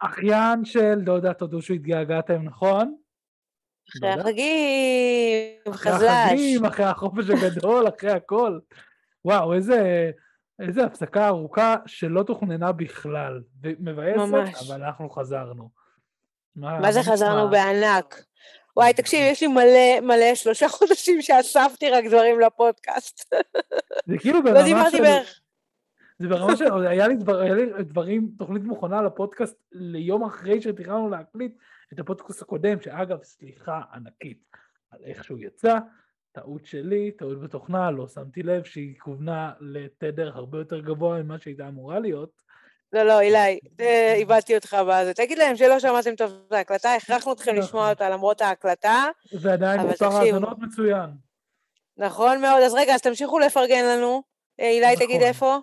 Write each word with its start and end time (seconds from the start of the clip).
אחיין 0.00 0.64
של 0.64 1.00
דודה, 1.00 1.32
תודו 1.32 1.62
שהתגעגעתם, 1.62 2.42
נכון? 2.42 2.96
אחרי? 3.90 4.10
החגים, 4.10 5.72
אחרי 5.74 5.92
חזל"ש. 5.92 6.10
החגים, 6.26 6.64
אחרי 6.64 6.84
החופש 6.84 7.24
הגדול, 7.30 7.88
אחרי 7.96 8.10
הכל. 8.10 8.58
וואו, 9.24 9.54
איזה, 9.54 10.10
איזה 10.62 10.84
הפסקה 10.84 11.28
ארוכה 11.28 11.76
שלא 11.86 12.22
תוכננה 12.22 12.72
בכלל. 12.72 13.40
ומבאסת, 13.62 14.16
ממש. 14.16 14.68
אבל 14.68 14.82
אנחנו 14.82 15.10
חזרנו. 15.10 15.70
מה 16.56 16.92
זה 16.92 17.00
נשמע? 17.00 17.12
חזרנו 17.12 17.50
בענק? 17.50 18.24
וואי, 18.76 18.92
תקשיב, 18.92 19.20
יש 19.22 19.42
לי 19.42 19.48
מלא, 19.48 20.00
מלא, 20.02 20.34
שלושה 20.34 20.68
חודשים 20.78 21.22
שאספתי 21.22 21.90
רק 21.90 22.04
דברים 22.04 22.40
לפודקאסט. 22.40 23.34
זה 24.06 24.18
כאילו 24.18 24.42
לא 24.42 24.44
ברמה 24.44 24.64
דיברתי 24.64 24.96
של... 24.96 25.02
בערך. 25.02 25.40
זה 26.18 26.28
ברמה 26.28 26.56
של... 26.56 26.86
היה 26.86 27.08
לי, 27.08 27.16
דבר, 27.16 27.38
היה 27.40 27.54
לי 27.54 27.66
דברים, 27.80 28.30
תוכנית 28.38 28.62
מוכנה 28.62 29.02
לפודקאסט 29.02 29.56
ליום 29.72 30.24
אחרי 30.24 30.62
שתכננו 30.62 31.10
להקליט 31.10 31.52
את 31.92 31.98
הפודקאסט 31.98 32.42
הקודם, 32.42 32.80
שאגב, 32.80 33.22
סליחה 33.22 33.80
ענקית 33.94 34.42
על 34.90 34.98
איך 35.04 35.24
שהוא 35.24 35.38
יצא, 35.38 35.78
טעות 36.32 36.66
שלי, 36.66 37.10
טעות 37.10 37.40
בתוכנה, 37.40 37.90
לא 37.90 38.08
שמתי 38.08 38.42
לב 38.42 38.64
שהיא 38.64 38.94
כוונה 38.98 39.52
לתדר 39.60 40.30
הרבה 40.34 40.58
יותר 40.58 40.80
גבוה 40.80 41.22
ממה 41.22 41.38
שהייתה 41.38 41.68
אמורה 41.68 41.98
להיות. 41.98 42.42
לא, 42.92 43.02
לא, 43.02 43.20
אילי, 43.20 43.58
אה, 43.80 44.14
איבדתי 44.14 44.54
אותך 44.54 44.76
בזה. 44.88 45.14
תגיד 45.14 45.38
להם 45.38 45.56
שלא 45.56 45.78
שמעתם 45.78 46.14
טוב 46.14 46.32
את 46.46 46.52
ההקלטה, 46.52 46.94
הכרחנו 46.94 47.32
אתכם 47.32 47.50
נכון. 47.50 47.62
לשמוע 47.62 47.90
אותה 47.90 48.10
למרות 48.10 48.40
ההקלטה. 48.40 49.04
ועדיין 49.40 49.80
מספר. 49.80 50.06
האזנות 50.06 50.58
מצוין. 50.58 51.10
נכון 51.96 52.40
מאוד, 52.40 52.62
אז 52.62 52.74
רגע, 52.74 52.94
אז 52.94 53.02
תמשיכו 53.02 53.38
לפרגן 53.38 53.84
לנו. 53.84 54.22
אה, 54.60 54.68
אילי, 54.68 54.96
תגיד 54.96 55.16
נכון. 55.16 55.28
איפה? 55.28 55.58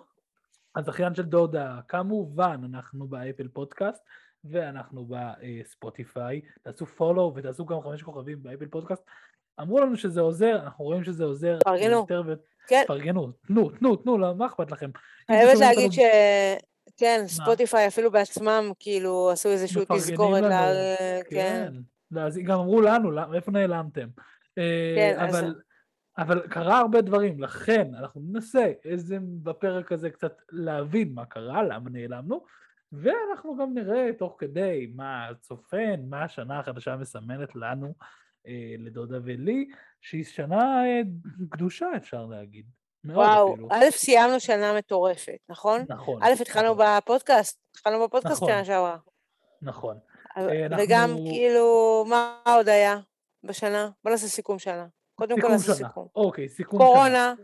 אחיין 0.76 1.14
של 1.14 1.22
דודה, 1.22 1.78
כמובן, 1.88 2.60
אנחנו 2.74 3.06
באפל 3.08 3.48
פודקאסט, 3.48 4.02
ואנחנו 4.44 5.08
בספוטיפיי. 5.08 6.40
תעשו 6.62 6.86
follow 6.86 7.32
ותעשו 7.36 7.66
גם 7.66 7.80
חמש 7.82 8.02
כוכבים 8.02 8.42
באפל 8.42 8.66
פודקאסט. 8.66 9.02
אמרו 9.60 9.80
לנו 9.80 9.96
שזה 9.96 10.20
עוזר, 10.20 10.58
אנחנו 10.64 10.84
רואים 10.84 11.04
שזה 11.04 11.24
עוזר. 11.24 11.58
פרגנו. 11.64 12.06
כן, 12.68 12.82
פרגנו, 12.86 13.28
תנו, 13.46 13.70
תנו, 13.70 13.96
תנו, 13.96 14.18
לא, 14.18 14.34
מה 14.34 14.46
אכפת 14.46 14.70
לכם? 14.70 14.90
אני 15.30 15.36
חייבת 15.36 15.60
להגיד 15.60 15.92
ש... 15.92 15.98
כן, 16.96 17.24
ספוטיפיי 17.26 17.86
אפילו 17.86 18.10
בעצמם, 18.10 18.70
כאילו, 18.78 19.30
עשו 19.30 19.48
מפרגנים 19.48 19.98
תזכורת 19.98 20.42
לנו, 20.42 20.54
ל... 20.54 21.22
כן. 21.30 21.72
כן. 22.14 22.18
אז 22.20 22.38
גם 22.38 22.58
אמרו 22.60 22.80
לנו, 22.80 23.10
"למה- 23.10 23.36
איפה 23.36 23.50
נעלמתם? 23.50 24.06
אה, 24.58 24.92
כן, 24.96 25.16
אז- 25.18 25.34
אבל, 25.36 25.54
אבל 26.18 26.48
קרה 26.48 26.78
הרבה 26.78 27.00
דברים, 27.00 27.40
לכן 27.40 27.94
אנחנו 27.94 28.20
ננסה 28.30 28.72
איזה 28.84 29.18
בפרק 29.42 29.92
הזה 29.92 30.10
קצת 30.10 30.42
להבין 30.52 31.12
מה 31.14 31.26
קרה, 31.26 31.62
למה 31.62 31.90
נעלמנו, 31.90 32.44
ואנחנו 32.92 33.56
גם 33.56 33.74
נראה 33.74 34.10
תוך 34.18 34.36
כדי 34.38 34.92
מה 34.94 35.28
צופן, 35.40 36.00
מה 36.08 36.24
השנה 36.24 36.58
החדשה 36.58 36.96
מסמנת 36.96 37.56
לנו, 37.56 37.94
אה, 38.46 38.74
לדודה 38.78 39.18
ולי, 39.24 39.68
שהיא 40.00 40.24
שנה 40.24 40.84
אה, 40.84 41.00
קדושה 41.50 41.86
אפשר 41.96 42.26
להגיד. 42.26 42.66
וואו, 43.04 43.52
אפילו. 43.52 43.68
א', 43.72 43.90
סיימנו 43.90 44.40
שנה 44.40 44.74
מטורפת, 44.78 45.38
נכון? 45.48 45.80
נכון. 45.88 46.22
א', 46.22 46.32
התחלנו 46.40 46.74
נכון, 46.74 46.86
בפודקאסט, 46.98 47.60
התחלנו 47.70 48.04
בפודקאסט 48.04 48.36
נכון. 48.36 48.48
שנה 48.48 48.64
שעברה. 48.64 48.96
נכון. 49.62 49.98
אה, 50.36 50.66
אנחנו- 50.66 50.84
וגם, 50.84 51.10
כאילו, 51.30 52.04
מה 52.08 52.38
עוד 52.46 52.68
היה 52.68 52.98
בשנה? 53.44 53.88
בוא 54.04 54.10
נעשה 54.12 54.26
סיכום 54.26 54.58
שנה. 54.58 54.86
קודם 55.16 55.40
כל 55.40 55.48
שנה. 55.48 55.74
סיכום. 55.74 56.08
אוקיי, 56.16 56.48
סיכום 56.48 56.80
שנה. 56.80 56.88
קורונה, 56.88 57.34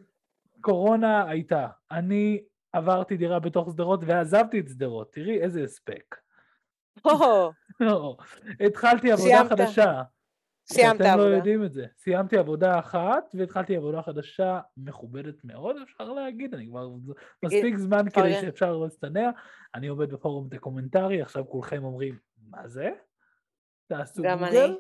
קורונה 0.61 1.31
הייתה. 1.31 1.67
אני 1.91 2.42
עברתי 2.73 3.17
דירה 3.17 3.39
בתוך 3.39 3.70
שדרות 3.73 4.01
ועזבתי 4.06 4.61
את 4.61 4.69
שדרות. 4.69 5.12
תראי 5.12 5.41
איזה 5.41 5.65
הספק. 5.65 6.17
לא. 7.81 8.17
התחלתי 8.61 9.12
עבודה. 9.12 9.43
חדשה. 9.48 10.03
סיימת 10.67 10.97
אתם 10.97 11.05
לא 11.05 11.12
עבודה. 11.12 11.37
יודעים 11.37 11.65
את 11.65 11.73
זה. 11.73 11.87
סיימתי 11.98 12.37
עבודה 12.39 12.78
אחת 12.78 13.25
והתחלתי 13.34 13.77
עבודה 13.77 14.03
חדשה 14.03 14.60
מכובדת 14.77 15.44
מאוד, 15.44 15.77
אפשר 15.83 16.12
להגיד. 16.12 16.54
אני 16.54 16.66
כבר... 16.66 16.89
מספיק 17.43 17.77
זמן 17.77 18.10
כדי. 18.10 18.41
שאפשר 18.41 18.77
להצטנע. 18.77 19.31
אני 19.75 19.87
עובד 19.89 20.12
בפורום 20.12 20.49
דוקומנטרי, 20.49 21.22
עכשיו 21.22 21.49
כולכם 21.49 21.84
אומרים, 21.84 22.19
מה 22.50 22.69
זה? 22.69 22.91
תעשו 23.89 24.22
גם 24.22 24.39
גוגל. 24.39 24.77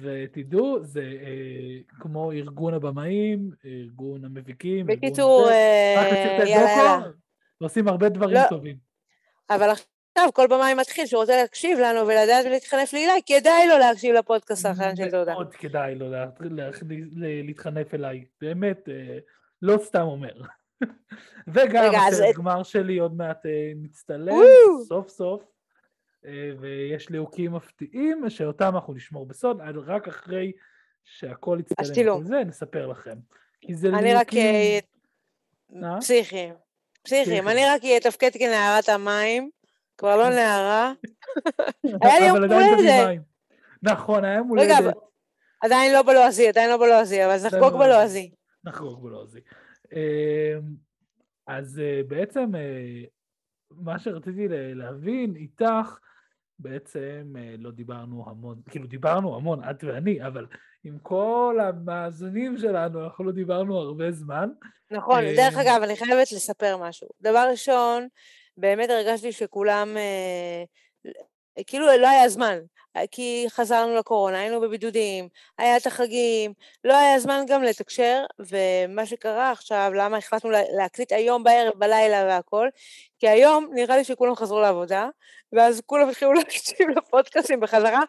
ותדעו, 0.00 0.78
זה 0.82 1.00
אה, 1.00 1.66
כמו 2.00 2.32
ארגון 2.32 2.74
הבמאים, 2.74 3.50
ארגון 3.64 4.24
המפיקים, 4.24 4.90
ארגון 4.90 4.96
בקיצור, 4.96 5.48
אה, 5.50 5.94
רק 5.98 6.12
יאללה, 6.48 6.50
יאללה. 6.50 6.98
דוקו, 7.06 7.10
ועושים 7.60 7.88
הרבה 7.88 8.08
דברים 8.08 8.34
לא. 8.34 8.48
טובים. 8.48 8.76
אבל 9.50 9.70
עכשיו 9.70 10.32
כל 10.34 10.46
במאי 10.46 10.74
מתחיל 10.74 11.06
שרוצה 11.06 11.36
להקשיב 11.36 11.78
לנו 11.78 12.00
ולדעת 12.06 12.46
ולהתחנף 12.46 12.92
לאילי, 12.92 13.12
כדאי 13.26 13.68
לו 13.68 13.78
להקשיב 13.78 14.14
לפודקאסט 14.14 14.66
האחרון 14.66 14.96
של 14.96 15.10
דודה. 15.10 15.32
מאוד 15.32 15.54
כדאי 15.54 15.94
לו 15.94 16.10
לה- 16.10 16.26
לה- 16.40 16.70
לה- 17.12 17.42
להתחנף 17.42 17.94
אליי, 17.94 18.24
באמת, 18.40 18.88
אה, 18.88 19.18
לא 19.62 19.78
סתם 19.78 20.00
אומר. 20.02 20.32
וגם 21.54 21.84
רגע, 21.88 21.98
אז 22.08 22.14
הסרט 22.14 22.30
את- 22.30 22.36
גמר 22.36 22.62
שלי 22.62 22.98
עוד 22.98 23.16
מעט 23.16 23.46
אה, 23.46 23.72
מצטלם. 23.76 24.32
סוף 24.88 25.08
סוף, 25.08 25.42
ויש 26.60 27.10
ליהוקים 27.10 27.52
מפתיעים 27.52 28.30
שאותם 28.30 28.74
אנחנו 28.74 28.94
נשמור 28.94 29.26
בסוד, 29.26 29.60
עד 29.60 29.74
רק 29.76 30.08
אחרי 30.08 30.52
שהכל 31.04 31.58
יצטלם 31.60 31.94
צילום. 31.94 32.20
וכל 32.20 32.28
זה, 32.28 32.44
נספר 32.44 32.86
לכם. 32.86 33.16
כי 33.60 33.74
זה 33.74 33.88
אני 33.88 34.14
רק. 34.14 34.34
אה, 34.34 34.78
אה? 35.82 36.00
פסיכיים. 36.00 36.54
פסיכיים. 37.02 37.24
פסיכיים. 37.24 37.48
אני 37.48 37.60
רק 37.66 37.82
אתפקד 37.96 38.30
כנערת 38.38 38.88
המים, 38.88 39.50
כבר 39.98 40.16
לא 40.16 40.28
נערה. 40.28 40.92
היה 42.02 42.18
לי 42.20 42.26
יום 42.26 42.36
הולדת. 42.36 43.20
נכון, 43.82 44.24
היה 44.24 44.34
יום 44.34 44.58
רגע, 44.58 44.76
הולדת. 44.78 44.94
עדיין 45.60 45.92
לא 45.92 46.02
בלועזי, 46.02 46.48
עדיין 46.48 46.70
לא 46.70 46.76
בלועזי, 46.76 47.24
אבל 47.24 47.36
נחגוג 47.46 47.72
לא 47.72 47.78
בלועזי. 47.78 48.30
נחגוג 48.64 49.02
בלועזי. 49.02 49.40
אמ, 49.92 49.98
אז 51.46 51.80
אה, 51.80 52.00
בעצם 52.08 52.54
אה, 52.54 53.04
מה 53.70 53.98
שרציתי 53.98 54.48
להבין 54.74 55.36
איתך, 55.36 55.98
בעצם 56.58 57.34
אה, 57.38 57.54
לא 57.58 57.70
דיברנו 57.70 58.24
המון, 58.30 58.60
כאילו 58.70 58.86
דיברנו 58.86 59.36
המון, 59.36 59.70
את 59.70 59.84
ואני, 59.84 60.26
אבל 60.26 60.46
עם 60.84 60.98
כל 61.02 61.58
המאזינים 61.62 62.58
שלנו, 62.58 63.04
אנחנו 63.04 63.24
לא 63.24 63.32
דיברנו 63.32 63.78
הרבה 63.78 64.12
זמן. 64.12 64.48
נכון, 64.90 65.24
אה, 65.24 65.34
דרך 65.36 65.56
אגב, 65.56 65.82
אני 65.82 65.96
חייבת 65.96 66.32
לספר 66.32 66.76
משהו. 66.76 67.08
דבר 67.20 67.48
ראשון, 67.50 68.08
באמת 68.56 68.90
הרגשתי 68.90 69.32
שכולם, 69.32 69.96
אה, 69.96 70.64
כאילו 71.66 71.86
לא 71.86 72.08
היה 72.08 72.28
זמן, 72.28 72.58
כי 73.10 73.46
חזרנו 73.50 73.94
לקורונה, 73.94 74.38
היינו 74.40 74.60
בבידודים, 74.60 75.28
היה 75.58 75.76
את 75.76 75.86
החגים, 75.86 76.52
לא 76.84 76.96
היה 76.96 77.18
זמן 77.18 77.44
גם 77.48 77.62
לתקשר, 77.62 78.24
ומה 78.38 79.06
שקרה 79.06 79.50
עכשיו, 79.50 79.90
למה 79.94 80.16
החלטנו 80.16 80.50
לה- 80.50 80.76
להקליט 80.76 81.12
היום 81.12 81.44
בערב, 81.44 81.72
בלילה 81.78 82.24
והכל, 82.28 82.68
כי 83.18 83.28
היום 83.28 83.68
נראה 83.74 83.96
לי 83.96 84.04
שכולם 84.04 84.34
חזרו 84.34 84.60
לעבודה, 84.60 85.08
ואז 85.52 85.82
כולם 85.86 86.08
התחילו 86.08 86.32
להקשיב 86.38 86.88
לפודקאסטים 86.96 87.60
בחזרה, 87.60 88.00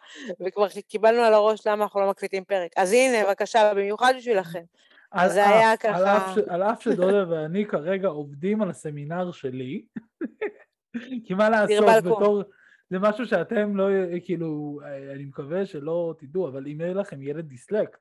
וכבר 0.46 0.66
קיבלנו 0.88 1.22
על 1.22 1.34
הראש 1.34 1.66
למה 1.66 1.84
אנחנו 1.84 2.00
לא 2.00 2.10
מקליטים 2.10 2.44
פרק. 2.44 2.70
אז 2.76 2.92
הנה, 2.92 3.24
בבקשה, 3.26 3.74
במיוחד 3.74 4.14
בשבילכם. 4.16 4.62
על 5.10 5.28
זה 5.28 5.44
אף- 5.46 5.52
היה 5.52 5.70
על 5.70 5.76
ככה- 5.76 6.16
אף 6.16 6.34
ש- 6.34 6.48
על 6.48 6.62
אף 6.62 6.82
שדודה 6.82 7.24
ואני 7.30 7.66
כרגע 7.66 8.08
עובדים 8.08 8.62
על 8.62 8.70
הסמינר 8.70 9.32
שלי, 9.32 9.82
כי 11.26 11.34
מה 11.34 11.48
לעשות. 11.50 12.04
בתור, 12.04 12.42
זה 12.90 12.98
משהו 12.98 13.26
שאתם 13.26 13.76
לא, 13.76 13.88
כאילו, 14.24 14.80
אני 15.14 15.24
מקווה 15.24 15.66
שלא 15.66 16.14
תדעו, 16.18 16.48
אבל 16.48 16.66
אם 16.66 16.80
יהיה 16.80 16.94
לכם 16.94 17.22
ילד 17.22 17.44
דיסלקט, 17.44 18.00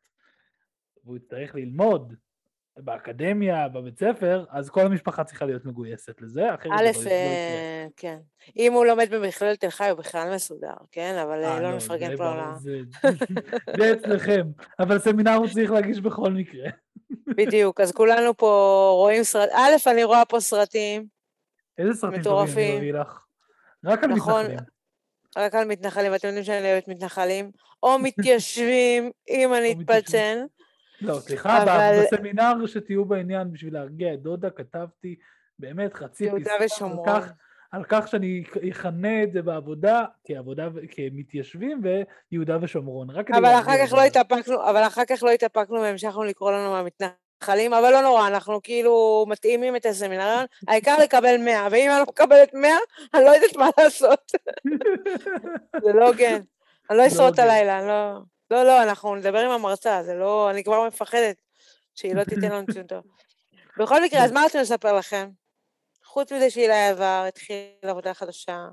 והוא 1.03 1.17
יצטרך 1.17 1.55
ללמוד 1.55 2.13
באקדמיה, 2.77 3.67
בבית 3.67 3.99
ספר, 3.99 4.45
אז 4.49 4.69
כל 4.69 4.81
המשפחה 4.85 5.23
צריכה 5.23 5.45
להיות 5.45 5.65
מגויסת 5.65 6.21
לזה, 6.21 6.53
אחרת 6.53 6.71
א', 6.71 6.77
זה 6.77 6.79
לא- 6.79 6.85
לא 6.85 6.91
יקרה. 6.91 7.09
אה, 7.09 7.87
כן. 7.97 8.17
אם 8.57 8.73
הוא 8.73 8.85
לומד 8.85 9.07
במכללת 9.11 9.59
תל 9.59 9.69
חי 9.69 9.89
הוא 9.89 9.97
בכלל 9.99 10.35
מסודר, 10.35 10.73
כן? 10.91 11.15
אבל 11.23 11.43
אה, 11.43 11.53
אה, 11.53 11.59
לא 11.61 11.69
זה 11.71 11.75
נפרגן 11.75 12.17
פה 12.17 12.31
על 12.33 12.39
ה... 12.39 12.55
זה- 12.57 13.91
אצלכם, 13.93 14.41
אבל 14.79 14.99
סמינר 14.99 15.33
הוא 15.33 15.47
צריך 15.47 15.71
להגיש 15.71 15.99
בכל 15.99 16.31
מקרה. 16.31 16.69
בדיוק, 17.27 17.81
אז 17.81 17.91
כולנו 17.91 18.37
פה 18.37 18.89
רואים 18.95 19.23
סרט... 19.23 19.49
א', 19.53 19.89
אני 19.91 20.03
רואה 20.03 20.25
פה 20.25 20.39
סרטים, 20.39 21.05
איזה 21.77 21.93
סרטים 21.93 22.23
טובים 22.23 22.79
מטורפים. 22.79 22.95
רק 23.85 24.03
על 24.03 24.09
נכון. 24.09 24.45
מתנחלים. 24.45 24.76
רק 25.37 25.55
על 25.55 25.67
מתנחלים, 25.67 26.11
ואתם 26.11 26.27
יודעים 26.27 26.43
שאני 26.45 26.71
אוהבת 26.71 26.87
מתנחלים, 26.87 27.51
או 27.83 27.99
מתיישבים, 28.03 29.11
אם 29.29 29.53
אני. 29.53 29.71
אתפלצן. 29.71 30.45
לא, 31.01 31.19
סליחה, 31.19 31.63
אבל- 31.63 32.01
בסמינר 32.13 32.65
שתהיו 32.65 33.05
בעניין 33.05 33.51
בשביל 33.51 33.73
להרגיע 33.73 34.13
את 34.13 34.21
דודה, 34.21 34.49
כתבתי 34.49 35.15
באמת 35.59 35.93
חצי 35.93 36.29
פסקה 36.41 36.53
על. 36.85 37.05
כך, 37.05 37.31
על 37.71 37.83
כך 37.89 38.07
שאני 38.07 38.43
אכנה 38.71 39.23
את 39.23 39.31
זה 39.31 39.41
בעבודה 39.41 40.05
כעבודה, 40.27 40.67
כמתיישבים 40.91 41.81
ויהודה 42.31 42.57
ושומרון. 42.61 43.09
רק 43.09 43.31
אבל 43.31 43.45
אחר 43.59 43.85
כך 43.85 43.93
לא. 43.93 44.01
התאפקנו, 44.03 44.69
אבל 44.69 44.87
אחר 44.87 45.05
כך 45.09 45.23
לא 45.23 45.31
התאפקנו 45.31 45.81
והמשכנו 45.81 46.23
לקרוא 46.23 46.51
לנו 46.51 46.71
מהמתנחלים. 46.71 47.26
מתנחלים, 47.37 47.73
אבל 47.73 47.91
לא 47.91 48.01
נורא, 48.01 48.27
אנחנו 48.27 48.61
כאילו 48.61 49.25
מתאימים 49.27 49.75
את 49.75 49.85
הסמינריון, 49.85 50.45
העיקר 50.67 50.97
לקבל 51.03 51.37
100, 51.37 51.67
ואם 51.71 51.89
אני 51.89 51.99
לא 51.99 52.05
מקבלת 52.07 52.53
100, 52.53 52.71
אני 53.13 53.23
לא 53.23 53.29
יודעת 53.29 53.55
מה 53.55 53.69
לעשות. 53.77 54.31
זה 55.83 55.93
לא 55.93 56.07
הוגן. 56.07 56.41
אני 56.89 56.97
לא 56.97 57.07
אשרוד 57.07 57.33
את 57.33 57.39
הלילה, 57.39 57.79
אני 57.79 57.87
לא... 57.87 58.17
לא, 58.51 58.63
לא, 58.63 58.83
אנחנו 58.83 59.15
נדבר 59.15 59.39
עם 59.39 59.51
המרצה, 59.51 60.03
זה 60.03 60.13
לא... 60.13 60.49
אני 60.49 60.63
כבר 60.63 60.87
מפחדת 60.87 61.41
שהיא 61.95 62.15
לא 62.15 62.23
תיתן 62.23 62.51
לנו 62.51 62.67
ציון 62.73 62.87
טוב. 62.87 63.03
בכל 63.77 64.03
מקרה, 64.03 64.23
אז 64.23 64.31
מה 64.31 64.43
רצינו 64.45 64.63
לספר 64.63 64.93
לכם? 64.93 65.29
חוץ 66.05 66.31
מזה 66.31 66.49
שהילה 66.49 66.89
עבר, 66.89 67.25
התחיל 67.27 67.67
עבודה 67.81 68.13
חדשה. 68.13 68.67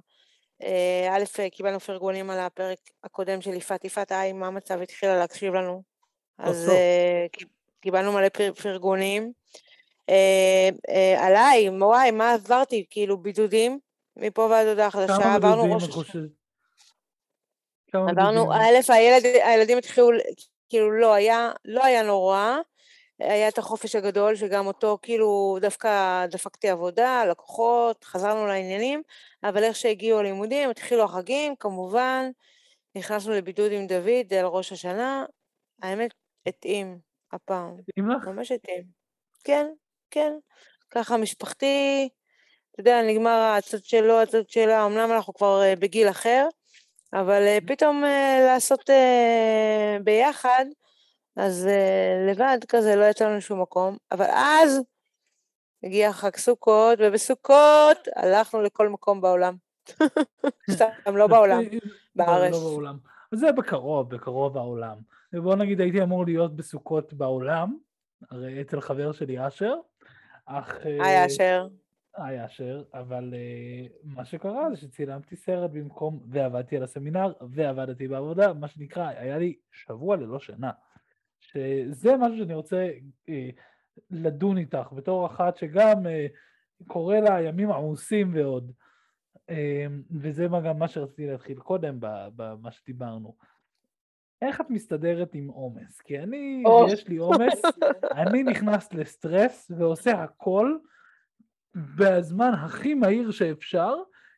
אה, 0.63 1.17
א', 1.17 1.49
קיבלנו 1.51 1.81
פרגונים 1.81 2.31
על 2.31 2.39
הפרק 2.39 2.79
הקודם 3.05 3.41
של 3.41 3.55
יפעת. 3.55 3.85
יפעת, 3.85 4.13
היי, 4.13 4.33
מה 4.33 4.47
המצב? 4.47 4.81
התחילה 4.81 5.17
להקשיב 5.17 5.55
לנו. 5.55 5.83
אז 6.39 6.69
אה, 6.69 7.27
קיבלנו 7.85 8.13
מלא 8.13 8.29
פרגונים. 8.63 9.33
אה, 10.09 11.27
עליי, 11.27 11.69
וואי, 11.71 12.11
מה 12.11 12.33
עברתי? 12.33 12.87
כאילו, 12.91 13.19
בידודים 13.19 13.79
מפה 14.17 14.43
ועד 14.51 14.67
הודעה 14.67 14.91
חדשה, 14.91 15.35
עברנו 15.35 15.75
ראש... 15.75 15.85
עברנו, 17.95 18.53
א', 18.53 18.93
הילדים 19.45 19.79
התחילו, 19.79 20.09
כאילו, 20.69 20.91
לא 20.91 21.15
היה, 21.15 21.51
לא 21.65 21.85
היה 21.85 22.03
נורא. 22.03 22.57
היה 23.19 23.49
את 23.49 23.59
החופש 23.59 23.95
הגדול, 23.95 24.37
שגם 24.37 24.67
אותו 24.67 24.99
כאילו 25.03 25.59
דווקא 25.61 26.27
דפקתי 26.27 26.69
עבודה, 26.69 27.25
לקוחות, 27.25 28.05
חזרנו 28.05 28.47
לעניינים, 28.47 29.03
אבל 29.45 29.65
איך 29.65 29.77
שהגיעו 29.77 30.19
הלימודים, 30.19 30.71
התחילו 30.71 31.05
החגים, 31.05 31.57
כמובן, 31.57 32.31
נכנסנו 32.95 33.33
לבידוד 33.33 33.73
עם 33.73 33.87
דוד 33.87 34.35
על 34.39 34.47
ראש 34.47 34.73
השנה, 34.73 35.25
האמת, 35.83 36.15
התאים 36.47 36.99
הפעם. 37.35 37.77
התאים 37.79 38.11
לך? 38.11 38.29
ממש 38.29 38.53
התאים. 38.53 38.85
כן, 39.45 39.67
כן. 40.11 40.33
ככה 40.91 41.17
משפחתי, 41.17 42.09
אתה 42.71 42.81
יודע, 42.81 43.03
נגמר 43.03 43.55
הצד 43.59 43.85
שלו, 43.85 44.21
הצד 44.23 44.49
שלה, 44.49 44.87
אמנם 44.87 45.13
אנחנו 45.13 45.35
כבר 45.35 45.63
אה, 45.63 45.77
בגיל 45.77 46.09
אחר, 46.09 46.49
אבל 47.13 47.43
אה, 47.43 47.59
פתאום 47.67 48.05
אה, 48.05 48.41
לעשות 48.47 48.91
ביחד, 50.05 50.65
אז 51.37 51.69
לבד 52.29 52.59
כזה 52.69 52.97
לא 52.97 53.05
יצא 53.05 53.29
לנו 53.29 53.41
שום 53.41 53.63
מקום, 53.63 53.97
אבל 54.13 54.27
אז 54.35 54.81
הגיע 55.85 56.13
חג 56.13 56.37
סוכות, 56.37 56.99
ובסוכות 57.03 58.09
הלכנו 58.17 58.63
לכל 58.63 58.89
מקום 58.89 59.21
בעולם. 59.21 59.57
סתם, 60.71 61.17
לא 61.17 61.27
בעולם, 61.27 61.63
בארץ. 62.17 62.53
לא 62.53 62.61
בעולם. 62.61 62.99
זה 63.33 63.53
בקרוב, 63.53 64.15
בקרוב 64.15 64.57
העולם. 64.57 64.97
ובוא 65.35 65.57
נגיד 65.57 65.81
הייתי 65.81 66.03
אמור 66.03 66.25
להיות 66.25 66.57
בסוכות 66.57 67.13
בעולם, 67.13 67.77
הרי 68.31 68.61
אצל 68.61 68.81
חבר 68.81 69.13
שלי 69.13 69.47
אשר, 69.47 69.75
אך... 70.47 70.77
היי 70.85 71.27
אשר. 71.27 71.69
היי 72.17 72.45
אשר, 72.45 72.83
אבל 72.95 73.35
uh, 73.35 73.93
מה 74.05 74.25
שקרה 74.25 74.71
זה 74.71 74.77
שצילמתי 74.77 75.37
סרט 75.37 75.71
במקום, 75.71 76.21
ועבדתי 76.29 76.77
על 76.77 76.83
הסמינר, 76.83 77.33
ועבדתי 77.51 78.09
בעבודה, 78.09 78.53
מה 78.53 78.69
שנקרא, 78.69 79.09
היה 79.09 79.39
לי 79.39 79.57
שבוע 79.73 80.17
ללא 80.17 80.39
שינה. 80.39 80.71
שזה 81.53 82.17
משהו 82.17 82.39
שאני 82.39 82.55
רוצה 82.55 82.89
אה, 83.29 83.49
לדון 84.11 84.59
איתך, 84.59 84.93
בתור 84.93 85.27
אחת 85.27 85.57
שגם 85.57 86.07
אה, 86.07 86.27
קורא 86.87 87.17
לה 87.17 87.43
ימים 87.43 87.73
עמוסים 87.73 88.35
ועוד. 88.35 88.73
אה, 89.51 89.87
וזה 90.11 90.47
גם 90.65 90.79
מה 90.79 90.89
שרציתי 90.89 91.27
להתחיל 91.27 91.59
קודם, 91.59 91.97
במה 92.37 92.73
שדיברנו. 92.73 93.37
איך 94.45 94.61
את 94.61 94.71
מסתדרת 94.71 95.35
עם 95.35 95.49
עומס? 95.49 96.01
כי 96.01 96.19
אני, 96.19 96.63
oh. 96.67 96.93
יש 96.93 97.09
לי 97.09 97.17
עומס, 97.17 97.63
אני 98.13 98.43
נכנס 98.43 98.93
לסטרס 98.93 99.71
ועושה 99.79 100.23
הכל 100.23 100.77
בזמן 101.97 102.51
הכי 102.65 102.95
מהיר 102.95 103.31
שאפשר, 103.31 103.95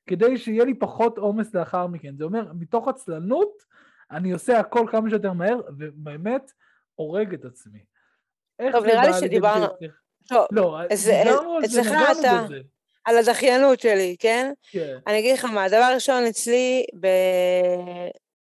כדי 0.07 0.37
שיהיה 0.37 0.65
לי 0.65 0.75
פחות 0.75 1.19
עומס 1.19 1.55
לאחר 1.55 1.87
מכן. 1.87 2.17
זה 2.17 2.25
אומר, 2.25 2.53
מתוך 2.59 2.89
עצלנות, 2.89 3.63
אני 4.11 4.33
עושה 4.33 4.59
הכל 4.59 4.87
כמה 4.91 5.11
שיותר 5.11 5.33
מהר, 5.33 5.61
ובאמת, 5.79 6.53
הורג 6.95 7.35
את 7.35 7.45
עצמי. 7.45 7.85
טוב, 8.73 8.85
נראה 8.85 9.07
לי 9.07 9.13
שדיברנו... 9.21 9.67
טוב, 10.29 10.47
לא, 10.51 10.81
דיברנו 10.89 11.57
על 11.57 11.67
זה, 11.67 11.81
נגענו. 11.81 12.45
בזה. 12.45 12.61
על 13.05 13.19
הדחיינות 13.19 13.81
שלי, 13.81 14.17
כן? 14.19 14.53
כן. 14.71 14.99
אני 15.07 15.19
אגיד 15.19 15.35
לך 15.39 15.45
מה, 15.45 15.65
הדבר 15.65 15.77
הראשון 15.77 16.23
אצלי, 16.25 16.85
ב... 17.01 17.07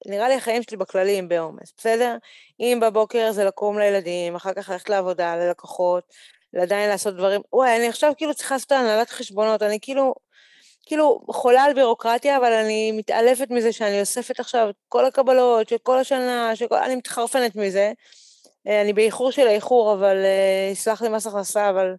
נראה 0.07 0.29
לי 0.29 0.35
החיים 0.35 0.63
שלי 0.63 0.77
בכללי 0.77 1.19
הם 1.19 1.29
בעומס, 1.29 1.73
בסדר? 1.77 2.17
אם 2.61 2.79
בבוקר 2.83 3.33
זה 3.33 3.45
לקום 3.45 3.79
לילדים, 3.79 4.35
אחר 4.35 4.53
כך 4.55 4.69
ללכת 4.69 4.89
לעבודה, 4.89 5.37
ללקוחות, 5.37 6.05
עדיין 6.57 6.89
לעשות 6.89 7.15
דברים, 7.15 7.41
וואי, 7.53 7.77
אני 7.77 7.89
עכשיו 7.89 8.13
כאילו 8.17 8.35
צריכה 8.35 8.55
לעשות 8.55 8.73
הנהלת 8.73 9.11
חשבונות, 9.11 9.63
אני 9.63 9.79
כאילו, 9.83 10.15
כאילו 10.87 11.21
חולה 11.31 11.63
על 11.63 11.75
בירוקרטיה, 11.75 12.37
אבל 12.37 12.53
אני 12.53 12.93
מתעלפת 12.93 13.51
מזה 13.51 13.73
שאני 13.73 14.01
אוספת 14.01 14.41
עכשיו 14.41 14.69
כל 14.89 15.05
הקבלות 15.05 15.69
של 15.69 15.79
כל 15.83 15.99
השנה, 15.99 16.57
שכל... 16.57 16.77
אני 16.77 16.97
מתחרפנת 16.97 17.57
מזה. 17.57 17.93
אה, 18.67 18.83
אני 18.83 18.93
באיחור 18.93 19.31
של 19.31 19.47
האיחור, 19.47 19.95
אבל 19.95 20.17
אה, 20.25 20.69
יסלח 20.73 21.03
לי 21.03 21.09
מס 21.09 21.27
הכנסה, 21.27 21.71
אבל 21.71 21.95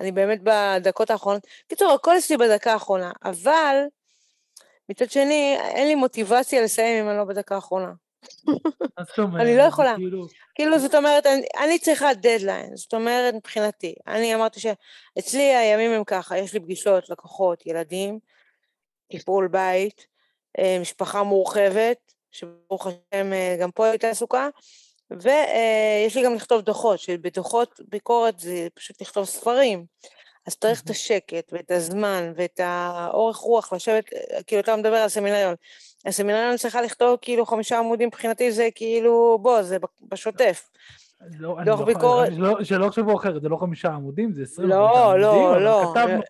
אני 0.00 0.12
באמת 0.12 0.38
בדקות 0.42 1.10
האחרונות. 1.10 1.46
קיצור, 1.68 1.92
הכל 1.92 2.18
אצלי 2.18 2.36
בדקה 2.36 2.72
האחרונה, 2.72 3.12
אבל 3.24 3.76
מצד 4.88 5.10
שני, 5.10 5.56
אין 5.60 5.88
לי 5.88 5.94
מוטיבציה 5.94 6.62
לסיים 6.62 7.04
אם 7.04 7.10
אני 7.10 7.18
לא 7.18 7.24
בדקה 7.24 7.54
האחרונה. 7.54 7.92
אני 9.40 9.56
לא 9.56 9.62
יכולה. 9.62 9.94
כאילו, 9.96 10.26
כאילו 10.54 10.78
זאת 10.78 10.94
אומרת, 10.94 11.26
אני, 11.64 11.78
צריכה 11.78 12.14
דדליין, 12.14 12.76
זאת 12.76 12.94
אומרת, 12.94 13.34
מבחינתי. 13.34 13.94
אני 14.06 14.34
אמרתי 14.34 14.60
שאצלי 14.60 15.42
הימים 15.42 15.90
הם 15.90 16.04
ככה, 16.04 16.38
יש 16.38 16.54
לי 16.54 16.60
פגישות, 16.60 17.10
לקוחות, 17.10 17.66
ילדים, 17.66 18.18
טיפול 19.10 19.48
בית, 19.48 20.06
אה, 20.58 20.78
משפחה 20.80 21.22
מורחבת, 21.22 22.12
שברוך 22.30 22.86
השם 22.86 23.30
גם 23.60 23.70
פה 23.70 23.86
הייתה 23.86 24.08
עסוקה, 24.08 24.48
ויש 25.10 26.16
לי 26.16 26.24
גם 26.24 26.34
לכתוב 26.34 26.60
דוחות, 26.60 26.98
שבדוחות 26.98 27.80
ביקורת 27.88 28.38
זה 28.38 28.68
פשוט 28.74 29.02
לכתוב 29.02 29.24
ספרים. 29.24 29.86
אז 30.46 30.56
צריך 30.56 30.82
את 30.82 30.90
השקט 30.90 31.52
ואת 31.52 31.70
הזמן 31.70 32.32
ואת 32.36 32.60
האורך 32.62 33.36
רוח 33.36 33.72
לשבת, 33.72 34.04
כאילו 34.46 34.60
אתה 34.60 34.76
מדבר 34.76 34.96
על 34.96 35.08
סמינריון. 35.08 35.54
הסמינריון 36.06 36.56
צריכה 36.56 36.82
לכתוב 36.82 37.18
כאילו 37.22 37.46
חמישה 37.46 37.78
עמודים 37.78 38.08
מבחינתי 38.08 38.52
זה 38.52 38.68
כאילו, 38.74 39.38
בוא, 39.42 39.62
זה 39.62 39.76
בשוטף. 40.00 40.68
לא, 41.38 41.56
דוח 41.64 41.80
לא, 41.80 41.86
ביקורת... 41.86 42.28
לא, 42.36 42.64
שלא 42.64 42.86
יחשבו 42.86 43.16
אחרת, 43.16 43.42
זה 43.42 43.48
לא 43.48 43.56
חמישה 43.56 43.88
עמודים, 43.88 44.32
זה 44.32 44.42
עשרים 44.42 44.68
לא, 44.68 45.18
לא, 45.18 45.62
לא. 45.62 45.92
כתבנו, 45.94 46.22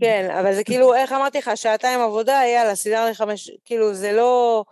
כן. 0.00 0.30
אבל 0.40 0.54
זה 0.54 0.64
כאילו, 0.64 0.94
איך 0.94 1.12
אמרתי 1.12 1.38
לך, 1.38 1.50
שעתיים 1.54 2.00
עבודה, 2.00 2.40
יאללה, 2.54 2.74
סידר 2.74 3.04
לי 3.04 3.14
חמש, 3.14 3.50
כאילו, 3.64 3.94
זה 3.94 4.12
לא... 4.12 4.64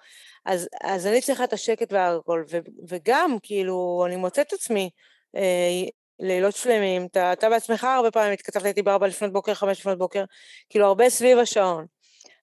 אז, 0.46 0.68
אז 0.82 1.06
אני 1.06 1.20
צריכה 1.20 1.44
את 1.44 1.52
השקט 1.52 1.92
והכל, 1.92 2.44
ו, 2.50 2.58
וגם, 2.88 3.36
כאילו, 3.42 4.04
אני 4.06 4.16
מוצאת 4.16 4.46
את 4.46 4.52
עצמי 4.52 4.90
אה, 5.36 5.42
לילות 6.22 6.56
שלמים, 6.56 7.06
אתה, 7.06 7.32
אתה 7.32 7.48
בעצמך 7.48 7.84
הרבה 7.84 8.10
פעמים 8.10 8.32
התכתבת 8.32 8.66
איתי 8.66 8.82
בארבע 8.82 9.06
לפנות 9.06 9.32
בוקר, 9.32 9.54
חמש 9.54 9.80
לפנות 9.80 9.98
בוקר, 9.98 10.24
כאילו, 10.70 10.86
הרבה 10.86 11.10
סביב 11.10 11.38
השעון. 11.38 11.86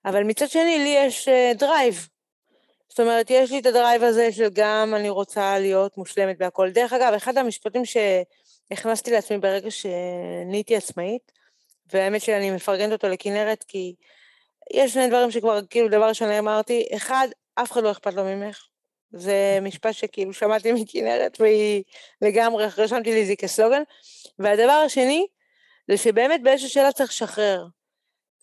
אבל 0.06 0.24
מצד 0.24 0.50
שני, 0.50 0.80
לי 0.80 0.96
יש 0.98 1.28
אה, 1.28 1.52
drive. 1.56 2.08
זאת 2.90 3.00
אומרת, 3.00 3.30
יש 3.30 3.52
לי 3.52 3.60
את 3.60 3.66
ה 3.66 3.72
drive 3.72 4.04
הזה 4.04 4.32
של 4.32 4.48
גם 4.54 4.94
אני 4.96 5.10
רוצה 5.10 5.60
להיות 5.60 5.98
מושלמת 5.98 6.38
בהכל. 6.38 6.70
דרך 6.70 6.94
אגב, 6.94 7.14
אחד 7.14 7.38
המשפטים 7.38 7.82
שהכנסתי 7.86 9.12
לעצמי 9.12 9.38
ברגע 9.38 9.70
שנהייתי 9.72 10.76
עצמאית, 10.76 11.32
והאמת 11.94 12.22
שאני 12.22 12.52
מפרגנת 12.52 12.92
אותו 12.92 13.08
לכנרת, 13.08 13.64
כי 13.68 13.96
יש 14.74 14.94
שני 14.94 15.08
דברים 15.08 15.32
שכבר, 15.32 15.60
כאילו, 15.70 15.88
דבר 15.88 16.08
ראשון 16.08 16.30
אמרתי, 16.30 16.88
אחד, 16.96 17.28
אף 17.56 17.72
אחד 17.72 17.84
לא 17.84 17.92
אכפת 17.92 18.14
לו 18.14 18.24
ממך. 18.24 18.69
זה 19.12 19.60
משפט 19.62 19.94
שכאילו 19.94 20.34
שמעתי 20.34 20.72
מכנרת, 20.72 21.38
והיא 21.42 21.84
לגמרי, 22.22 22.66
רשמתי 22.78 23.12
לי 23.12 23.26
זה 23.26 23.36
כסלוגן. 23.36 23.84
והדבר 24.40 24.72
השני, 24.86 25.28
זה 25.88 25.98
שבאמת 25.98 26.44
באיזושהי 26.44 26.70
שאלה 26.70 26.92
צריך 26.92 27.10
לשחרר. 27.10 27.66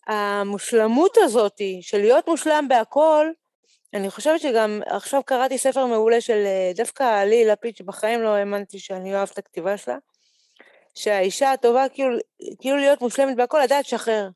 המושלמות 0.07 1.17
הזאת 1.17 1.61
של 1.81 1.97
להיות 1.97 2.27
מושלם 2.27 2.65
בהכל, 2.69 3.27
אני 3.93 4.09
חושבת 4.09 4.41
שגם 4.41 4.81
עכשיו 4.85 5.23
קראתי 5.23 5.57
ספר 5.57 5.85
מעולה 5.85 6.21
של 6.21 6.43
אה, 6.45 6.71
דווקא 6.75 7.23
לי 7.23 7.45
לפיד, 7.45 7.77
שבחיים 7.77 8.21
לא 8.21 8.29
האמנתי 8.29 8.79
שאני 8.79 9.15
אוהב 9.15 9.29
את 9.33 9.37
הכתיבה 9.37 9.77
שלה, 9.77 9.97
שהאישה 10.95 11.51
הטובה, 11.51 11.89
כאילו, 11.89 12.17
כאילו 12.59 12.77
להיות 12.77 13.01
מושלמת 13.01 13.35
בהכל, 13.35 13.59
לדעת 13.63 13.85
לשחרר. 13.85 14.29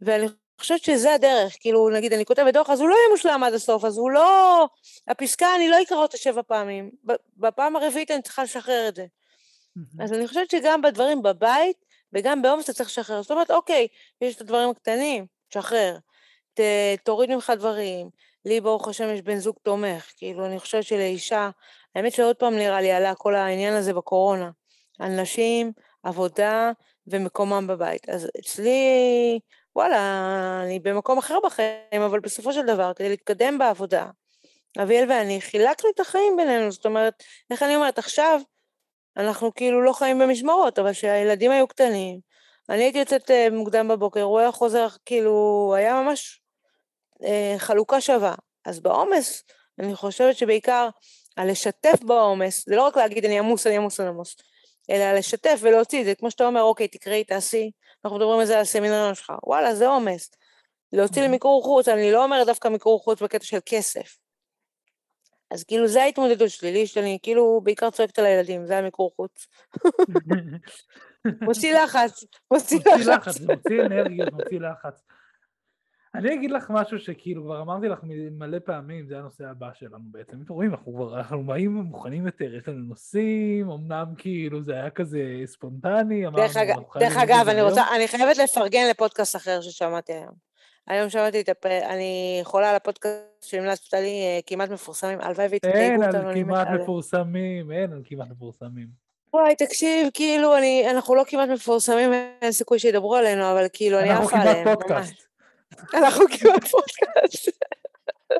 ואני 0.00 0.26
חושבת 0.60 0.84
שזה 0.84 1.14
הדרך, 1.14 1.56
כאילו, 1.60 1.90
נגיד, 1.90 2.12
אני 2.12 2.24
כותבת 2.24 2.54
דוח, 2.54 2.70
אז 2.70 2.80
הוא 2.80 2.88
לא 2.88 2.94
יהיה 2.94 3.08
מושלם 3.10 3.44
עד 3.44 3.54
הסוף, 3.54 3.84
אז 3.84 3.98
הוא 3.98 4.10
לא... 4.10 4.68
הפסקה, 5.08 5.54
אני 5.56 5.68
לא 5.68 5.82
אקרא 5.82 5.96
אותה 5.96 6.16
שבע 6.16 6.42
פעמים. 6.42 6.90
בפעם 7.36 7.76
הרביעית 7.76 8.10
אני 8.10 8.22
צריכה 8.22 8.42
לשחרר 8.42 8.88
את 8.88 8.96
זה. 8.96 9.06
אז 10.00 10.12
אני 10.12 10.28
חושבת 10.28 10.50
שגם 10.50 10.82
בדברים 10.82 11.22
בבית, 11.22 11.76
וגם 12.12 12.42
בעומס 12.42 12.64
אתה 12.64 12.72
צריך 12.72 12.88
לשחרר. 12.88 13.22
זאת 13.22 13.30
אומרת, 13.30 13.50
אוקיי, 13.50 13.86
יש 14.20 14.36
את 14.36 14.40
הדברים 14.40 14.70
הקטנים, 14.70 15.26
תשחרר. 15.48 15.96
ת, 16.54 16.60
תוריד 17.04 17.34
ממך 17.34 17.52
דברים. 17.56 18.10
לי, 18.44 18.60
ברוך 18.60 18.88
השם, 18.88 19.14
יש 19.14 19.22
בן 19.22 19.38
זוג 19.38 19.56
תומך. 19.62 20.12
כאילו, 20.16 20.46
אני 20.46 20.58
חושבת 20.58 20.84
שלאישה, 20.84 21.50
האמת 21.94 22.12
שעוד 22.12 22.36
פעם 22.36 22.56
נראה 22.56 22.80
לי 22.80 22.92
עלה 22.92 23.14
כל 23.14 23.34
העניין 23.34 23.74
הזה 23.74 23.94
בקורונה, 23.94 24.50
על 24.98 25.20
נשים, 25.20 25.72
עבודה 26.02 26.72
ומקומם 27.06 27.66
בבית. 27.66 28.08
אז 28.08 28.28
אצלי, 28.38 29.40
וואלה, 29.76 30.60
אני 30.64 30.78
במקום 30.80 31.18
אחר 31.18 31.38
בחיים, 31.44 32.02
אבל 32.06 32.20
בסופו 32.20 32.52
של 32.52 32.66
דבר, 32.66 32.92
כדי 32.96 33.08
להתקדם 33.08 33.58
בעבודה, 33.58 34.06
אביאל 34.82 35.10
ואני 35.10 35.40
חילקנו 35.40 35.90
את 35.94 36.00
החיים 36.00 36.36
בינינו, 36.36 36.72
זאת 36.72 36.86
אומרת, 36.86 37.22
איך 37.50 37.62
אני 37.62 37.76
אומרת, 37.76 37.98
עכשיו 37.98 38.40
אנחנו 39.16 39.54
כאילו 39.54 39.82
לא 39.82 39.92
חיים 39.92 40.18
במשמרות, 40.18 40.78
אבל 40.78 40.92
כשהילדים 40.92 41.50
היו 41.50 41.66
קטנים, 41.66 42.20
אני 42.68 42.82
הייתי 42.82 42.98
יוצאת 42.98 43.30
אה, 43.30 43.48
מוקדם 43.52 43.88
בבוקר, 43.88 44.22
הוא 44.22 44.38
היה 44.38 44.52
חוזר, 44.52 44.86
כאילו, 45.04 45.74
היה 45.76 46.02
ממש 46.02 46.40
אה, 47.24 47.54
חלוקה 47.58 48.00
שווה. 48.00 48.34
אז 48.64 48.80
בעומס, 48.80 49.44
אני 49.78 49.94
חושבת 49.94 50.36
שבעיקר 50.36 50.88
הלשתף 51.36 52.02
בעומס, 52.02 52.64
זה 52.66 52.76
לא 52.76 52.82
רק 52.82 52.96
להגיד 52.96 53.24
אני 53.24 53.38
עמוס, 53.38 53.66
אני 53.66 53.76
עמוס, 53.76 54.00
אני 54.00 54.08
עמוס, 54.08 54.36
אלא 54.90 55.12
לשתף 55.12 55.58
ולהוציא 55.60 56.00
את 56.00 56.04
זה, 56.04 56.14
כמו 56.14 56.30
שאתה 56.30 56.46
אומר, 56.46 56.62
אוקיי, 56.62 56.88
תקראי, 56.88 57.24
תעשי, 57.24 57.70
אנחנו 58.04 58.18
מדברים 58.18 58.40
על 58.40 58.46
זה 58.46 58.54
על 58.54 58.60
הסמינריון 58.60 59.14
שלך, 59.14 59.32
וואלה, 59.42 59.74
זה 59.74 59.86
עומס. 59.86 60.30
להוציא 60.92 61.22
למיקור 61.22 61.62
חוץ, 61.62 61.88
אני 61.88 62.12
לא 62.12 62.24
אומרת 62.24 62.46
דווקא 62.46 62.68
מיקור 62.68 63.00
חוץ 63.02 63.22
בקטע 63.22 63.44
של 63.44 63.58
כסף. 63.66 64.18
אז 65.50 65.64
כאילו, 65.64 65.88
זה 65.88 66.02
ההתמודדות 66.02 66.50
שלי, 66.50 66.72
לי 66.72 66.86
שאני 66.86 67.18
כאילו 67.22 67.60
בעיקר 67.64 67.90
צועקת 67.90 68.18
על 68.18 68.26
הילדים, 68.26 68.66
זה 68.66 68.78
המיקור 68.78 69.12
חוץ. 69.16 69.46
מוציא 71.42 71.78
לחץ, 71.78 72.24
מוציא 72.50 72.78
לחץ. 72.78 72.96
מוציא 72.96 73.12
לחץ, 73.12 73.40
מוציא 73.40 73.82
אנרגיות, 73.86 74.32
מוציא 74.32 74.60
לחץ. 74.60 75.02
אני 76.14 76.34
אגיד 76.34 76.50
לך 76.50 76.70
משהו 76.70 76.98
שכאילו 76.98 77.42
כבר 77.42 77.60
אמרתי 77.60 77.88
לך 77.88 77.98
מלא 78.38 78.58
פעמים, 78.58 79.06
זה 79.06 79.18
הנושא 79.18 79.44
הבא 79.50 79.68
שלנו 79.74 80.04
בעצם. 80.04 80.36
אתם 80.44 80.52
רואים, 80.52 80.70
אנחנו 80.70 80.92
כבר, 80.94 81.18
אנחנו 81.18 81.44
באים 81.44 81.74
מוכנים 81.74 82.26
יותר, 82.26 82.54
יש 82.54 82.68
לנו 82.68 82.78
נושאים, 82.78 83.70
אמנם 83.70 84.06
כאילו 84.18 84.62
זה 84.62 84.72
היה 84.72 84.90
כזה 84.90 85.20
ספונטני, 85.44 86.26
אמרנו... 86.26 86.46
דרך 86.98 87.16
אגב, 87.16 87.48
אני 87.48 87.62
רוצה, 87.62 87.82
אני 87.96 88.08
חייבת 88.08 88.38
לפרגן 88.38 88.86
לפודקאסט 88.90 89.36
אחר 89.36 89.60
ששמעתי 89.60 90.12
היום. 90.12 90.54
היום 90.86 91.10
שמעתי 91.10 91.40
את 91.40 91.48
הפ... 91.48 91.66
אני 91.66 92.40
חולה 92.42 92.70
על 92.70 92.76
הפודקאסט 92.76 93.24
שהמלצת 93.40 93.94
לי, 93.94 94.22
אה, 94.22 94.40
כמעט 94.46 94.70
מפורסמים, 94.70 95.20
הלוואי 95.20 95.46
והתקייגו 95.50 96.04
אותנו. 96.04 96.18
אין 96.18 96.26
על 96.26 96.44
כמעט 96.44 96.68
מפורסמים, 96.80 97.72
אין 97.72 97.92
על 97.92 98.02
כמעט 98.04 98.28
מפורסמים. 98.30 98.86
וואי, 99.34 99.54
תקשיב, 99.56 100.08
כאילו, 100.14 100.56
אני, 100.56 100.90
אנחנו 100.90 101.14
לא 101.14 101.24
כמעט 101.26 101.48
מפורסמים, 101.48 102.12
אין 102.42 102.52
סיכוי 102.52 102.78
שידברו 102.78 103.16
עלינו, 103.16 103.52
אבל 103.52 103.66
כאילו, 103.72 103.98
אני 103.98 104.10
עפה 104.10 104.36
עליהם. 104.36 104.68
אנחנו 104.68 104.76
כמעט 104.76 104.78
פודקאסט. 104.78 105.33
אנחנו 105.94 106.24
כמעט 106.28 106.64
פודקאסט. 106.64 107.48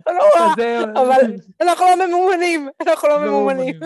לא 0.06 1.02
אבל 1.02 1.36
אנחנו 1.60 1.84
לא 1.84 2.06
ממומנים, 2.06 2.68
אנחנו 2.86 3.08
לא, 3.08 3.26
לא 3.26 3.30
ממומנים. 3.30 3.80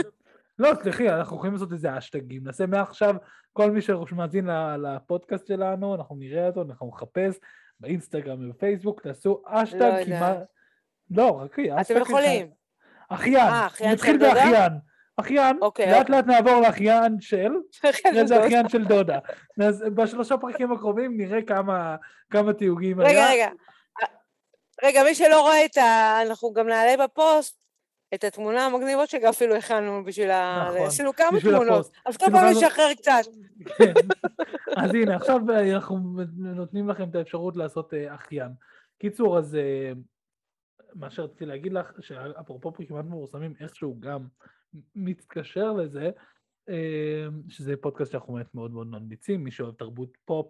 לא, 0.58 0.70
סליחי, 0.82 1.08
אנחנו 1.08 1.36
יכולים 1.36 1.52
לעשות 1.52 1.72
איזה 1.72 1.98
אשטגים. 1.98 2.44
נעשה 2.44 2.66
מעכשיו, 2.66 3.14
כל 3.52 3.70
מי 3.70 3.80
שמאזין 3.80 4.48
לפודקאסט 4.78 5.46
שלנו, 5.46 5.94
אנחנו 5.94 6.16
נראה 6.16 6.46
אותו, 6.46 6.62
אנחנו 6.62 6.88
נחפש 6.88 7.38
באינסטגרם 7.80 8.48
ובפייסבוק, 8.50 9.00
תעשו 9.00 9.42
אשטג 9.46 9.80
לא 9.80 10.04
כמעט... 10.04 10.36
לא, 11.10 11.30
רק 11.30 11.58
אתם 11.80 11.96
יכולים. 11.96 12.50
אחיין. 13.08 13.48
אה, 13.48 13.68
נתחיל 13.92 14.18
באחיין. 14.18 14.72
אחיין, 15.20 15.58
אוקיי, 15.60 15.86
לאט 15.86 16.00
אוקיי. 16.00 16.16
לאט 16.16 16.26
נעבור 16.26 16.60
לאחיין 16.60 17.20
של, 17.20 17.52
זה 18.26 18.46
אחיין 18.46 18.68
של 18.68 18.84
דודה. 18.84 19.18
אז 19.60 19.84
בשלושה 19.94 20.36
פרקים 20.36 20.72
הקרובים 20.72 21.16
נראה 21.16 21.42
כמה, 21.42 21.96
כמה 22.30 22.52
תיוגים 22.52 23.00
רגע, 23.00 23.26
היה. 23.26 23.30
רגע, 23.30 23.48
רגע, 24.82 25.02
מי 25.02 25.14
שלא 25.14 25.40
רואה 25.40 25.64
את 25.64 25.76
ה... 25.76 26.18
אנחנו 26.26 26.52
גם 26.52 26.68
נעלה 26.68 27.04
בפוסט 27.04 27.64
את 28.14 28.24
התמונה 28.24 28.66
המגניבות 28.66 29.08
שגם 29.08 29.28
אפילו 29.28 29.56
הכנו 29.56 30.04
בשביל 30.04 30.30
ה... 30.30 30.68
נכון, 30.68 30.86
עשינו 30.86 31.12
כמה 31.12 31.40
תמונות, 31.40 31.90
אז 32.06 32.16
כל 32.16 32.26
פעם 32.32 32.50
נשחרר 32.50 32.94
קצת. 32.94 33.24
כן. 33.78 33.92
אז 34.76 34.94
הנה, 34.94 35.16
עכשיו 35.16 35.40
אנחנו 35.74 35.98
נותנים 36.36 36.88
לכם 36.88 37.08
את 37.08 37.14
האפשרות 37.14 37.56
לעשות 37.56 37.94
אה, 37.94 38.14
אחיין. 38.14 38.50
קיצור, 38.98 39.38
אז 39.38 39.54
אה, 39.54 39.92
מה 40.94 41.10
שרציתי 41.10 41.46
להגיד 41.46 41.72
לך, 41.72 41.92
שאפרופו 42.00 42.72
כמעט 42.88 43.04
מפורסמים, 43.04 43.54
איכשהו 43.60 43.96
גם 44.00 44.26
מתקשר 44.94 45.72
לזה, 45.72 46.10
אמ, 46.68 47.42
שזה 47.48 47.74
פודקאסט 47.80 48.12
שאנחנו 48.12 48.34
באמת 48.34 48.54
מאוד 48.54 48.70
מאוד 48.70 48.86
ממליצים, 48.86 49.44
מי 49.44 49.50
שאוהב 49.50 49.74
תרבות 49.74 50.16
פופ 50.24 50.46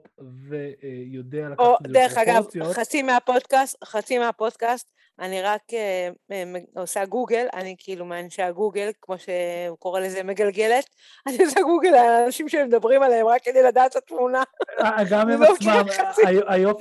ויודע 0.49 1.49
לקחת 1.49 1.65
את 1.81 1.87
זה 1.87 1.93
דרך 1.93 2.19
אגב, 2.19 2.45
חצי 2.73 3.03
מהפודקאסט, 3.03 3.85
חצי 3.85 4.19
מהפודקאסט, 4.19 4.89
אני 5.21 5.43
רק 5.43 5.63
אה, 5.73 6.43
עושה 6.75 7.05
גוגל, 7.07 7.47
אני 7.55 7.77
כאילו 7.79 8.05
מאנשי 8.05 8.43
הגוגל, 8.43 8.91
כמו 9.03 9.19
שהוא 9.19 9.79
קורא 9.79 10.01
לזה 10.01 10.23
מגלגלת, 10.23 10.85
אני 11.27 11.45
עושה 11.45 11.61
גוגל 11.63 11.89
על 11.89 12.09
האנשים 12.09 12.49
שמדברים 12.49 13.03
עליהם 13.03 13.27
רק 13.27 13.45
כדי 13.45 13.63
לדעת 13.63 13.91
את 13.91 13.97
התמונה. 13.97 14.43
אה, 14.81 15.05
גם 15.11 15.29
הם 15.31 15.43
עצמם, 15.43 15.85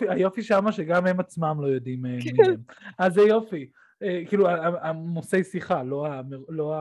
היופי 0.09 0.43
שמה 0.43 0.71
שגם 0.71 1.07
הם 1.07 1.19
עצמם 1.19 1.57
לא 1.61 1.67
יודעים 1.67 2.05
אה, 2.05 2.11
מי 2.11 2.47
הם. 2.47 2.55
אז 2.99 3.13
זה 3.13 3.21
יופי. 3.21 3.69
כאילו, 3.99 4.49
המושאי 4.81 5.43
שיחה, 5.43 5.83
לא 5.83 6.07
המנחים. 6.07 6.47
לא 6.49 6.75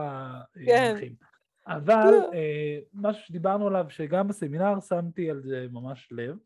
אבל 1.67 2.11
לא. 2.11 2.33
אה, 2.33 2.79
משהו 2.93 3.23
שדיברנו 3.23 3.67
עליו, 3.67 3.85
שגם 3.89 4.27
בסמינר 4.27 4.79
שמתי 4.79 5.29
על 5.29 5.41
זה 5.41 5.67
ממש 5.71 6.07
לב, 6.11 6.37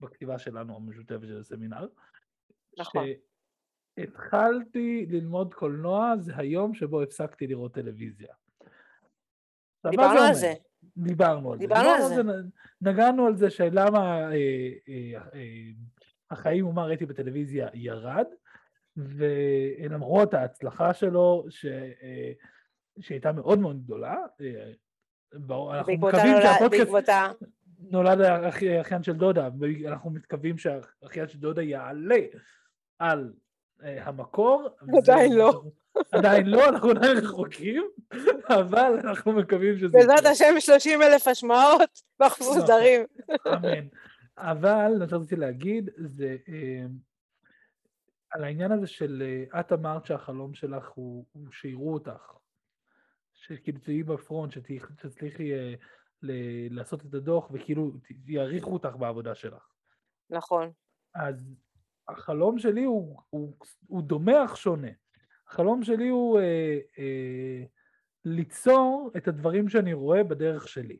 בכתיבה 0.00 0.38
שלנו 0.38 0.76
המשותפת 0.76 1.26
של 1.26 1.38
הסמינר. 1.38 1.86
נכון. 2.78 3.06
שהתחלתי 3.98 5.06
ללמוד 5.10 5.54
קולנוע, 5.54 6.14
זה 6.18 6.32
היום 6.36 6.74
שבו 6.74 7.02
הפסקתי 7.02 7.46
לראות 7.46 7.74
טלוויזיה. 7.74 8.34
דיברנו 9.90 10.20
על 10.20 10.34
זה. 10.34 10.54
דיברנו 10.96 11.52
על 11.52 11.58
זה. 11.58 11.66
דיברנו 11.66 11.88
על 11.88 12.08
זה. 12.14 12.22
נגענו 12.80 13.26
על 13.26 13.36
זה 13.36 13.50
שלמה 13.50 14.20
אה, 14.20 14.34
אה, 14.88 15.20
אה, 15.34 15.70
החיים 16.30 16.66
ומה 16.66 16.84
ראיתי 16.84 17.06
בטלוויזיה 17.06 17.68
ירד, 17.74 18.26
ולמרות 18.96 20.34
ההצלחה 20.34 20.94
שלו, 20.94 21.44
ש... 21.48 21.66
אה, 21.66 22.32
שהייתה 23.00 23.32
מאוד 23.32 23.58
מאוד 23.58 23.84
גדולה. 23.84 24.16
אה, 24.40 24.72
אנחנו 25.78 25.92
מקווים 25.92 26.36
שהפודקאסט 26.42 27.08
נולד 27.90 28.20
האחיין 28.20 29.02
של 29.02 29.12
דודה, 29.12 29.48
ואנחנו 29.58 30.10
מתכוונים 30.10 30.58
שהאחיין 30.58 31.28
של 31.28 31.38
דודה 31.38 31.62
יעלה 31.62 32.18
על 32.98 33.32
אה, 33.84 34.04
המקור. 34.04 34.68
עדיין 34.98 35.32
לא. 35.32 35.62
עדיין 36.12 36.46
לא, 36.46 36.68
אנחנו 36.68 36.90
עדיין 36.90 37.16
רחוקים, 37.16 37.82
אבל 38.48 38.98
אנחנו 39.04 39.32
מקווים 39.32 39.78
שזה... 39.78 39.88
בעזרת 39.92 40.24
השם 40.24 40.54
30 40.60 41.02
אלף 41.02 41.28
השמעות, 41.28 42.00
ואנחנו 42.20 42.46
נכון. 42.46 42.58
מסודרים. 42.58 43.04
אמן. 43.46 43.86
אבל, 44.38 44.92
מה 44.98 45.08
שרציתי 45.08 45.36
להגיד, 45.36 45.90
זה 45.96 46.36
על 48.32 48.44
העניין 48.44 48.72
הזה 48.72 48.86
של, 48.86 49.22
את 49.60 49.72
אמרת 49.72 50.06
שהחלום 50.06 50.54
שלך 50.54 50.88
הוא 50.88 51.24
שיראו 51.50 51.94
אותך 51.94 52.32
שכאילו 53.32 53.78
תהיי 53.78 54.02
בפרונט, 54.02 54.52
שתצליחי 54.52 55.52
אה, 55.52 55.74
לעשות 56.70 57.06
את 57.06 57.14
הדוח 57.14 57.50
וכאילו 57.52 57.92
יעריכו 58.26 58.72
אותך 58.72 58.96
בעבודה 58.96 59.34
שלך. 59.34 59.68
נכון. 60.30 60.70
אז 61.14 61.54
החלום 62.08 62.58
שלי 62.58 62.84
הוא, 62.84 63.22
הוא, 63.30 63.56
הוא 63.86 64.02
דומה 64.02 64.44
אך 64.44 64.56
שונה. 64.56 64.90
החלום 65.48 65.84
שלי 65.84 66.08
הוא 66.08 66.38
אה, 66.38 66.78
אה, 66.98 67.64
ליצור 68.24 69.10
את 69.16 69.28
הדברים 69.28 69.68
שאני 69.68 69.92
רואה 69.92 70.24
בדרך 70.24 70.68
שלי. 70.68 70.98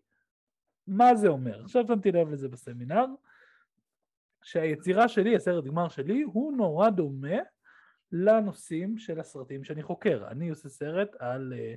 מה 0.87 1.15
זה 1.15 1.29
אומר? 1.29 1.63
עכשיו 1.63 1.85
שמתי 1.87 2.13
לב 2.13 2.29
לזה 2.29 2.49
בסמינר, 2.49 3.07
שהיצירה 4.43 5.09
שלי, 5.09 5.37
הסרט 5.37 5.65
גמר 5.65 5.89
שלי, 5.89 6.23
הוא 6.23 6.53
נורא 6.53 6.91
דומה 6.91 7.37
לנושאים 8.13 8.99
של 8.99 9.21
הסרטים 9.21 9.65
שאני 9.65 9.83
חוקר. 9.83 10.25
אני 10.29 10.49
עושה 10.49 10.69
סרט 10.69 11.09
על 11.19 11.53
אה, 11.57 11.75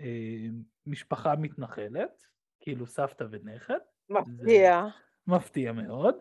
אה, 0.00 0.46
משפחה 0.86 1.36
מתנחלת, 1.36 2.22
כאילו 2.60 2.86
סבתא 2.86 3.24
ונכד. 3.30 3.78
מפתיע. 4.10 4.86
מפתיע 5.26 5.72
מאוד. 5.72 6.14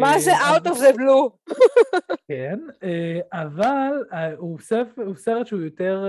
מה 0.00 0.18
זה 0.18 0.30
אה, 0.32 0.56
out 0.56 0.60
of 0.60 0.74
the 0.74 0.96
blue? 0.96 1.52
כן, 2.28 2.58
אה, 2.82 3.20
אבל 3.32 4.04
הוא, 4.36 4.58
ספ... 4.58 4.86
הוא 4.96 5.14
סרט 5.14 5.46
שהוא 5.46 5.60
יותר, 5.60 6.04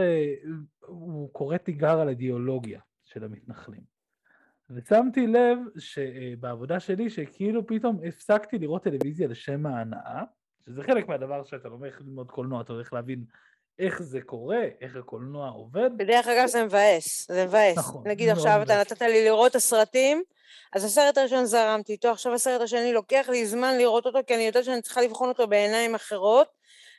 הוא 0.79 1.33
קורא 1.33 1.57
תיגר 1.57 1.99
על 1.99 2.09
אידיאולוגיה 2.09 2.79
של 3.05 3.23
המתנחלים. 3.23 3.92
ושמתי 4.69 5.27
לב 5.27 5.57
שבעבודה 5.77 6.79
שלי, 6.79 7.09
שכאילו 7.09 7.67
פתאום 7.67 7.99
הפסקתי 8.07 8.57
לראות 8.57 8.83
טלוויזיה 8.83 9.27
לשם 9.27 9.65
ההנאה, 9.65 10.23
שזה 10.65 10.83
חלק 10.83 11.07
מהדבר 11.07 11.43
שאתה 11.43 11.67
הולך 11.67 12.01
ללמוד 12.01 12.31
קולנוע, 12.31 12.61
אתה 12.61 12.73
הולך 12.73 12.93
להבין 12.93 13.23
איך 13.79 14.01
זה 14.01 14.21
קורה, 14.21 14.63
איך 14.81 14.95
הקולנוע 14.95 15.49
עובד. 15.49 15.89
בדרך 15.97 16.27
אגב 16.27 16.47
זה 16.47 16.63
מבאס, 16.63 17.27
זה 17.31 17.45
מבאס. 17.45 17.77
נכון. 17.77 18.07
נגיד 18.07 18.29
עכשיו 18.29 18.53
מבאס. 18.55 18.65
אתה 18.65 18.81
נתת 18.81 19.01
לי 19.01 19.23
לראות 19.25 19.51
את 19.51 19.55
הסרטים, 19.55 20.23
אז 20.73 20.83
הסרט 20.83 21.17
הראשון 21.17 21.45
זרמתי 21.45 21.91
איתו, 21.91 22.07
עכשיו 22.07 22.33
הסרט 22.33 22.61
השני 22.61 22.93
לוקח 22.93 23.29
לי 23.29 23.45
זמן 23.45 23.77
לראות 23.77 24.05
אותו, 24.05 24.19
כי 24.27 24.35
אני 24.35 24.43
יודעת 24.43 24.63
שאני 24.63 24.81
צריכה 24.81 25.01
לבחון 25.01 25.29
אותו 25.29 25.47
בעיניים 25.47 25.95
אחרות, 25.95 26.47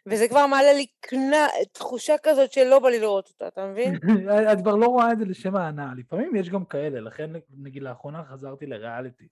וזה 0.06 0.28
כבר 0.28 0.46
מעלה 0.46 0.73
לי 0.73 0.87
קנה, 1.00 1.46
תחושה 1.73 2.14
כזאת 2.23 2.52
שלא 2.52 2.78
בא 2.78 2.88
לי 2.88 3.00
לראות 3.00 3.28
אותה, 3.28 3.49
אתה 3.49 3.66
מבין? 3.66 3.94
את 4.52 4.58
כבר 4.62 4.76
לא 4.76 4.87
רואה 4.87 5.12
את 5.12 5.18
זה 5.18 5.25
לשם 5.25 5.56
ההנאה, 5.56 5.94
לפעמים 5.96 6.37
יש 6.37 6.50
גם 6.50 6.64
כאלה, 6.64 7.00
לכן 7.00 7.30
נגיד 7.58 7.82
לאחרונה 7.82 8.25
חזרתי 8.25 8.66
לריאליטי. 8.66 9.28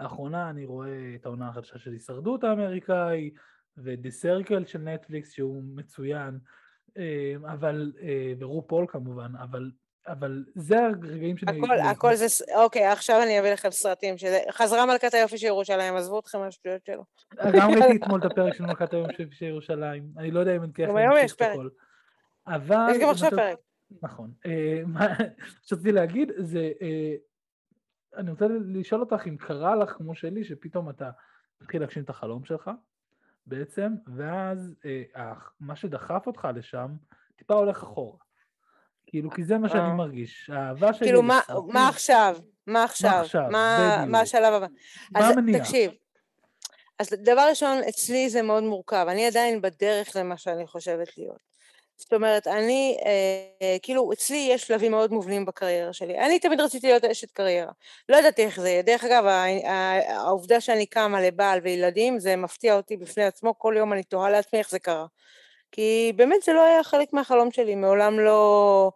לאחרונה 0.00 0.50
אני 0.50 0.66
רואה 0.66 1.14
את 1.14 1.26
העונה 1.26 1.48
החדשה 1.48 1.78
של 1.78 1.92
הישרדות 1.92 2.44
האמריקאי, 2.44 3.30
ו"די 3.76 4.10
סרקל" 4.10 4.64
של 4.64 4.78
נטפליקס 4.78 5.32
שהוא 5.32 5.62
מצוין, 5.74 6.38
אה, 6.98 7.34
אבל, 7.52 7.92
אה, 8.02 8.32
ורו 8.38 8.66
פול 8.66 8.86
כמובן, 8.88 9.32
אבל 9.42 9.70
אבל 10.06 10.44
זה 10.54 10.84
הרגעים 10.84 11.36
שאני... 11.36 11.58
הכל, 11.58 11.78
הכל 11.78 12.14
זה... 12.14 12.26
אוקיי, 12.54 12.86
עכשיו 12.86 13.22
אני 13.22 13.40
אביא 13.40 13.52
לכם 13.52 13.70
סרטים 13.70 14.18
שזה... 14.18 14.40
חזרה 14.50 14.86
מלכת 14.86 15.14
היופי 15.14 15.38
של 15.38 15.46
ירושלים, 15.46 15.96
עזבו 15.96 16.18
אתכם 16.18 16.38
מהשטויות 16.38 16.84
שלו. 16.84 17.04
גם 17.58 17.70
ראיתי 17.70 17.96
אתמול 18.04 18.20
את 18.20 18.24
הפרק 18.24 18.54
של 18.54 18.64
מלכת 18.64 18.94
היופי 18.94 19.24
של 19.30 19.44
ירושלים, 19.44 20.04
אני 20.18 20.30
לא 20.30 20.40
יודע 20.40 20.56
אם 20.56 20.62
אני 20.62 20.72
ככה 20.72 20.92
להמשיך 20.92 21.34
את 21.34 21.42
הכל. 21.42 21.68
אבל... 22.46 22.86
יש 22.90 23.02
גם 23.02 23.10
עכשיו 23.10 23.30
פרק. 23.30 23.58
נכון. 24.02 24.30
אה, 24.46 24.82
מה 24.86 25.06
שרציתי 25.62 25.92
להגיד 25.92 26.32
זה, 26.38 26.72
אה, 26.82 27.14
אני 28.16 28.30
רוצה 28.30 28.46
לשאול 28.64 29.00
אותך 29.00 29.26
אם 29.28 29.36
קרה 29.36 29.76
לך 29.76 29.90
כמו 29.90 30.14
שלי, 30.14 30.44
שפתאום 30.44 30.90
אתה 30.90 31.10
מתחיל 31.60 31.80
להגשים 31.80 32.02
את 32.02 32.10
החלום 32.10 32.44
שלך, 32.44 32.70
בעצם, 33.46 33.92
ואז 34.16 34.74
אה, 34.84 35.32
מה 35.60 35.76
שדחף 35.76 36.26
אותך 36.26 36.48
לשם, 36.54 36.90
טיפה 37.36 37.54
הולך 37.54 37.82
אחורה. 37.82 38.18
כאילו, 39.10 39.30
כי 39.30 39.44
זה 39.44 39.58
מה 39.58 39.68
שאני 39.68 39.80
אה. 39.80 39.94
מרגיש. 39.94 40.50
האהבה 40.52 40.92
שלי... 40.92 41.06
כאילו, 41.06 41.22
מה 41.22 41.88
עכשיו? 41.88 42.36
מה 42.66 42.84
עכשיו? 42.84 43.26
מה 43.50 43.74
עכשיו? 43.76 44.06
מה 44.06 44.20
השלב 44.20 44.52
הבא? 44.52 44.66
מה 45.10 45.28
המניע? 45.28 45.58
תקשיב, 45.58 45.90
אז 46.98 47.08
דבר 47.12 47.46
ראשון, 47.48 47.78
אצלי 47.88 48.30
זה 48.30 48.42
מאוד 48.42 48.62
מורכב. 48.62 49.06
אני 49.08 49.26
עדיין 49.26 49.60
בדרך 49.60 50.16
למה 50.16 50.36
שאני 50.36 50.66
חושבת 50.66 51.18
להיות. 51.18 51.50
זאת 51.96 52.12
אומרת, 52.12 52.46
אני, 52.46 52.96
אה, 53.04 53.76
כאילו, 53.82 54.12
אצלי 54.12 54.48
יש 54.50 54.62
שלבים 54.62 54.90
מאוד 54.90 55.12
מובנים 55.12 55.46
בקריירה 55.46 55.92
שלי. 55.92 56.18
אני 56.18 56.38
תמיד 56.38 56.60
רציתי 56.60 56.86
להיות 56.86 57.04
אשת 57.04 57.30
קריירה. 57.30 57.72
לא 58.08 58.16
ידעתי 58.16 58.44
איך 58.44 58.60
זה 58.60 58.68
יהיה. 58.68 58.82
דרך 58.82 59.04
אגב, 59.04 59.24
העובדה 60.08 60.60
שאני 60.60 60.86
קמה 60.86 61.22
לבעל 61.22 61.60
וילדים, 61.62 62.18
זה 62.18 62.36
מפתיע 62.36 62.76
אותי 62.76 62.96
בפני 62.96 63.24
עצמו. 63.24 63.58
כל 63.58 63.74
יום 63.76 63.92
אני 63.92 64.02
תוהה 64.02 64.30
לעצמי 64.30 64.58
איך 64.58 64.70
זה 64.70 64.78
קרה. 64.78 65.06
כי 65.72 66.12
באמת 66.16 66.42
זה 66.42 66.52
לא 66.52 66.64
היה 66.64 66.82
חלק 66.82 67.12
מהחלום 67.12 67.50
שלי, 67.50 67.74
מעולם 67.74 68.20
לא... 68.20 68.92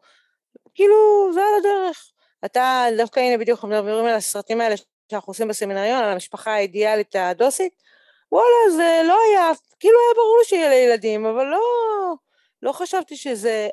כאילו, 0.74 1.30
זה 1.34 1.40
על 1.40 1.54
הדרך. 1.58 2.12
אתה, 2.44 2.84
דווקא 2.96 3.20
הנה 3.20 3.38
בדיוק 3.38 3.64
מדברים 3.64 4.04
על 4.06 4.14
הסרטים 4.14 4.60
האלה 4.60 4.74
שאנחנו 5.10 5.30
עושים 5.30 5.48
בסמינריון, 5.48 6.04
על 6.04 6.12
המשפחה 6.12 6.54
האידיאלית 6.54 7.16
הדוסית, 7.16 7.82
וואלה, 8.32 8.70
זה 8.76 9.02
לא 9.04 9.18
היה, 9.28 9.50
כאילו 9.80 9.94
היה 9.94 10.14
ברור 10.14 10.40
שיהיה 10.44 10.68
לי 10.68 10.74
ילדים, 10.74 11.26
אבל 11.26 11.44
לא, 11.44 11.60
לא 12.62 12.72
חשבתי 12.72 13.16
שזה 13.16 13.68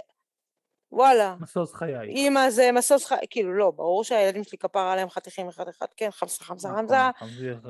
וואלה. 0.92 1.36
משוש 1.40 1.74
חיי. 1.74 2.10
אימא 2.10 2.50
זה 2.50 2.72
משוש 2.72 3.06
חיי, 3.06 3.18
כאילו 3.30 3.54
לא, 3.54 3.72
ברור 3.76 4.04
שהילדים 4.04 4.44
שלי 4.44 4.58
כפרה 4.58 4.94
עליהם 4.94 5.10
חתיכים 5.10 5.48
אחד 5.48 5.68
אחד, 5.68 5.86
כן, 5.98 6.10
חמסה 6.12 6.44
חמסה 6.44 6.70
נכון, 6.72 6.88
חמסה, 6.88 7.10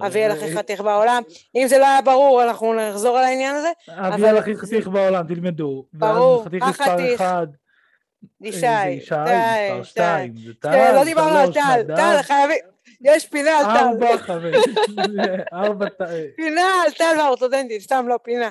אביא 0.08 0.26
על 0.26 0.32
הכי 0.32 0.58
חתיך 0.58 0.82
בעולם. 0.82 1.24
אם 1.56 1.68
זה 1.68 1.78
לא 1.78 1.86
היה 1.86 2.02
ברור, 2.02 2.44
אנחנו 2.44 2.74
נחזור 2.74 3.18
על 3.18 3.24
העניין 3.24 3.56
הזה. 3.56 3.72
אביא 3.90 4.28
על 4.28 4.38
הכי 4.38 4.56
חתיך 4.56 4.88
בעולם, 4.88 5.28
תלמדו. 5.28 5.86
ברור, 5.94 6.46
חתיך 6.46 6.64
מספר 6.64 7.16
אחד. 7.16 7.48
ישי, 8.42 8.90
ישי, 8.90 9.16
מספר 9.16 9.84
שתיים, 9.84 10.34
זה 10.38 10.54
טל, 10.60 10.92
לא 10.96 11.04
דיברנו 11.04 11.38
על 11.38 11.54
טל, 11.54 11.96
טל, 11.96 12.22
חייבים. 12.22 12.71
יש 13.04 13.26
פינה 13.28 13.58
על 13.58 13.66
טל. 13.66 13.86
ארבע 13.86 14.18
חמש, 14.18 14.56
ארבע. 15.54 15.86
פינה 16.36 16.62
על 16.86 16.92
טל 16.92 17.16
והאורתודנטית, 17.18 17.82
סתם 17.82 18.06
לא 18.08 18.20
פינה. 18.24 18.50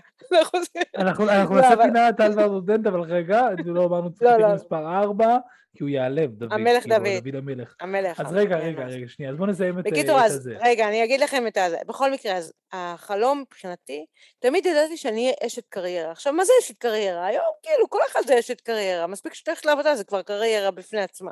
אנחנו 0.96 1.24
נעשה 1.24 1.76
פינה 1.82 2.06
על 2.06 2.12
טל 2.12 2.32
והאורתודנט, 2.36 2.86
אבל 2.86 3.00
רגע, 3.00 3.48
לא 3.66 3.84
אמרנו 3.84 4.12
צריך 4.12 4.46
מספר 4.54 4.98
ארבע, 4.98 5.36
כי 5.76 5.82
הוא 5.82 5.90
ייעלב, 5.90 6.30
דוד. 6.34 6.52
המלך 6.52 6.86
דוד. 6.86 7.24
דוד 7.24 7.34
המלך. 7.34 7.76
המלך. 7.80 8.20
אז 8.20 8.32
רגע, 8.32 8.56
רגע, 8.56 8.84
רגע, 8.84 9.08
שנייה, 9.08 9.30
אז 9.30 9.36
בואו 9.36 9.50
נסיים 9.50 9.78
את 9.78 9.84
זה. 9.84 9.90
בקיצור, 9.90 10.20
אז 10.20 10.50
רגע, 10.60 10.88
אני 10.88 11.04
אגיד 11.04 11.20
לכם 11.20 11.46
את 11.46 11.58
זה. 11.68 11.76
בכל 11.86 12.12
מקרה, 12.12 12.36
אז 12.36 12.52
החלום 12.72 13.40
מבחינתי, 13.40 14.06
תמיד 14.38 14.66
ידעתי 14.66 14.96
שאני 14.96 15.20
אהיה 15.24 15.32
אשת 15.46 15.68
קריירה. 15.68 16.10
עכשיו, 16.10 16.32
מה 16.32 16.44
זה 16.44 16.52
אשת 16.62 16.78
קריירה? 16.78 17.26
היום, 17.26 17.44
כאילו, 17.62 17.90
כל 17.90 18.00
אחד 18.10 18.20
זה 18.26 18.38
אשת 18.38 18.60
קריירה. 18.60 19.06
מספיק 19.06 19.34
שאת 19.34 19.48
הולכת 19.48 19.66
לעבודה, 19.66 19.96
זה 19.96 20.04
כבר 20.04 20.22
קריירה 20.22 20.70
בפני 20.70 21.00
עצמה. 21.00 21.30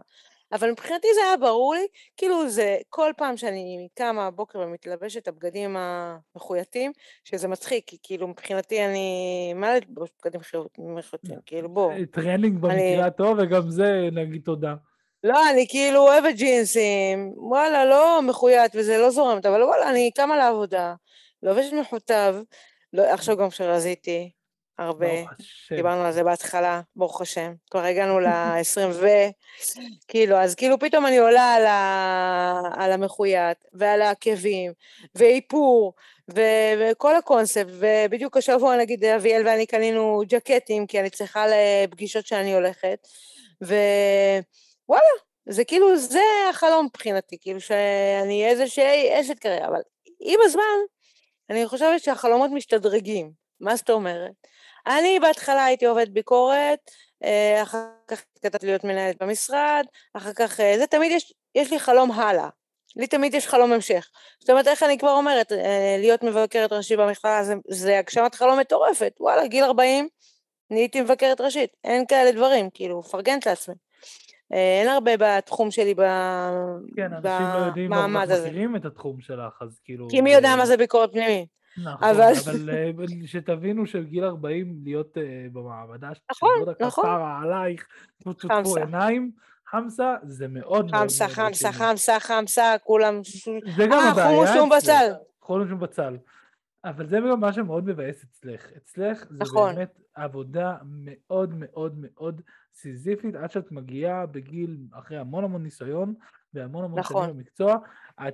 אבל 0.53 0.71
מבחינתי 0.71 1.09
זה 1.15 1.21
היה 1.27 1.37
ברור 1.37 1.75
לי, 1.75 1.87
כאילו 2.17 2.49
זה 2.49 2.77
כל 2.89 3.13
פעם 3.17 3.37
שאני 3.37 3.89
קמה 3.95 4.31
בבוקר 4.31 4.59
ומתלבשת 4.59 5.23
את 5.23 5.29
הבגדים 5.29 5.77
המחויטים, 5.79 6.93
שזה 7.25 7.49
מצחיק, 7.49 7.85
כי 7.87 7.97
כאילו 8.03 8.29
מבחינתי 8.29 8.85
אני, 8.85 9.53
מה 9.55 9.77
לבוש 9.77 10.11
בגדים 10.25 10.41
מחויטים, 10.79 11.39
כאילו 11.47 11.69
בוא. 11.69 11.93
טרנינג 12.11 12.61
במקרה 12.61 13.07
הטוב, 13.07 13.39
וגם 13.41 13.71
זה 13.71 14.09
נגיד 14.13 14.43
תודה. 14.45 14.75
לא, 15.25 15.51
אני 15.51 15.67
כאילו 15.69 16.01
אוהבת 16.01 16.35
ג'ינסים, 16.35 17.33
וואלה, 17.37 17.85
לא 17.85 18.23
מחויט 18.23 18.73
וזה 18.75 18.99
לא 18.99 19.11
זורמת, 19.11 19.47
אבל 19.47 19.63
וואלה, 19.63 19.91
אני 19.91 20.11
קמה 20.15 20.37
לעבודה, 20.37 20.95
לובשת 21.43 21.73
מחויט, 21.73 22.37
לא, 22.93 23.03
עכשיו 23.03 23.37
גם 23.37 23.51
כשרזיתי, 23.51 24.31
הרבה, 24.79 25.07
דיברנו 25.71 26.05
על 26.05 26.13
זה 26.13 26.25
בהתחלה, 26.25 26.81
ברוך 26.97 27.21
השם, 27.21 27.53
כבר 27.71 27.85
הגענו 27.85 28.21
ל-20 28.25 28.89
ו... 28.93 29.07
כאילו, 30.09 30.37
אז 30.37 30.55
כאילו 30.55 30.79
פתאום 30.79 31.07
אני 31.07 31.19
עולה 31.19 31.55
על, 31.55 31.67
ה... 31.67 32.61
על 32.77 32.93
המחויט, 32.93 33.65
ועל 33.73 34.03
העקבים, 34.03 34.73
ואיפור, 35.15 35.95
ו... 36.35 36.41
וכל 36.79 37.17
הקונספט, 37.17 37.67
ובדיוק 37.71 38.37
השבוע 38.37 38.77
נגיד 38.77 39.05
אביאל 39.05 39.47
ואני 39.47 39.67
קנינו 39.67 40.23
ג'קטים, 40.29 40.87
כי 40.87 41.01
אני 41.01 41.11
צריכה 41.11 41.45
לפגישות 41.49 42.27
שאני 42.27 42.55
הולכת, 42.55 43.09
ווואלה, 43.63 45.03
זה 45.49 45.65
כאילו, 45.65 45.97
זה 45.97 46.21
החלום 46.51 46.87
מבחינתי, 46.87 47.37
כאילו 47.41 47.61
שאני 47.61 48.47
איזושהי 48.47 49.21
אשת 49.21 49.39
קריירה, 49.39 49.69
אבל 49.69 49.81
עם 50.21 50.41
הזמן, 50.45 50.79
אני 51.51 51.67
חושבת 51.67 52.01
שהחלומות 52.01 52.51
משתדרגים. 52.51 53.31
מה 53.61 53.77
זאת 53.77 53.91
אומרת? 53.91 54.33
אני 54.89 55.21
בהתחלה 55.21 55.65
הייתי 55.65 55.87
עובדת 55.87 56.09
ביקורת, 56.09 56.91
אה, 57.25 57.63
אחר 57.63 57.87
כך 58.09 58.23
התקדמתי 58.37 58.67
להיות 58.67 58.85
מנהלת 58.85 59.23
במשרד, 59.23 59.85
אחר 60.15 60.33
כך, 60.33 60.61
אה, 60.61 60.75
זה 60.79 60.87
תמיד 60.87 61.13
יש, 61.13 61.35
יש 61.55 61.73
לי 61.73 61.79
חלום 61.79 62.13
הלאה. 62.13 62.49
לי 62.97 63.07
תמיד 63.07 63.35
יש 63.35 63.47
חלום 63.47 63.73
המשך. 63.73 64.09
זאת 64.41 64.51
אומרת, 64.51 64.69
איך 64.69 64.83
אני 64.83 64.99
כבר 64.99 65.11
אומרת, 65.11 65.53
אה, 65.53 65.97
להיות 65.99 66.23
מבקרת 66.23 66.73
ראשית 66.73 66.99
במכללה 66.99 67.45
זה, 67.45 67.55
זה 67.69 67.99
הגשמת 67.99 68.35
חלום 68.35 68.59
מטורפת. 68.59 69.13
וואלה, 69.21 69.47
גיל 69.47 69.65
40, 69.65 70.09
נהייתי 70.71 71.01
מבקרת 71.01 71.41
ראשית. 71.41 71.71
אין 71.85 72.07
כאלה 72.07 72.33
דברים, 72.33 72.71
כאילו, 72.75 72.99
מפרגנת 72.99 73.47
לעצמי. 73.47 73.75
אין 74.51 74.89
הרבה 74.89 75.11
בתחום 75.19 75.71
שלי 75.71 75.95
במעמד 75.95 76.81
הזה. 76.81 76.97
כן, 76.97 77.13
אנשים 77.13 77.47
לא 77.55 77.67
יודעים, 77.67 77.93
אבל 77.93 78.39
מכירים 78.41 78.77
את 78.77 78.85
התחום 78.85 79.21
שלך, 79.21 79.59
אז 79.61 79.81
כאילו... 79.85 80.09
כי 80.11 80.21
מי 80.21 80.33
יודע 80.33 80.57
מה 80.57 80.67
זה 80.67 80.77
ביקורת 80.77 81.13
פנימית. 81.13 81.58
נכון, 81.85 82.09
אבל, 82.09 82.33
אבל 82.45 82.71
אה, 82.71 82.91
שתבינו 83.27 83.87
שגיל 83.87 84.25
40 84.25 84.81
להיות 84.85 85.17
uh, 85.17 85.21
במעבדה, 85.53 86.11
נכון, 86.31 86.51
נכון. 86.81 87.05
כפרה 87.05 87.41
עלייך, 87.43 87.89
טפו 88.19 88.77
עיניים, 88.77 89.31
חמסה, 89.67 90.15
זה 90.23 90.49
מאוד. 90.49 90.91
חמסה, 90.91 91.29
חמסה, 91.29 91.73
חמסה, 91.73 92.21
חמסה, 92.21 92.75
כולם... 92.85 93.21
זה 93.77 93.87
גם 93.87 93.93
אה, 93.93 94.11
הבעיה. 94.11 94.29
חומוס 94.29 94.51
שום 94.55 94.71
בצל. 94.77 95.13
חומוס 95.43 95.69
שום 95.69 95.81
בצל. 95.81 96.17
אבל 96.85 97.07
זה 97.07 97.19
גם 97.31 97.41
מה 97.41 97.53
שמאוד 97.53 97.85
מבאס 97.85 98.25
אצלך. 98.25 98.71
אצלך 98.77 99.27
זה 99.31 99.37
נכון. 99.39 99.75
באמת 99.75 99.99
עבודה 100.15 100.77
מאוד 100.85 101.55
מאוד 101.55 101.95
מאוד 101.97 102.41
סיזיפית, 102.75 103.35
עד 103.35 103.51
שאת 103.51 103.73
מגיעה 103.73 104.27
בגיל, 104.27 104.79
אחרי 104.93 105.19
המון 105.19 105.45
המון 105.45 105.63
ניסיון 105.63 106.15
והמון 106.55 106.85
המון 106.85 106.99
נכון. 106.99 107.25
שנים 107.25 107.37
במקצוע, 107.37 107.77
את 108.15 108.21
אה, 108.21 108.31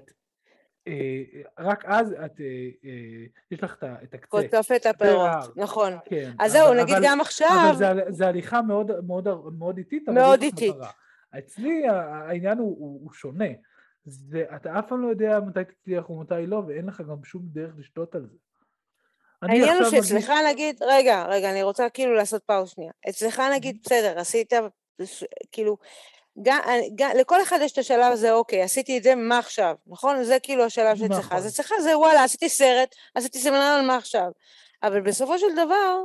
רק 1.58 1.84
אז 1.86 2.12
את, 2.12 2.40
אה, 2.40 2.46
אה, 2.84 3.24
יש 3.50 3.62
לך 3.62 3.84
את 4.02 4.14
הקצה. 4.14 4.26
קוטפת 4.28 4.86
הפירות, 4.86 5.56
נכון. 5.56 5.92
כן. 6.04 6.32
אז 6.38 6.52
זהו, 6.52 6.74
נגיד 6.74 6.96
גם 7.02 7.20
עכשיו... 7.20 7.72
אבל 7.76 8.00
זה 8.08 8.26
הליכה 8.26 8.62
מאוד 8.62 9.78
איטית. 9.78 10.08
מאוד 10.08 10.42
איטית. 10.42 10.74
אצלי 11.38 11.88
העניין 11.88 12.58
הוא 12.58 13.12
שונה. 13.12 13.48
אתה 14.56 14.78
אף 14.78 14.84
פעם 14.88 15.02
לא 15.02 15.08
יודע 15.08 15.40
מתי 15.40 15.60
תצליח 15.64 16.10
ומתי 16.10 16.46
לא, 16.46 16.62
ואין 16.66 16.86
לך 16.86 17.00
גם 17.00 17.24
שום 17.24 17.42
דרך 17.44 17.74
לשתות 17.78 18.14
על 18.14 18.26
זה. 18.26 18.36
העניין 19.42 19.82
הוא 19.82 19.90
שאצלך 19.90 20.32
נגיד, 20.48 20.82
רגע, 20.82 21.24
רגע, 21.28 21.50
אני 21.50 21.62
רוצה 21.62 21.88
כאילו 21.88 22.14
לעשות 22.14 22.42
פאוס 22.42 22.70
שנייה. 22.70 22.92
אצלך 23.08 23.42
נגיד, 23.54 23.78
בסדר, 23.84 24.18
עשית, 24.18 24.52
כאילו, 25.52 25.76
גם, 26.42 26.60
גם, 26.94 27.10
לכל 27.16 27.42
אחד 27.42 27.58
יש 27.62 27.72
את 27.72 27.78
השלב 27.78 28.12
הזה, 28.12 28.32
אוקיי, 28.32 28.62
עשיתי 28.62 28.98
את 28.98 29.02
זה, 29.02 29.14
מה 29.14 29.38
עכשיו, 29.38 29.74
נכון? 29.86 30.24
זה 30.24 30.38
כאילו 30.42 30.64
השלב 30.64 30.96
שאצלך. 30.96 31.18
נכון. 31.18 31.36
אז 31.36 31.46
אצלך 31.46 31.72
זה 31.82 31.98
וואלה, 31.98 32.24
עשיתי 32.24 32.48
סרט, 32.48 32.94
עשיתי 33.14 33.38
סמינריון, 33.38 33.86
מה 33.86 33.96
עכשיו? 33.96 34.30
אבל 34.82 35.00
בסופו 35.00 35.38
של 35.38 35.52
דבר, 35.52 36.02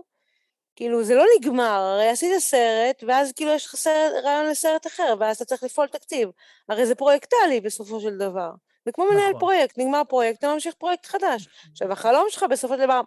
כאילו, 0.76 1.04
זה 1.04 1.15
לא 1.15 1.26
נגמר, 1.38 1.82
הרי 1.82 2.10
עשית 2.10 2.39
סרט, 2.39 3.04
ואז 3.08 3.32
כאילו 3.32 3.52
יש 3.52 3.65
לך 3.65 3.88
רעיון 4.24 4.46
לסרט 4.46 4.88
אחר, 4.88 5.15
ואז 5.20 5.36
אתה 5.36 5.46
צריך 5.46 5.63
לפעול 5.63 5.88
תקציב. 5.88 6.30
הרי 6.70 6.86
זה 6.86 6.96
פרויקטלי 6.96 7.62
בסופו 7.62 8.00
של 8.00 8.18
דבר. 8.18 8.50
זה 8.86 8.92
כמו 8.92 9.06
מנהל 9.06 9.30
נכון. 9.30 9.39
פרויקט, 9.39 9.78
נגמר 9.78 10.02
פרויקט, 10.10 10.39
אתה 10.39 10.54
ממשיך 10.54 10.76
פרויקט 10.76 11.06
חדש. 11.06 11.48
עכשיו, 11.72 11.92
החלום 11.92 12.26
שלך 12.30 12.46
בסופו 12.50 12.74
של 12.74 12.80
דבר, 12.80 13.02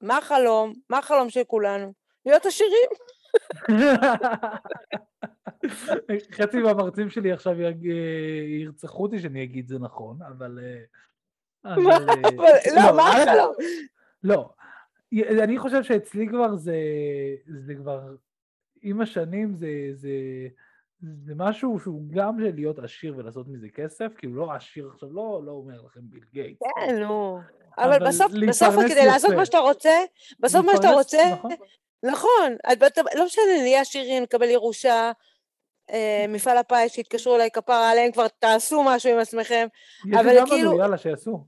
מה 0.00 0.18
החלום? 0.18 0.72
מה 0.90 0.98
החלום 0.98 1.30
של 1.30 1.44
כולנו? 1.44 1.92
להיות 2.26 2.46
עשירים. 2.46 2.88
חצי 6.32 6.58
מהמרצים 6.58 7.10
שלי 7.10 7.32
עכשיו 7.32 7.56
ירצחו 8.60 9.02
אותי 9.02 9.18
שאני 9.18 9.44
אגיד 9.44 9.68
זה 9.68 9.78
נכון, 9.78 10.18
אבל... 10.22 10.58
אה, 10.62 10.82
אה, 11.66 11.74
אבל- 11.74 12.06
לא, 12.76 12.96
מה 12.96 13.08
החלום? 13.08 13.54
לא, 14.24 14.50
אני 15.42 15.58
חושב 15.58 15.82
שאצלי 15.82 16.28
כבר 16.28 16.56
זה, 16.56 16.76
זה 17.46 17.74
כבר, 17.74 18.14
עם 18.82 19.00
השנים 19.00 19.54
זה, 19.54 19.68
זה, 19.92 20.08
זה 21.00 21.32
משהו 21.36 21.80
שהוא 21.80 22.02
גם 22.10 22.36
של 22.40 22.54
להיות 22.54 22.78
עשיר 22.78 23.14
ולעשות 23.16 23.48
מזה 23.48 23.68
כסף, 23.68 24.12
כאילו 24.18 24.36
לא 24.36 24.52
עשיר 24.52 24.90
עכשיו, 24.92 25.12
לא, 25.12 25.42
לא 25.44 25.52
אומר 25.52 25.82
לכם 25.82 26.00
ביל 26.02 26.24
גייטס. 26.32 26.58
כן, 26.76 27.00
נו. 27.00 27.40
אבל 27.78 27.92
אבל 27.94 28.08
בסוף, 28.08 28.32
בסוף 28.48 28.74
כדי 28.88 29.06
לעשות. 29.06 29.34
מה 29.34 29.46
שאתה 29.46 29.58
רוצה, 29.58 29.90
בסוף 30.40 30.66
מה 30.66 30.72
שאתה 30.76 30.90
רוצה, 30.90 31.18
נכון. 31.32 31.50
נכון, 32.02 32.56
לא 33.14 33.24
משנה, 33.24 33.44
נהיה 33.62 33.80
עשירים, 33.80 34.22
נקבל 34.22 34.50
ירושה, 34.50 35.12
אה, 35.90 36.24
מפעל 36.28 36.58
הפיס 36.58 36.92
שהתקשרו 36.92 37.34
אליי 37.36 37.50
כפרה 37.50 37.90
עליהם, 37.90 38.12
כבר 38.12 38.28
תעשו 38.28 38.82
משהו 38.82 39.10
עם 39.10 39.18
עצמכם. 39.18 39.66
אבל 40.12 40.46
כאילו- 40.46 40.78
יאללה, 40.78 40.98
שיעשו. 40.98 41.44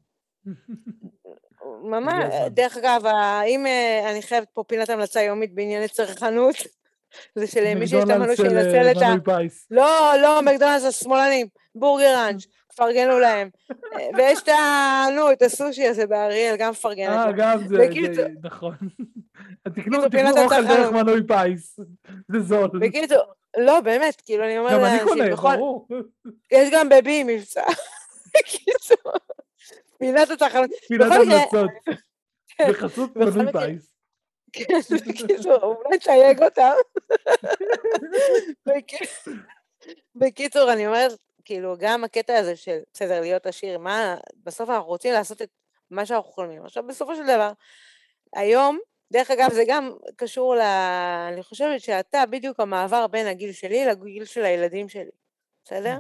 ממש. 1.82 2.34
דרך 2.50 2.76
אגב, 2.76 3.06
אם 3.46 3.66
אה, 3.66 4.10
אני 4.10 4.22
חייבת 4.22 4.48
פה 4.52 4.62
פינת 4.62 4.90
המלצה 4.90 5.22
יומית 5.22 5.54
בענייני 5.54 5.88
צרכנות, 5.88 6.54
זה 7.38 7.46
של 7.46 7.74
מי 7.74 7.86
שיש 7.86 8.04
את 8.04 8.10
המנוי 8.10 8.36
שינצל 8.36 8.56
אה, 8.56 8.92
את 8.92 8.96
ה... 8.96 9.00
מנוי 9.00 9.20
פיס. 9.24 9.66
לא, 9.70 10.12
לא, 10.22 10.42
מקדונלדס 10.42 10.84
השמאלנים, 10.84 11.46
בורגר 11.74 12.14
ראנץ', 12.18 12.46
תפרגנו 12.74 13.18
להם. 13.18 13.50
אה, 13.70 14.08
ויש 14.16 14.42
את 14.42 14.48
ה... 14.48 15.04
נו, 15.16 15.32
את 15.32 15.42
הסושי 15.42 15.86
הזה 15.86 16.06
באריאל, 16.06 16.56
גם 16.58 16.70
מפרגנת 16.70 17.26
אה. 17.26 17.32
גם 17.36 17.68
זה, 17.68 17.88
נכון. 18.42 18.74
תקנו 19.74 19.98
אוכל 20.44 20.64
דרך. 20.66 20.92
מנוי 20.92 21.20
פיס, 21.26 21.80
זה 22.28 22.40
זול. 22.40 22.68
בקיצור, 22.80 23.22
לא, 23.56 23.80
באמת, 23.80 24.20
כאילו, 24.20 24.44
אני 24.44 24.58
אומרת 24.58 24.72
גם 24.72 24.84
אני 24.84 25.00
קונה. 25.04 25.36
ברור. 25.36 25.88
יש 26.52 26.68
גם 26.72 26.88
בבי 26.88 27.24
מבצע. 27.24 27.64
בקיצור, 28.38 29.12
פינת 29.98 30.30
התחנות. 30.30 30.70
פינת 30.88 31.12
המלצות. 31.12 31.70
כן, 32.48 32.70
בחסות 32.70 33.16
מנוי 33.16 33.52
פיס. 33.52 33.90
כן, 34.52 34.78
בקיצור, 35.08 35.56
אולי 35.62 35.98
תייג 35.98 36.42
אותם. 36.42 36.72
בקיצור, 40.14 40.72
אני 40.72 40.86
אומרת, 40.86 41.12
כאילו, 41.44 41.74
גם 41.78 42.04
הקטע 42.04 42.36
הזה 42.36 42.56
של, 42.56 42.78
בסדר, 42.94 43.20
להיות 43.20 43.46
עשיר, 43.46 43.78
מה, 43.78 44.16
בסוף 44.44 44.70
אנחנו 44.70 44.88
רוצים 44.88 45.12
לעשות 45.12 45.42
את 45.42 45.48
מה 45.90 46.06
שאנחנו 46.06 46.32
חולמים. 46.32 46.64
עכשיו, 46.64 46.86
בסופו 46.86 47.16
של 47.16 47.22
דבר, 47.22 47.52
היום, 48.34 48.78
דרך 49.12 49.30
אגב, 49.30 49.52
זה 49.52 49.64
גם 49.66 49.92
קשור 50.16 50.56
ל... 50.56 50.60
אני 51.32 51.42
חושבת 51.42 51.80
שאתה 51.80 52.26
בדיוק 52.30 52.60
המעבר 52.60 53.06
בין 53.06 53.26
הגיל 53.26 53.52
שלי 53.52 53.84
לגיל 53.84 54.24
של 54.24 54.44
הילדים 54.44 54.88
שלי, 54.88 55.10
בסדר? 55.64 55.98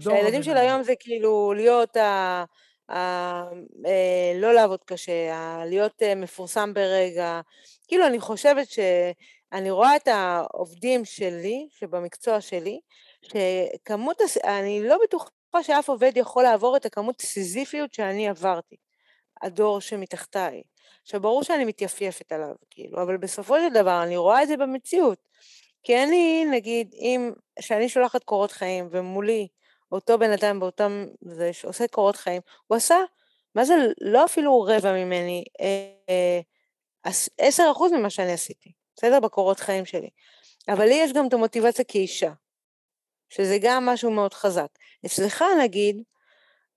שהילדים 0.00 0.42
של. 0.42 0.56
היום 0.56 0.82
זה 0.82 0.92
כאילו 1.00 1.52
להיות 1.56 1.96
ה... 1.96 2.44
ה... 2.90 2.96
אה, 3.86 4.32
לא 4.34 4.54
לעבוד 4.54 4.84
קשה. 4.84 5.62
להיות 5.66 6.02
אה, 6.02 6.14
מפורסם 6.14 6.74
ברגע. 6.74 7.40
כאילו, 7.88 8.06
אני 8.06 8.20
חושבת 8.20 8.66
שאני 8.68 9.70
רואה 9.70 9.96
את 9.96 10.08
העובדים 10.08 11.04
שלי, 11.04 11.68
שבמקצוע 11.70 12.40
שלי, 12.40 12.80
שכמות, 13.24 14.20
הס... 14.20 14.36
אני 14.36 14.88
לא 14.88 14.98
בטוחה 15.04 15.62
שאף 15.62 15.88
עובד 15.88 16.12
יכול 16.16 16.42
לעבור 16.42 16.76
את 16.76 16.86
הכמות 16.86 17.22
סיזיפיות 17.22 17.94
שאני 17.94 18.28
עברתי, 18.28 18.76
הדור 19.42 19.80
שמתחתיי. 19.80 20.62
עכשיו, 21.02 21.20
ברור 21.20 21.42
שאני 21.42 21.64
מתייפייפת 21.64 22.32
עליו, 22.32 22.54
כאילו, 22.70 23.02
אבל 23.02 23.16
בסופו 23.16 23.56
של 23.58 23.74
דבר 23.74 24.02
אני 24.02 24.16
רואה 24.16 24.42
את 24.42 24.48
זה 24.48 24.56
במציאות. 24.56 25.18
כי 25.82 26.02
אני, 26.02 26.44
נגיד, 26.50 26.94
אם, 26.94 27.32
כשאני 27.58 27.88
שולחת 27.88 28.24
קורות 28.24 28.52
חיים 28.52 28.88
ומולי 28.90 29.48
אותו 29.92 30.18
בן 30.18 30.30
אדם 30.30 30.60
באותם, 30.60 31.06
זה 31.20 31.52
שעושה 31.52 31.88
קורות 31.88 32.16
חיים, 32.16 32.42
הוא 32.66 32.76
עשה, 32.76 32.96
מה 33.54 33.64
זה, 33.64 33.74
לא 34.00 34.24
אפילו 34.24 34.60
רבע 34.60 34.92
ממני, 34.92 35.44
אה, 35.60 36.40
עשר 37.38 37.68
אחוז 37.72 37.92
ממה 37.92 38.10
שאני 38.10 38.32
עשיתי, 38.32 38.72
בסדר? 38.96 39.20
בקורות 39.20 39.60
חיים 39.60 39.84
שלי. 39.84 40.08
אבל 40.68 40.84
לי 40.84 40.94
יש 40.94 41.12
גם 41.12 41.26
את 41.28 41.32
המוטיבציה 41.32 41.84
כאישה, 41.84 42.32
שזה 43.30 43.58
גם 43.60 43.86
משהו 43.86 44.10
מאוד 44.10 44.34
חזק. 44.34 44.66
אצלך, 45.06 45.44
נגיד, 45.62 46.02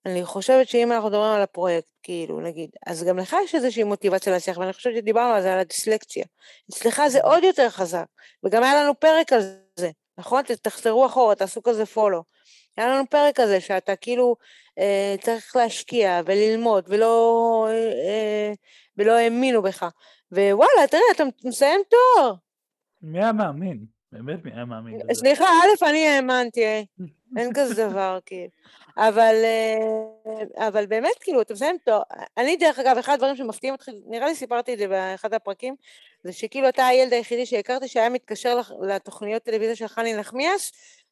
אני 0.06 0.26
חושבת 0.26 0.68
שאם 0.68 0.92
אנחנו 0.92 1.10
מדברים 1.10 1.32
על 1.32 1.42
הפרויקט, 1.42 1.88
כאילו, 2.04 2.42
נגיד, 2.42 2.70
אז 2.86 3.04
גם 3.04 3.18
לך 3.18 3.36
יש 3.44 3.56
איזושהי 3.56 3.84
מוטיבציה 3.84 4.34
להצליח, 4.34 4.58
ואני 4.58 4.74
חושבת 4.74 4.94
שדיברנו 4.96 5.34
על 5.34 5.42
זה, 5.42 5.54
על 5.54 5.60
הדיסלקציה. 5.60 6.26
אצלך 6.70 7.02
זה 7.08 7.22
עוד 7.22 7.44
יותר 7.44 7.70
חזק, 7.70 8.06
וגם 8.44 8.64
היה 8.64 8.84
לנו 8.84 9.00
פרק 9.00 9.34
על 9.34 9.42
זה, 9.76 9.90
נכון? 10.18 10.44
תחזרו 10.62 11.06
אחורה, 11.06 11.36
תעשו 11.36 11.64
כזה 11.64 11.86
פולו. 11.86 12.24
היה 12.78 12.88
לנו 12.88 13.04
פרק 13.10 13.36
כזה 13.36 13.62
שאתה 13.62 13.96
כאילו 13.96 14.36
אה, 14.80 15.16
צריך 15.22 15.56
להשקיע 15.56 16.22
וללמוד, 16.26 16.84
ולא, 16.88 17.68
אה, 17.70 18.54
ולא 18.98 19.12
האמינו 19.12 19.62
בך. 19.62 19.86
ווואלה, 20.32 20.88
תראה, 20.90 21.02
אתה 21.16 21.24
מסיים 21.44 21.82
תואר. 21.90 22.34
מי 23.02 23.20
היה 23.20 23.32
מאמין? 23.32 23.97
באמת 24.12 24.46
מי 24.46 24.52
היה 24.54 24.66
מאמין 24.66 25.00
בזה? 25.00 25.14
סליחה, 25.20 25.46
א', 25.46 25.86
אני 25.90 26.08
האמנתי, 26.08 26.64
אה, 26.66 26.82
אין 27.38 27.52
כזה 27.54 27.88
דבר, 27.90 28.20
כאילו. 28.26 28.48
אבל, 28.98 29.36
אה, 29.44 30.68
אבל 30.68 30.86
באמת, 30.86 31.12
כאילו, 31.22 31.42
אתה 31.42 31.54
מסיים 31.54 31.76
תואר. 31.86 32.02
אני, 32.38 32.56
דרך 32.58 32.80
אגב, 32.80 32.98
אחד 32.98 33.14
הדברים 33.14 33.36
שמפתיעים 33.36 33.74
אותך, 33.74 33.90
נראה 34.06 34.28
לי 34.28 34.36
סיפרתי 34.36 34.74
את 34.74 34.80
זה 34.80 34.88
באחד 34.88 35.34
הפרקים, 35.34 35.76
זה 36.24 36.34
שכאילו 36.34 36.70
אתה 36.70 36.86
הילד 36.86 37.14
היחידי 37.14 37.46
שהכרתי 37.46 37.88
שהיה 37.88 38.10
מתקשר 38.10 38.58
לתוכניות 38.82 39.44
טלוויזיה 39.44 39.76
של 39.76 39.88
חני 39.88 40.14
נחמיאס, 40.18 40.72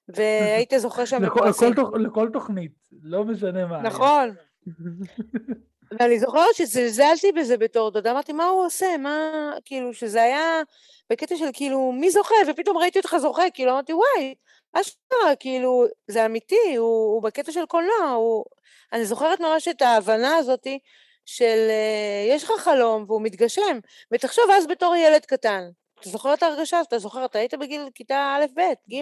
והיית 0.10 0.74
זוכר 0.78 1.06
שם 1.06 1.24
לכל- 1.24 1.40
בפרסים. 1.40 1.72
לכל 1.72 1.82
תוכ- 1.84 1.98
לכל 1.98 2.30
תוכנית, 2.34 2.72
לא 3.04 3.24
משנה 3.24 3.66
מה. 3.66 3.82
נכון. 3.82 4.36
ואני 6.00 6.20
זוכרת 6.20 6.56
שזלזלתי 6.56 7.32
בזה 7.32 7.58
בתור 7.58 7.92
דודה, 7.92 8.12
אמרתי, 8.12 8.34
מה 8.34 8.46
הוא 8.46 8.66
עושה? 8.66 8.98
מה, 8.98 9.32
כאילו, 9.66 9.94
שזה 9.94 10.24
היה 10.24 10.62
בקטע 11.10 11.36
של 11.38 11.50
כאילו, 11.54 11.92
מי 11.92 12.12
זוכה? 12.12 12.36
ופתאום 12.48 12.78
ראיתי 12.78 13.00
אותך 13.00 13.16
זוכה, 13.18 13.44
כאילו, 13.54 13.72
אמרתי, 13.72 13.94
וואי, 13.94 14.36
אשכרה, 14.74 15.36
כאילו, 15.40 15.86
זה 16.08 16.26
אמיתי, 16.26 16.76
הוא, 16.78 17.14
הוא 17.14 17.24
בקטע 17.24 17.52
של 17.52 17.66
קולנוע, 17.66 18.10
הוא... 18.16 18.46
אני 18.94 19.06
זוכרת 19.06 19.40
ממש 19.40 19.68
את 19.68 19.82
ההבנה 19.82 20.36
הזאתי 20.36 20.80
של 21.26 21.68
אה, 21.70 22.36
יש 22.36 22.44
לך 22.44 22.52
חלום 22.58 23.06
והוא 23.08 23.22
מתגשם, 23.22 23.80
ותחשוב 24.12 24.44
אז 24.58 24.68
בתור 24.68 24.96
ילד 24.96 25.26
קטן. 25.26 25.70
אתה 26.00 26.10
זוכר 26.10 26.34
את 26.34 26.44
ההרגשה? 26.44 26.82
אתה 26.82 27.00
זוכר, 27.00 27.26
אתה 27.26 27.40
היית 27.40 27.54
בגיל 27.54 27.90
כיתה 27.96 28.38
א', 28.38 28.46
ב', 28.60 28.94
ג', 28.94 29.02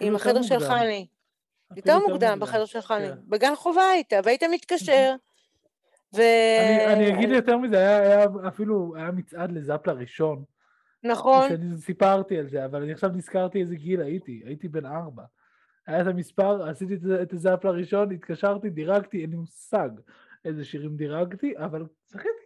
עם 0.00 0.16
החדר 0.16 0.42
של. 0.42 0.60
חני. 0.60 1.06
יותר 1.76 1.98
מוקדם 1.98 2.40
בחדר 2.40 2.64
של 2.64 2.80
חני. 2.80 3.08
כן. 3.08 3.14
בגן 3.28 3.54
חובה 3.54 3.90
היית, 3.90 4.12
והיית 4.24 4.42
מתקשר, 4.42 5.14
ו... 6.14 6.18
אני, 6.60 6.86
אני 6.94 7.14
אגיד 7.14 7.30
יותר 7.30 7.56
מזה, 7.58 7.76
היה, 7.76 7.98
היה 7.98 8.26
אפילו, 8.48 8.92
היה 8.96 9.10
מצעד 9.10 9.52
לזאפ 9.52 9.86
לראשון, 9.86 10.44
נכון, 11.04 11.48
שאני 11.48 11.76
סיפרתי 11.76 12.38
על 12.38 12.48
זה, 12.48 12.64
אבל 12.64 12.82
אני 12.82 12.92
עכשיו 12.92 13.10
נזכרתי 13.10 13.60
איזה 13.60 13.76
גיל 13.76 14.00
הייתי, 14.00 14.42
הייתי 14.44 14.68
בן 14.68 14.86
ארבע. 14.86 15.22
היה 15.86 16.00
את 16.00 16.06
המספר, 16.06 16.68
עשיתי 16.68 16.94
את, 16.94 17.00
זה- 17.00 17.22
את 17.22 17.32
הזאפ 17.32 17.64
לראשון, 17.64 18.12
התקשרתי, 18.12 18.70
דירגתי, 18.70 19.22
אין 19.22 19.30
לי 19.30 19.36
מושג 19.36 19.88
איזה 20.44 20.64
שירים 20.64 20.96
דירגתי, 20.96 21.54
אבל 21.58 21.86
זכיתי. 22.06 22.45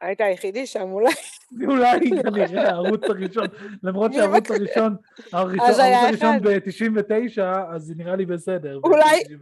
היית 0.00 0.20
היחידי 0.20 0.66
שם 0.66 0.92
אולי. 0.92 1.12
אולי 1.68 1.98
כנראה 2.22 2.68
הערוץ 2.68 3.00
הראשון, 3.04 3.46
למרות 3.82 4.12
שהערוץ? 4.12 4.50
הראשון, 4.50 4.96
הערוץ 5.32 5.60
הראשון 5.60 6.34
אחד. 6.34 6.42
ב-99, 6.42 7.42
אז 7.74 7.82
זה 7.82 7.94
נראה 7.96 8.16
לי 8.16 8.26
בסדר. 8.26 8.80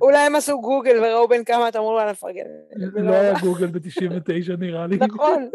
אולי, 0.01 0.27
הם 0.27 0.37
עשו 0.37 0.61
גוגל 0.61 0.97
וראו 0.99 1.29
בן 1.29 1.44
כמה 1.44 1.68
אתה 1.68 1.79
אמור 1.79 1.97
לה 1.97 2.11
לפרגן. 2.11 2.44
לא 2.77 3.12
היה 3.12 3.35
גוגל 3.40 3.66
ב-99 3.66 4.57
נראה 4.59 4.87
לי. 4.87 4.97
נכון, 4.97 5.49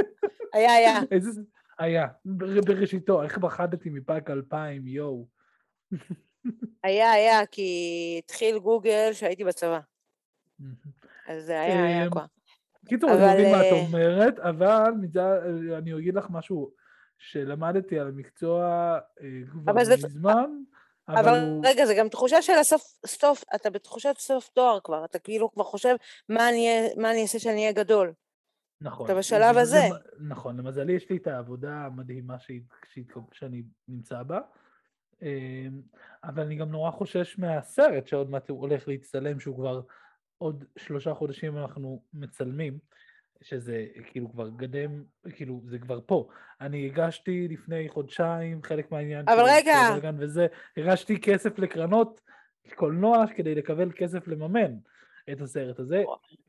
היה, 0.54 0.74
היה. 0.74 1.00
איזה... 1.12 1.42
היה, 1.80 2.08
בר- 2.26 2.62
בראשיתו, 2.62 3.24
איך 3.24 3.39
פחדתי 3.39 3.89
מפאק 3.89 4.30
2000, 4.30 4.88
יואו. 4.88 5.26
היה, 6.84 7.12
היה, 7.12 7.46
כי 7.46 8.22
התחיל 8.24 8.60
גוגל 8.60 9.10
כשהייתי 9.12 9.44
בצבא. 9.44 9.80
אז 11.28 11.46
זה 11.46 11.62
היה, 11.62 11.84
היה 11.86 12.06
אמ, 12.06 12.12
כבר. 12.12 12.26
קיצור, 12.88 13.10
אני 13.12 13.34
מבין 13.34 13.52
מה 13.52 13.67
את 13.67 13.72
אה, 13.74 13.86
אומרת, 13.88 14.39
אבל 14.39 14.91
מצד- 15.02 15.39
אני 15.78 15.93
אגיד 15.93 16.15
לך 16.15 16.28
משהו 16.30 16.72
שלמדתי 17.17 18.00
על 18.00 18.08
המקצוע 18.08 18.63
אה, 19.22 19.28
כבר 19.52 19.74
מזמן, 19.74 20.50
אבל 21.08 21.19
אבל 21.19 21.39
הוא... 21.39 21.62
רגע, 21.65 21.86
זה 21.86 21.93
גם 21.98 22.10
תחושה 22.10 22.41
של 22.41 22.54
הסוף, 22.62 22.82
סוף, 23.06 23.43
אתה 23.56 23.69
בתחושת 23.69 24.15
סוף 24.17 24.50
תואר 24.50 24.80
כבר, 24.84 25.06
אתה 25.06 25.19
כאילו 25.19 25.52
כבר 25.52 25.63
חושב 25.63 25.96
מה 26.30 26.50
אני 26.50 26.67
אהיה- 26.67 26.89
מה 26.98 27.12
אני 27.12 27.22
אעשה 27.22 27.39
שאני 27.39 27.62
אהיה 27.62 27.72
גדול. 27.72 28.13
נכון. 28.82 29.06
אתה 29.06 29.15
בשלב 29.15 29.54
זה- 29.54 29.62
הזה. 29.62 29.80
זה- 29.89 30.24
נכון, 30.28 30.58
למזלי 30.58 30.93
יש 30.93 31.10
לי 31.10 31.17
את 31.17 31.28
העבודה 31.28 31.72
המדהימה 31.74 32.39
שהיא- 32.39 32.62
שהיא- 32.93 33.06
שאני 33.32 33.63
נמצא 33.88 34.24
בה, 34.24 34.39
אבל 36.24 36.43
אני 36.43 36.56
גם 36.56 36.72
נורא 36.72 36.91
חושש 36.91 37.39
מהסרט 37.39 38.08
שעוד 38.08 38.30
מעט 38.30 38.50
הוא 38.50 38.60
הולך 38.62 38.88
להצטלם, 38.88 39.39
שהוא 39.39 39.56
כבר 39.56 39.82
עוד 40.43 40.65
שלושה 40.77 41.13
חודשים 41.13 41.58
אנחנו 41.58 42.03
מצלמים. 42.13 42.77
שזה 43.41 43.86
כאילו 44.12 44.32
כבר 44.32 44.49
גדם, 44.49 45.03
כאילו 45.36 45.62
זה 45.65 45.79
כבר 45.79 45.99
פה. 46.06 46.27
אני 46.62 46.86
הגשתי 46.86 47.47
לפני 47.47 47.89
חודשיים 47.89 48.63
חלק 48.63 48.91
מהעניין 48.91 49.25
אבל 49.29 49.38
של 49.38 49.43
רגע. 49.93 50.12
וזה, 50.17 50.47
הגשתי 50.77 51.21
כסף 51.21 51.60
לקרנות 51.60 52.21
קולנוע 52.75 53.25
כדי 53.36 53.56
לקבל 53.56 53.91
כסף 53.91 54.27
לממן 54.27 54.75
את 55.32 55.41
הסרט 55.41 55.79
הזה. 55.79 56.03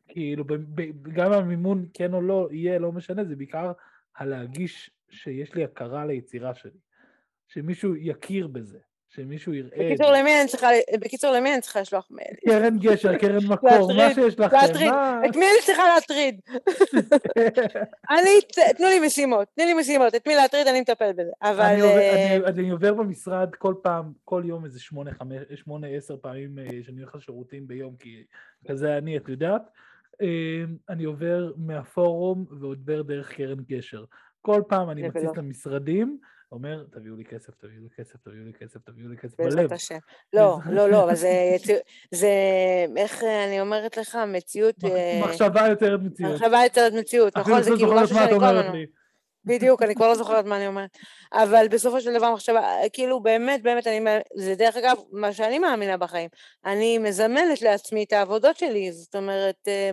כאילו 0.09 0.45
ב- 0.45 0.55
ב- 0.55 1.09
גם 1.13 1.33
המימון 1.33 1.87
כן 1.95 2.15
או 2.15 2.21
לא 2.21 2.49
יהיה, 2.51 2.79
לא 2.79 2.93
משנה, 2.93 3.25
זה 3.25 3.37
בעיקר 3.37 3.73
הלהגיש 4.17 4.91
שיש 5.11 5.55
לי 5.55 5.65
הכרה 5.65 6.07
ליצירה 6.07 6.55
שלי. 6.55 6.79
שמישהו 7.49 7.97
יכיר 7.97 8.47
בזה, 8.47 8.79
שמישהו 9.15 9.55
יראה. 9.55 9.71
בקיצור, 9.91 10.11
למי 10.11 10.41
אני 10.41 10.49
צריכה, 10.49 10.69
בקיצור, 11.01 11.31
למי 11.33 11.53
אני 11.55 11.61
צריכה 11.61 11.81
לשלוח 11.81 12.09
מייל? 12.11 12.35
קרן 12.49 12.79
גשר, 12.79 13.17
קרן 13.19 13.47
מקור, 13.49 13.95
מה 13.97 14.15
שיש 14.15 14.39
לכם, 14.41 14.57
להטריד. 14.57 14.93
את 15.31 15.37
מי 15.37 15.45
אני 15.47 15.63
צריכה 15.67 15.83
להטריד? 15.95 16.41
אני, 18.11 18.31
תנו 18.77 18.87
לי 18.87 19.07
משימות, 19.07 19.49
תנו 19.55 19.65
לי 19.65 19.75
משימות, 19.75 20.15
את 20.15 20.29
מי 20.29 20.35
להטריד 20.35 20.67
אני 20.67 20.81
מטפל 20.81 21.13
בזה. 21.13 21.31
אבל... 21.43 21.61
אני 21.65 21.81
עובר- 21.81 21.99
אה, 21.99 22.37
אני- 22.37 22.45
אני 22.47 22.71
עובר 22.71 22.95
במשרד 22.95 23.55
כל 23.59 23.75
פעם, 23.83 24.13
כל 24.25 24.43
יום 24.47 24.65
איזה 24.65 24.81
שמונה, 24.81 25.11
חמש, 25.15 25.39
שמונה, 25.55 25.87
עשר 25.87 26.17
פעמים 26.17 26.59
אה, 26.59 26.65
שאני 26.83 27.01
הולך 27.01 27.15
לשירותים 27.15 27.67
ביום, 27.67 27.95
כי 27.99 28.25
כזה 28.69 28.99
אני, 28.99 29.17
את 29.17 29.29
יודעת. 29.29 29.63
אה, 30.23 30.27
אני 30.89 31.05
עובר 31.05 31.53
מהפורום 31.57 32.45
ועובר 32.61 33.03
דרך 33.03 33.33
קרן 33.33 33.59
גשר. 33.69 34.05
כל 34.43 34.63
פעם 34.69 34.91
אני 34.91 35.09
מציץ. 35.09 35.31
למשרדים, 35.37 36.19
אומר, 36.55 36.85
תביאו 36.93 37.17
לי 37.17 37.25
כסף, 37.25 37.55
תביאו 37.55 37.83
לי 37.83 37.89
כסף, 37.97 38.17
תביאו 38.25 38.45
לי 38.45 38.53
כסף, 38.53 38.81
תביאו 38.85 39.09
לי 39.09 39.17
כסף, 39.17 39.39
בלב. 39.39 39.49
בעזרת 39.49 39.73
השם. 39.73 39.99
לא, 40.33 40.59
לא, 40.77 40.91
לא, 40.91 41.05
אבל 41.05 41.15
זה, 41.15 41.29
זה, 42.11 42.29
איך 42.97 43.23
אני 43.49 43.61
אומרת 43.61 43.97
לך, 43.97 44.19
מציאות, 44.27 44.75
אה, 44.85 45.21
מחשבה 45.25 45.69
יוצרת 45.69 46.01
מציאות. 46.01 46.35
מחשבה 46.35 46.65
יוצרת 46.65 46.93
מציאות, 46.93 47.37
נכון? 47.37 47.63
זה 47.63 47.71
כאילו 47.77 47.95
משהו 47.95 48.17
שאני 48.17 48.39
כל 48.39 48.45
הזמן... 48.45 48.79
בדיוק, 49.45 49.83
אני 49.83 49.95
כבר 49.95 50.09
לא 50.09 50.15
זוכרת 50.15 50.45
מה 50.45 50.57
אני 50.57 50.67
אומרת. 50.67 50.91
אבל 51.33 51.67
בסופו 51.71 52.01
של 52.01 52.13
דבר 52.13 52.33
מחשבה, 52.33 52.77
כאילו 52.93 53.21
באמת, 53.21 53.63
באמת, 53.63 53.87
אני, 53.87 54.01
זה 54.35 54.55
דרך 54.55 54.77
אגב 54.77 54.97
מה 55.13 55.33
שאני 55.33 55.59
מאמינה 55.59 55.97
בחיים. 55.97 56.29
אני 56.65 56.99
מזמנת 56.99 57.63
לעצמי 57.63 58.05
את 58.05 58.13
העבודות 58.13 58.57
שלי, 58.57 58.93
זאת 58.93 59.15
אומרת, 59.15 59.69
אה, 59.69 59.91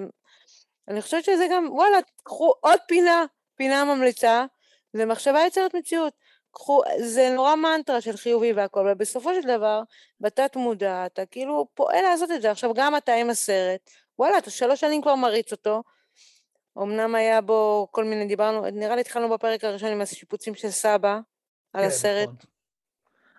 אני 0.88 1.02
חושבת 1.02 1.24
שזה 1.24 1.48
גם, 1.52 1.68
וואלה, 1.72 1.98
קחו 2.24 2.54
עוד 2.60 2.80
פינה, 2.88 3.26
פינה 3.56 3.96
ממליצה, 3.96 4.46
זה 4.94 5.06
מחשבה 5.06 5.40
יוצרת 5.46 5.76
מציאות. 5.76 6.14
קחו, 6.52 6.82
זה 7.00 7.30
נורא 7.36 7.56
מנטרה 7.56 8.02
של 8.02 8.18
חיובי 8.18 8.54
והכל, 8.54 8.80
אבל 8.80 8.94
בסופו 8.94 9.34
של 9.34 9.48
דבר, 9.48 9.82
בתת 10.20 10.56
מודע, 10.56 11.06
אתה 11.06 11.26
כאילו 11.26 11.68
פועל 11.74 12.02
לעשות 12.02 12.32
את 12.32 12.42
זה. 12.42 12.52
עכשיו, 12.52 12.74
גם 12.74 12.98
אתה 12.98 13.14
עם 13.14 13.30
הסרט, 13.30 13.90
וואלה, 14.20 14.38
אתה 14.38 14.50
שלוש 14.50 14.80
שנים 14.80 15.02
כבר 15.02 15.16
מריץ 15.16 15.52
אותו, 15.52 15.84
אמנם 16.78 17.16
היה 17.16 17.42
בו 17.42 17.88
כל 17.92 18.04
מיני, 18.04 18.28
דיברנו, 18.28 18.62
נראה 18.70 18.96
לי 18.96 19.02
התחלנו 19.02 19.30
בפרק 19.30 19.64
הראשון 19.64 19.92
עם 19.92 20.02
השיפוצים 20.02 20.56
של 20.56 20.70
סבא 20.70 21.20
על 21.74 21.82
כן, 21.82 21.88
הסרט. 21.88 22.30
נכון. 22.30 22.52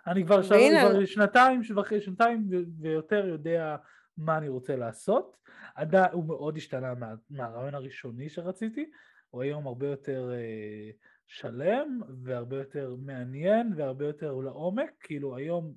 אני 0.06 0.24
כבר. 0.24 0.40
והנה- 0.50 0.80
כבר 0.90 1.04
שנתיים, 1.04 1.60
וחצי, 1.76 2.00
שנתיים 2.00 2.48
ויותר 2.80 3.26
יודע 3.26 3.76
מה 4.16 4.38
אני 4.38 4.48
רוצה 4.48 4.76
לעשות. 4.76 5.36
עדיין 5.74 6.12
הוא 6.12 6.24
מאוד 6.24 6.56
השתנה 6.56 6.94
מה, 6.94 7.06
מהרעיון 7.30 7.74
הראשוני 7.74 8.28
שרציתי, 8.28 8.90
הוא 9.30 9.42
היום 9.42 9.66
הרבה 9.66 9.86
יותר 9.86 10.30
אה, 10.32 10.90
שלם 11.26 12.00
והרבה 12.24 12.56
יותר 12.56 12.94
מעניין 13.04 13.72
והרבה 13.76 14.06
יותר 14.06 14.32
לעומק, 14.32 14.90
כאילו 15.00 15.36
היום 15.36 15.74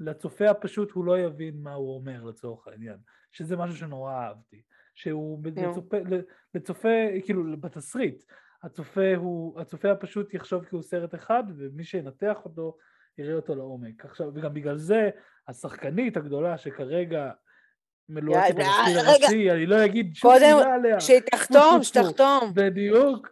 לצופה 0.00 0.50
הפשוט 0.50 0.90
הוא 0.90 1.04
לא 1.04 1.18
יבין 1.18 1.54
מה 1.62 1.72
הוא 1.72 1.94
אומר 1.94 2.24
לצורך 2.24 2.68
העניין, 2.68 2.96
שזה 3.32 3.56
משהו 3.56 3.76
שנורא 3.76 4.12
אהבתי, 4.12 4.62
שהוא. 4.94 5.42
לצופה, 5.56 5.96
לצופה, 6.54 6.88
כאילו 7.24 7.60
בתסריט, 7.60 8.24
הצופה 8.62 9.16
הוא, 9.16 9.60
הצופה 9.60 9.90
הפשוט 9.90 10.34
יחשוב 10.34 10.64
כי 10.64 10.74
הוא 10.74 10.82
סרט 10.82 11.14
אחד 11.14 11.44
ומי 11.56 11.84
שינתח 11.84 12.36
אותו 12.44 12.76
יראה 13.18 13.34
אותו 13.34 13.54
לעומק. 13.54 14.04
עכשיו, 14.04 14.30
וגם 14.34 14.54
בגלל 14.54 14.76
זה 14.76 15.10
השחקנית 15.48 16.16
הגדולה 16.16 16.58
שכרגע 16.58 17.30
מלוהקת 18.08 18.48
יא, 18.48 18.54
בתפקיד 18.54 18.96
רגע. 18.96 19.10
הראשי, 19.10 19.50
אני 19.50 19.66
לא 19.66 19.84
אגיד 19.84 20.14
שום 20.14 20.30
קודם, 20.30 20.56
מילה 20.58 20.74
עליה. 20.74 21.00
שהיא 21.00 21.20
תחתום. 21.20 21.82
שתחתום. 21.88 22.52
בדיוק, 22.54 23.28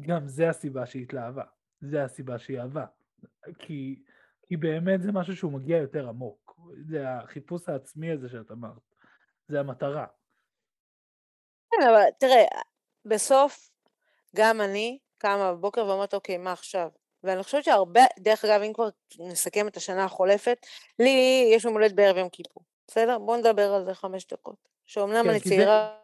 גם 0.00 0.26
זה 0.28 0.48
הסיבה 0.48 0.86
שהיא 0.86 1.02
התלהבה, 1.02 1.44
זה 1.80 2.04
הסיבה 2.04 2.38
שהיא 2.38 2.60
אהבה. 2.60 2.84
כי, 3.58 4.02
כי 4.46 4.56
באמת 4.56 5.02
זה 5.02 5.12
משהו 5.12 5.36
שהוא 5.36 5.52
מגיע 5.52 5.76
יותר 5.76 6.08
עמוק, 6.08 6.60
זה 6.88 7.10
החיפוש 7.10 7.68
העצמי 7.68 8.10
הזה 8.10 8.28
שאת 8.28 8.50
אמרת, 8.50 8.72
זה 9.48 9.60
המטרה. 9.60 10.06
כן, 11.70 11.86
אבל 11.88 12.02
תראה, 12.20 12.44
בסוף, 13.04 13.70
גם 14.36 14.60
אני 14.60 14.98
קמה 15.18 15.52
בבוקר 15.52 15.86
ואומרת, 15.86 16.14
אוקיי, 16.14 16.38
מה 16.38 16.52
עכשיו? 16.52 16.88
ואני 17.24 17.42
חושבת 17.42 17.64
שהרבה, 17.64 18.00
דרך 18.18 18.44
אגב, 18.44 18.62
אם 18.62 18.72
כבר 18.72 18.88
נסכם 19.18 19.68
את 19.68 19.76
השנה 19.76 20.04
החולפת, 20.04 20.66
לי 20.98 21.44
יש 21.54 21.64
יום 21.64 21.74
הולדת 21.74 21.92
בערב 21.94 22.16
יום 22.16 22.28
כיפור, 22.28 22.62
בסדר? 22.88 23.18
בואו 23.18 23.36
נדבר 23.36 23.74
על 23.74 23.84
זה 23.84 23.94
חמש 23.94 24.26
דקות. 24.26 24.68
שאומנם 24.86 25.22
כן, 25.24 25.30
אני 25.30 25.40
כי 25.40 25.48
זה- 25.48 25.54
צעירה 25.54 25.96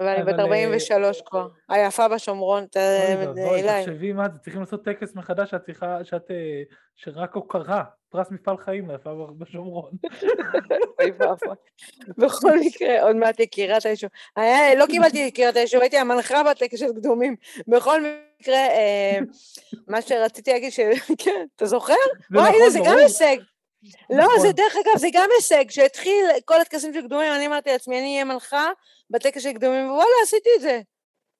ויפה, 0.00 0.10
ואני 0.10 0.22
בת 0.22 0.28
אבל, 0.28 0.40
אה, 0.40 0.44
43 0.44 1.22
כבר. 1.26 1.48
היפה 1.68 2.08
בשומרון, 2.08 2.66
אוי 2.76 3.26
ואבוי, 3.26 3.58
אילי. 3.58 3.84
תחשבי 3.84 4.12
מה 4.12 4.28
זה, 4.32 4.38
צריכים 4.38 4.60
לעשות 4.60 4.84
טקס 4.84 5.14
מחדש 5.14 5.50
שאת 5.50 5.62
צריכה, 5.64 6.04
שאת, 6.04 6.30
אה, 6.30 6.62
שרק 6.96 7.34
הוקרה, 7.34 7.84
פרס 8.08 8.30
מפעל 8.30 8.56
חיים 8.58 8.90
ליפה 8.90 9.26
בשומרון. 9.38 9.90
בכל 12.18 12.58
מקרה, 12.60 13.02
עוד 13.02 13.16
מעט 13.16 13.40
יקירת 13.40 13.86
היישוב. 13.86 14.10
לא 14.76 14.86
קיבלתי 14.86 15.18
יקירת 15.18 15.56
היישוב, 15.56 15.80
הייתי 15.80 15.98
המנחה 15.98 16.42
בטקס 16.50 16.78
של 16.78 16.92
קדומים. 16.96 17.36
בכל 17.68 18.00
מקרה, 18.40 18.54
אה, 18.54 19.18
מה 19.88 20.02
שרציתי 20.02 20.52
להגיד, 20.52 20.72
שכן, 20.72 21.46
אתה 21.56 21.66
זוכר? 21.66 21.94
וואי, 22.30 22.48
הנה, 22.48 22.56
נכון, 22.58 22.70
זה 22.70 22.78
גם. 22.78 22.96
הישג. 22.96 23.36
לא, 24.10 24.24
נכון. 24.24 24.40
זה 24.40 24.52
דרך 24.52 24.74
אגב, 24.76 24.98
זה 24.98 25.08
גם 25.12 25.28
הישג. 25.36 25.70
שהתחיל 25.70 26.26
כל 26.44 26.60
הטקסים 26.60 26.94
של 26.94 27.02
קדומים, 27.02 27.32
אני 27.32 27.46
אמרתי 27.46 27.70
לעצמי, 27.70 27.98
אני 27.98 28.12
אהיה 28.12 28.24
מנחה 28.24 28.70
בטקס 29.10 29.42
של 29.42 29.52
קדומים, 29.52 29.90
ווואלה, 29.90 30.10
עשיתי 30.22 30.48
את 30.56 30.60
זה. 30.60 30.80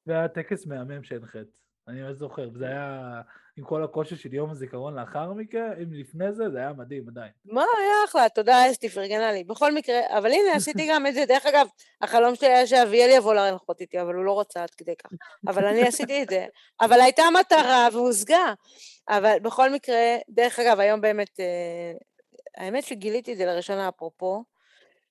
והיה 0.06 0.28
טקס 0.28 0.66
מהמם 0.66 1.02
שהנחית, 1.02 1.48
אני 1.88 2.02
ממש 2.02 2.16
זוכר, 2.16 2.48
וזה 2.54 2.66
היה 2.66 3.20
עם 3.56 3.64
כל 3.64 3.84
הקושי 3.84 4.16
של 4.16 4.34
יום 4.34 4.50
הזיכרון 4.50 4.94
לאחר 4.94 5.32
מכן, 5.32 5.72
אם 5.82 5.92
לפני 5.92 6.32
זה, 6.32 6.50
זה 6.50 6.58
היה 6.58 6.72
מדהים 6.72 7.08
עדיין. 7.08 7.30
מה, 7.44 7.64
היה 7.78 7.94
אחלה, 8.04 8.28
תודה 8.28 8.70
אסתי, 8.70 8.88
פרגנה 8.88 9.32
לי. 9.32 9.44
בכל 9.44 9.74
מקרה, 9.74 10.00
אבל 10.18 10.30
הנה, 10.30 10.54
עשיתי 10.54 10.88
גם 10.90 11.06
את 11.06 11.14
זה. 11.14 11.24
דרך 11.28 11.46
אגב, 11.46 11.66
החלום 12.02 12.34
שלי 12.34 12.48
היה 12.48 12.66
שאביאל 12.66 13.10
יבוא 13.10 13.34
להנחות 13.34 13.80
איתי, 13.80 14.00
אבל 14.00 14.14
הוא 14.14 14.24
לא 14.24 14.40
רצה 14.40 14.62
עד 14.62 14.70
כדי 14.70 14.96
כך. 14.96 15.10
אבל 15.48 15.64
אני 15.64 15.82
עשיתי 15.82 16.22
את 16.22 16.28
זה. 16.28 16.46
אבל 16.80 17.00
הייתה 17.00 17.22
מטרה 17.40 17.88
והושגה. 17.92 18.54
אבל 19.08 19.36
בכל 19.42 19.70
מקרה, 19.70 20.16
דרך 20.28 20.58
אגב, 20.58 20.80
היום 20.80 21.00
באמת, 21.00 21.40
אה, 21.40 21.92
האמת 22.56 22.84
שגיליתי 22.84 23.32
את 23.32 23.36
זה 23.36 23.46
לראשונה, 23.46 23.88
אפרופו, 23.88 24.44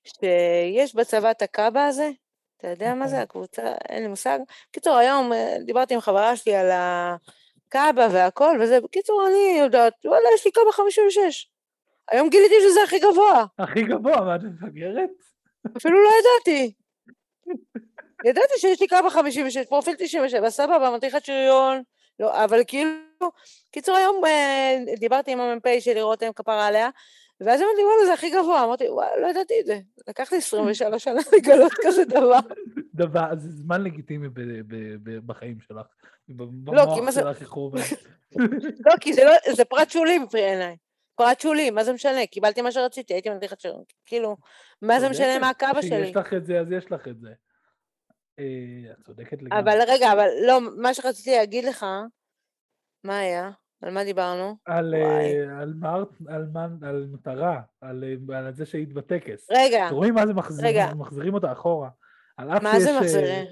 שיש 0.04 0.95
בצבא 0.95 1.32
את 1.32 1.41
הקאבה 1.41 1.86
הזה, 1.86 2.10
אתה 2.58 2.67
יודע 2.67 2.93
מה 2.93 3.08
זה 3.08 3.15
נכון. 3.15 3.23
הקבוצה? 3.23 3.73
אין 3.89 4.04
לי 4.04 4.08
מושג. 4.08 4.39
בקיצור, 4.69 4.95
היום 4.95 5.34
אה, 5.34 5.56
דיברתי 5.65 5.93
עם 5.93 6.01
חברה 6.01 6.36
שלי 6.36 6.56
על 6.56 6.69
הקאבה 6.71 8.08
והכל, 8.12 8.58
וזה, 8.62 8.82
בקיצור, 8.82 9.27
אני 9.27 9.60
יודעת, 9.60 9.93
וואלה, 10.06 10.30
יש 10.36 10.45
לי 10.45 10.51
קאבה 10.51 10.71
56. 10.71 11.47
היום 12.12 12.30
גיליתי 12.30 12.56
שזה 12.62 12.84
הכי 12.84 12.99
גבוה, 12.99 13.45
הכי 13.60 13.82
גבוה, 13.84 14.21
מה 14.21 14.36
את 14.36 14.41
מפגרת? 14.43 15.10
אפילו 15.77 16.04
לא 16.04 16.10
ידעתי. 16.19 16.73
ידעתי 18.25 18.54
שיש 18.58 18.82
לי 18.82 18.88
קאבה 18.88 19.10
56, 19.10 19.58
פרופיל 19.58 19.95
97, 19.97 20.49
סבבה, 20.49 20.91
מדריכת 20.91 21.25
שריון, 21.25 21.82
לא, 22.19 22.43
אבל 22.43 22.62
כאילו, 22.67 22.91
קיצור, 23.71 23.95
היום 23.95 24.25
אה, 24.25 24.77
דיברתי 24.99 25.32
עם 25.32 25.39
המ"פ 25.39 25.65
שלי, 25.80 26.01
רותם 26.01 26.34
כפרה 26.36 26.67
עליה, 26.67 26.89
ואז 27.45 27.62
אמרתי, 27.62 27.82
וואלה, 27.84 28.06
זה 28.06 28.13
הכי 28.13 28.30
גבוה. 28.30 28.63
אמרתי, 28.63 28.89
וואלה, 28.89 29.21
לא 29.21 29.27
ידעתי 29.27 29.54
את 29.60 29.65
זה. 29.65 29.80
לקח 30.08 30.32
לי 30.32 30.38
23 30.38 31.04
שנה 31.04 31.19
לגלות 31.38 31.71
כזה 31.84 32.06
דבר. 32.06 32.39
דבר, 32.93 33.25
זה 33.38 33.49
זמן 33.51 33.84
לגיטימי 33.84 34.27
בחיים 35.25 35.60
שלך. 35.60 35.77
לא, 35.77 35.84
כי 36.25 36.34
במוח 36.34 36.97
מה 36.97 37.12
זה- 37.12 37.21
שלך 37.21 37.41
איך 37.41 37.51
הוא 37.51 37.65
עובד. 37.65 37.82
לא, 38.86 38.93
כי 39.01 39.13
זה, 39.13 39.23
לא, 39.23 39.63
פרט 39.63 39.89
שולי 39.89 40.19
בעיניי. 40.34 40.75
פרט 41.15 41.39
שולי, 41.39 41.69
מה 41.69 41.84
זה 41.84 41.93
משנה? 41.93 42.25
קיבלתי 42.27 42.62
מה 42.62 42.71
שרציתי, 42.71 43.13
הייתי 43.13 43.30
מדריכת 43.30 43.60
שריון. 43.60 43.84
כאילו, 44.06 44.38
מה 44.82 44.99
זה 44.99 45.10
משנה 45.10 45.39
מה 45.39 45.49
הקאבה 45.49 45.82
שלי? 45.82 46.01
כשיש 46.04 46.15
לך 46.15 46.34
את 46.34 46.45
זה, 46.45 46.60
אז 46.60 46.71
יש 46.71 46.91
לך 46.91 47.08
את 47.08 47.19
זה. 47.19 47.30
אה, 48.39 48.45
את 48.99 49.06
צודקת 49.06 49.41
לגמרי. 49.41 49.60
אבל 49.60 49.80
רגע, 49.88 50.12
אבל 50.13 50.27
לא, 50.47 50.60
מה 50.77 50.93
שרציתי 50.93 51.32
להגיד 51.32 51.65
לך, 51.65 51.86
מה 53.04 53.19
היה? 53.19 53.49
על 53.82 53.91
מה 53.91 54.04
דיברנו? 54.04 54.56
על. 54.65 54.96
אה, 54.96 55.62
על, 55.62 55.74
מר, 55.80 56.04
על, 56.28 56.48
מה- 56.54 56.67
על 56.89 57.08
מטרה, 57.13 57.62
על, 57.82 58.04
אה, 58.32 58.38
על 58.38 58.54
זה 58.54 58.65
שהיית 58.65 58.94
בטקס. 58.94 59.48
רגע, 59.52 59.88
אתם 59.88 59.96
רואים 59.96 60.13
מה 60.13 60.28
זה 60.28 60.34
מחזירים, 60.34 60.70
רגע. 60.76 60.94
מחזירים 60.96 61.34
אותה 61.34 61.52
אחורה. 61.52 61.89
על 62.38 62.52
אף 62.58 62.63
מה 62.63 62.80
זה 62.80 62.86
שיש, 62.86 62.96
אה, 62.96 63.00
מחזירים? 63.02 63.46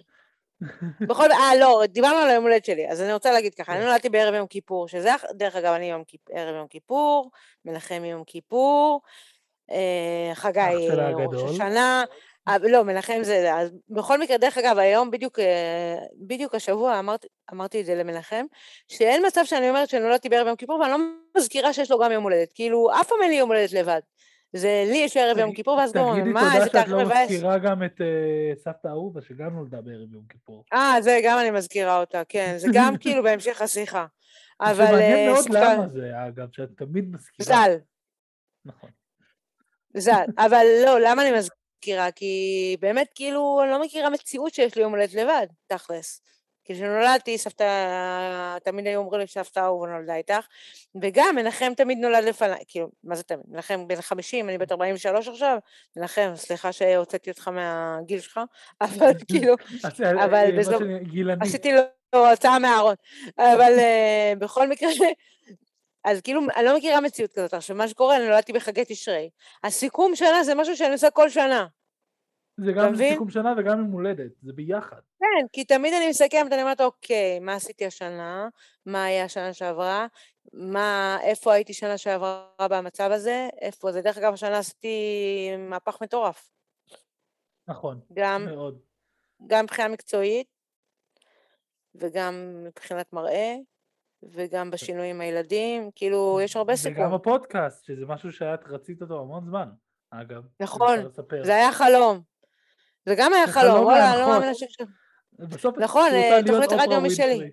בכל, 1.10 1.32
אה, 1.32 1.52
לא, 1.60 1.84
דיברנו 1.88 2.18
על 2.18 2.30
היום 2.30 2.44
הולדת 2.44 2.65
שלי, 2.65 2.89
אז 2.89 3.02
אני 3.02 3.13
רוצה 3.13 3.32
להגיד 3.32 3.54
ככה, 3.56 3.72
אני 3.72 3.82
כן. 3.82 3.88
נולדתי 3.88 4.10
בערב 4.10 4.34
יום 4.34 4.48
כיפור, 4.48 4.88
שזה, 4.88 5.10
דרך 5.34 5.56
אגב, 5.56 5.74
אני 5.74 5.92
יום 5.92 6.04
כיפ, 6.04 6.22
ערב 6.32 6.56
יום 6.56 6.68
כיפור, 6.68 7.32
מנחם 7.65 8.02
יום 8.06 8.24
כיפור, 8.24 9.02
חגי 10.34 10.88
ראש. 11.34 11.52
השנה, 11.52 12.04
לא, 12.47 12.84
מנחם 12.84 13.19
זה, 13.21 13.56
אז 13.56 13.71
בכל 13.89 14.19
מקרה, 14.19 14.38
דרך 14.38 14.58
אגב, 14.58 14.78
היום 14.78 15.12
בדיוק, 15.12 15.39
אה, 15.39 15.95
בדיוק 16.28 16.56
השבוע 16.56 16.99
אמרתי, 16.99 17.28
אמרתי 17.54 17.82
את 17.82 17.86
זה 17.86 17.95
למנחם, 17.95 18.45
שאין 18.88 19.25
מצב 19.28 19.41
שאני 19.45 19.69
אומרת 19.69 19.89
שנולדתי 19.89 20.30
בערב 20.30 20.47
יום 20.47 20.56
כיפור, 20.56 20.80
ואני 20.80 20.91
לא 20.91 20.97
מזכירה 21.38 21.73
שיש 21.73 21.91
לו 21.91 21.99
גם 21.99 22.12
יום 22.12 22.23
הולדת. 22.23 22.52
כאילו, 22.54 22.91
אף 23.02 23.08
פעם 23.08 23.17
אין 23.21 23.30
לי 23.30 23.36
יום 23.36 23.49
הולדת 23.49 23.73
לבד. 23.73 23.99
זה 24.54 24.84
לי 24.88 24.97
יש 24.97 25.17
ערב 25.17 25.38
יום 25.38 25.54
כיפור, 25.54 25.78
ואז 25.78 25.93
גם, 25.93 26.34
מה, 26.34 26.56
איזה 26.56 26.69
תאריך 26.69 26.89
מבאס. 26.89 27.28
תגידי 27.28 27.41
תודה 27.41 27.45
שאת 27.45 27.47
לא 27.47 27.54
מזכירה 27.54 27.58
גם 27.58 27.84
את 27.84 28.02
uh, 28.02 28.60
סבתא 28.63 28.88
אהובה, 28.88 29.21
שגם 29.21 29.54
נולדה 29.54 29.82
בערב 29.82 30.13
יום 30.13 30.23
כיפור. 30.30 30.63
אה, 30.73 30.95
זה 31.02 31.19
גם 31.23 31.39
אני 31.39 31.52
מזכירה 31.52 31.99
אותה, 31.99 32.21
כן, 32.30 32.54
זה 32.58 32.67
גם 32.73 32.97
כאילו 33.02 33.23
בהמשך 33.23 33.62
השיחה. 33.62 34.06
אבל... 34.62 34.73
זה 34.73 34.91
מעניין 34.91 35.32
מאוד 35.32 35.45
למה 35.49 35.88
זה, 35.88 36.12
אגב, 36.28 36.47
שאת 36.52 36.69
תמיד 36.78 37.06
מזכירה. 37.12 37.65
ז"ל. 37.65 37.75
נכון. 38.65 38.89
ז"ל, 39.97 40.25
אבל 40.38 40.65
לא, 40.86 40.99
למה 40.99 41.21
אני 41.21 41.38
מזכירה? 41.38 41.59
כי 42.15 42.78
באמת, 42.80 43.08
כאילו, 43.15 43.60
אני 43.63 43.72
לא 43.72 43.82
מכירה 43.82 44.10
מציאות 44.10 44.54
שיש 44.54 44.76
לי 44.76 44.82
יום 44.82 44.92
הולדת 44.92 45.13
לבד, 45.13 45.48
תכלס. 45.68 46.22
כי 46.70 46.76
כשנולדתי, 46.76 47.38
סבתא, 47.38 48.58
תמיד 48.63 48.88
היו 48.88 49.00
אומרים 49.00 49.22
לי 49.22 49.28
סבתא 49.28 49.60
אהובה 49.60 49.88
נולדה 49.88 50.15
איתך, 50.15 50.46
וגם 51.02 51.36
מנחם 51.36 51.72
תמיד 51.78 51.98
נולד 51.98 52.24
לפניי, 52.24 52.63
כאילו, 52.68 52.89
מה 53.04 53.15
זה 53.15 53.24
תמיד? 53.24 53.44
מנחם 53.48 53.88
בן 53.88 54.02
50, 54.02 54.50
אני 54.50 54.58
בת 54.58 54.72
43 54.72 55.28
עכשיו, 55.28 55.58
מנחם, 55.98 56.32
סליחה 56.36 56.72
שהוצאתי 56.72 57.30
אותך 57.30 57.48
מהגיל 57.48 58.20
שלך, 58.20 58.39
אבל 58.82 59.12
כאילו, 59.30 59.56
אבל 60.26 60.58
בזאת, 60.58 60.82
עשיתי 61.42 61.72
לו 61.72 61.82
הוצאה 62.15 62.60
מהארון, 62.60 62.96
אבל 63.38 63.80
אה, 63.80 64.34
בכל 64.39 64.68
מקרה, 64.68 64.89
אז 66.03 66.21
כאילו, 66.21 66.41
אני 66.55 66.65
לא 66.65 66.77
מכירה 66.77 67.01
מציאות 67.01 67.33
כזאת. 67.33 67.53
עכשיו, 67.53 67.75
מה 67.75 67.88
שקורה, 67.88 68.17
אני 68.17 68.25
נולדתי 68.25 68.53
בחגי 68.53 68.83
תשרי. 68.88 69.29
הסיכום 69.63 70.15
שנה 70.15 70.43
זה 70.43 70.55
משהו 70.55 70.77
שאני 70.77 70.93
עושה 70.93 71.12
כל 71.12 71.29
שנה. 71.29 71.67
זה 72.65 72.71
גם 72.71 72.95
סיכום 72.95 73.29
שנה 73.29 73.53
וגם 73.57 73.79
יום 73.79 73.91
הולדת, 73.91 74.31
זה 74.41 74.53
ביחד. 74.53 74.99
כן, 75.19 75.47
כי 75.53 75.63
תמיד 75.63 75.93
אני 75.93 76.09
מסכמת, 76.09 76.53
אני 76.53 76.62
אומרת, 76.62 76.81
אוקיי, 76.81 77.39
מה 77.39 77.53
עשיתי 77.53 77.85
השנה? 77.85 78.47
מה 78.85 79.03
היה 79.03 79.23
השנה 79.23 79.53
שעברה? 79.53 80.07
מה, 80.53 81.17
איפה 81.23 81.53
הייתי 81.53 81.73
שנה 81.73 81.97
שעברה 81.97 82.67
במצב 82.69 83.12
הזה? 83.12 83.47
איפה 83.62 83.91
זה? 83.91 84.01
דרך 84.01 84.17
אגב, 84.17 84.33
השנה 84.33 84.57
עשיתי 84.57 84.97
מהפך 85.57 86.01
מטורף. 86.01 86.51
נכון, 87.67 87.99
גם, 88.13 88.45
מאוד. 88.45 88.79
גם 89.47 89.63
מבחינה 89.63 89.88
מקצועית, 89.88 90.47
וגם 91.95 92.63
מבחינת 92.63 93.13
מראה, 93.13 93.55
וגם 94.23 94.71
בשינוי 94.71 95.10
עם 95.10 95.21
הילדים, 95.21 95.89
כאילו, 95.95 96.39
יש 96.43 96.55
הרבה 96.55 96.75
סיכום. 96.75 97.03
וגם 97.03 97.13
הפודקאסט, 97.13 97.86
שזה 97.86 98.05
משהו 98.05 98.32
שאת 98.32 98.60
רצית 98.67 99.01
אותו 99.01 99.19
המון 99.19 99.45
זמן, 99.45 99.69
אגב. 100.12 100.43
נכון, 100.60 100.99
זה 101.43 101.55
היה 101.55 101.71
חלום. 101.71 102.21
זה 103.05 103.15
גם 103.17 103.34
היה 103.34 103.47
חלום, 103.47 103.84
וואלה, 103.84 104.13
אני 104.13 104.21
לא 104.21 104.27
מאמינה 104.27 104.53
ש... 104.53 104.63
נכון, 105.77 106.12
אה, 106.13 106.39
תוכנית 106.47 106.71
רדיו 106.71 107.01
משלי. 107.01 107.51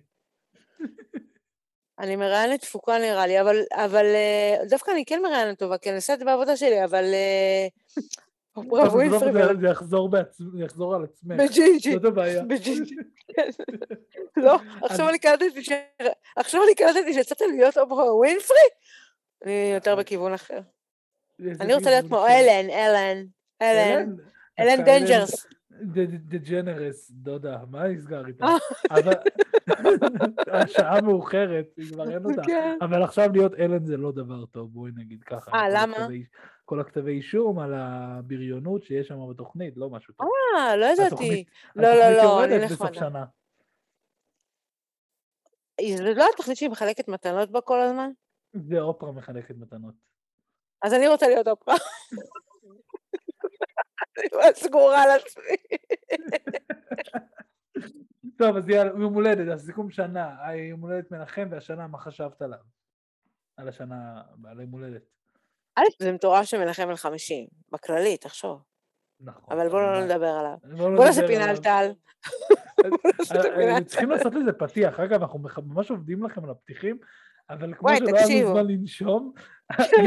אני 1.98 2.16
מראיינת 2.16 2.60
דפוקה 2.60 2.98
נראה 2.98 3.26
לי, 3.26 3.40
אבל, 3.40 3.56
אבל 3.72 4.04
אה, 4.04 4.56
דווקא 4.68 4.90
אני 4.90 5.04
כן 5.04 5.22
מראיינת 5.22 5.58
טובה, 5.58 5.78
כי 5.78 5.88
אני 5.88 5.96
עושה 5.96 6.14
את 6.14 6.18
זה 6.18 6.24
בעבודה 6.24 6.56
שלי, 6.56 6.84
אבל... 6.84 7.04
אה, 8.58 9.54
זה 9.58 10.64
יחזור 10.64 10.94
על 10.94 11.04
עצמך. 11.04 11.36
בג'ינג'י. 11.40 11.92
זאת 11.92 12.04
הבעיה. 12.04 12.44
בג'ינג'י. 12.44 12.94
לא, 14.44 14.58
עכשיו 14.82 15.08
אני 15.08 15.18
קלטתי 15.18 15.64
ש... 15.64 15.72
עכשיו 16.36 16.60
אני 16.64 16.74
קלטתי 16.74 17.14
שיצאת 17.14 17.40
להיות 17.40 17.78
אופרה 17.78 18.14
ווינפרי? 18.14 18.56
אני 19.44 19.72
יותר 19.74 19.96
בכיוון 19.96 20.34
אחר. 20.34 20.60
אני 21.60 21.74
רוצה 21.74 21.90
להיות 21.90 22.06
כמו 22.06 22.26
אלן, 22.26 22.70
אלן. 22.70 23.24
אלן. 23.62 24.12
אלן 24.58 24.84
דנג'רס. 24.84 25.46
דג'נרס, 26.28 27.10
דודה, 27.10 27.58
מה 27.70 27.88
נסגר 27.88 28.26
איתה? 28.26 28.46
אבל 28.90 29.12
השעה 30.52 31.00
מאוחרת, 31.00 31.66
כבר 31.90 32.10
אין 32.10 32.24
אותה. 32.24 32.42
כן. 32.46 32.78
אבל 32.80 33.02
עכשיו 33.02 33.32
להיות 33.32 33.54
אלן 33.54 33.84
זה 33.84 33.96
לא 33.96 34.12
דבר 34.12 34.46
טוב, 34.46 34.72
בואי 34.72 34.92
נגיד 34.96 35.22
ככה. 35.22 35.50
אה, 35.54 35.68
למה? 35.68 36.08
כל 36.66 36.80
הכתבי 36.80 37.12
אישום 37.12 37.58
על 37.58 37.74
הבריונות 37.74 38.84
שיש 38.84 39.08
שם 39.08 39.30
בתוכנית, 39.30 39.76
לא 39.76 39.90
משהו 39.90 40.14
טוב. 40.14 40.28
אה, 40.58 40.76
לא 40.76 40.86
ידעתי. 40.86 41.44
לא, 41.76 41.88
לא, 41.94 42.10
לא, 42.10 42.44
אני 42.44 42.64
נחמדה. 42.64 43.24
זה 45.96 46.14
לא 46.14 46.26
התוכנית 46.34 46.56
שהיא 46.56 46.70
מחלקת 46.70 47.08
מתנות 47.08 47.50
בה 47.50 47.60
כל 47.60 47.80
הזמן? 47.80 48.10
זה 48.52 48.80
אופרה 48.80 49.12
מחלקת 49.12 49.54
מתנות. 49.56 49.94
אז 50.82 50.94
אני 50.94 51.08
רוצה 51.08 51.28
להיות 51.28 51.48
אופרה. 51.48 51.74
אני 54.18 54.54
סגורה 54.54 55.02
על 55.02 55.10
עצמי. 55.10 55.56
טוב, 58.38 58.56
אז 58.56 58.68
יאללה, 58.68 58.90
יום 59.00 59.14
הולדת, 59.14 59.48
אז 59.52 59.66
סיכום 59.66 59.90
שנה, 59.90 60.54
יום 60.70 60.80
הולדת 60.80 61.10
מנחם, 61.10 61.48
והשנה, 61.50 61.86
מה 61.86 61.98
חשבת 61.98 62.42
עליו? 62.42 62.58
על 63.56 63.68
השנה, 63.68 64.22
על 64.44 64.60
יום 64.60 64.70
הולדת. 64.70 65.15
א', 65.76 65.84
זה 65.98 66.12
מטורף 66.12 66.44
שמנחם 66.44 66.88
על 66.88 66.96
חמישים, 66.96 67.46
בכללי, 67.72 68.16
תחשוב. 68.16 68.62
נכון. 69.20 69.58
אבל 69.58 69.68
בואו 69.68 69.82
לא 69.82 70.04
נדבר 70.04 70.28
עליו. 70.28 70.76
בואו 70.76 71.04
נעשה 71.04 71.26
פינה 71.26 71.50
על 71.50 71.56
טל. 71.56 71.90
צריכים 73.86 74.10
לעשות 74.10 74.34
לזה 74.34 74.52
פתיח. 74.52 75.00
אגב, 75.00 75.22
אנחנו 75.22 75.38
ממש 75.66 75.90
עובדים 75.90 76.22
לכם 76.22 76.44
על 76.44 76.50
הפתיחים, 76.50 76.98
אבל 77.50 77.74
כמו 77.78 77.88
שלא 77.96 78.16
היה 78.16 78.26
לנו 78.40 78.52
זמן 78.52 78.66
לנשום, 78.66 79.32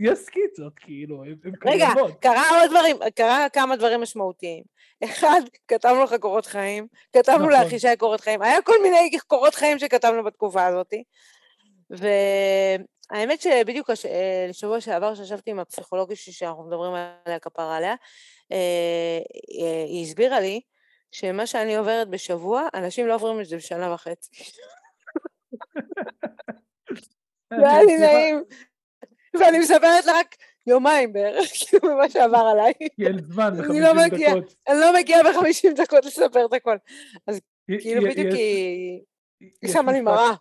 יש 0.00 0.18
סקיצות, 0.18 0.72
כאילו, 0.76 1.24
הם 1.24 1.56
קיימות. 1.60 1.66
רגע, 1.66 2.14
קרה 2.20 2.60
עוד 2.60 2.70
דברים, 2.70 2.96
קרה 3.14 3.46
כמה 3.52 3.76
דברים 3.76 4.00
משמעותיים. 4.00 4.62
אחד, 5.04 5.40
כתבנו 5.68 6.04
לך 6.04 6.14
קורות 6.14 6.46
חיים, 6.46 6.86
כתבנו 7.12 7.38
נכון. 7.38 7.52
לאחישי 7.52 7.96
קורות 7.98 8.20
חיים, 8.20 8.42
היה 8.42 8.62
כל 8.62 8.82
מיני 8.82 9.18
קורות 9.26 9.54
חיים 9.54 9.78
שכתבנו 9.78 10.24
בתקופה 10.24 10.66
הזאת. 10.66 10.94
והאמת 13.10 13.40
שבדיוק 13.40 13.90
לשבוע 14.48 14.80
שעבר, 14.80 15.14
שישבתי 15.14 15.50
עם 15.50 15.58
הפסיכולוגית 15.58 16.18
שאנחנו 16.18 16.64
מדברים 16.64 16.92
עליה 17.26 17.38
כפרה 17.38 17.76
עליה, 17.76 17.94
אה, 18.52 19.18
היא 19.86 20.02
הסבירה 20.02 20.40
לי 20.40 20.60
שמה 21.12 21.46
שאני 21.46 21.76
עוברת 21.76 22.08
בשבוע, 22.08 22.68
אנשים 22.74 23.06
לא 23.06 23.14
עוברים 23.14 23.40
את 23.40 23.46
זה 23.46 23.56
בשנה 23.56 23.94
וחצי. 23.94 24.30
זה 27.60 27.70
היה 27.70 27.82
לי 27.82 27.98
נעים. 27.98 28.44
ואני 29.34 29.58
מספרת 29.58 30.06
לה 30.06 30.12
רק 30.12 30.36
יומיים 30.66 31.12
בערך, 31.12 31.50
כאילו, 31.52 31.94
ממה 31.94 32.10
שעבר 32.10 32.38
עליי. 32.52 32.72
כי 32.96 33.06
אין 33.06 33.18
זמן, 33.18 33.52
ב-50 33.56 33.72
לא 33.72 33.92
דקות. 34.06 34.54
אני 34.68 34.80
לא 34.80 34.94
מגיעה 34.94 35.22
ב-50 35.22 35.82
דקות 35.82 36.04
לספר 36.04 36.46
את 36.46 36.52
הכל. 36.52 36.76
אז 37.26 37.40
כאילו 37.80 38.02
בדיוק 38.02 38.34
היא 39.62 39.72
שמה 39.72 39.92
לי 39.92 40.00
מראה. 40.00 40.34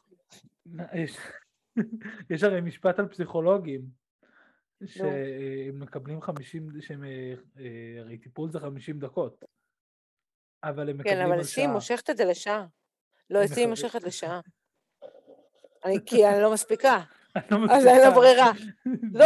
יש 2.29 2.43
הרי 2.43 2.61
משפט 2.61 2.99
על 2.99 3.07
פסיכולוגים, 3.07 3.81
שהם 4.85 5.79
מקבלים 5.79 6.21
50, 6.21 6.69
שהם, 6.81 7.03
אה, 7.03 7.33
הרי 7.99 8.17
טיפול 8.17 8.51
זה 8.51 8.59
50 8.59 8.99
דקות. 8.99 9.43
אבל 10.63 10.89
הם 10.89 10.97
מקבלים 10.97 11.17
על 11.17 11.17
שעה. 11.17 11.25
כן, 11.25 11.31
אבל 11.31 11.41
אצלי 11.41 11.67
מושכת 11.67 12.09
את 12.09 12.17
זה 12.17 12.25
לשעה. 12.25 12.65
לא, 13.29 13.45
אצלי 13.45 13.65
מושכת 13.65 14.03
לשעה. 14.03 14.39
כי 16.05 16.27
אני 16.27 16.41
לא 16.41 16.53
מספיקה. 16.53 17.01
לא 17.51 17.57
אז 17.69 17.85
אין 17.85 18.01
לה 18.01 18.11
ברירה. 18.11 18.51
לא, 19.13 19.25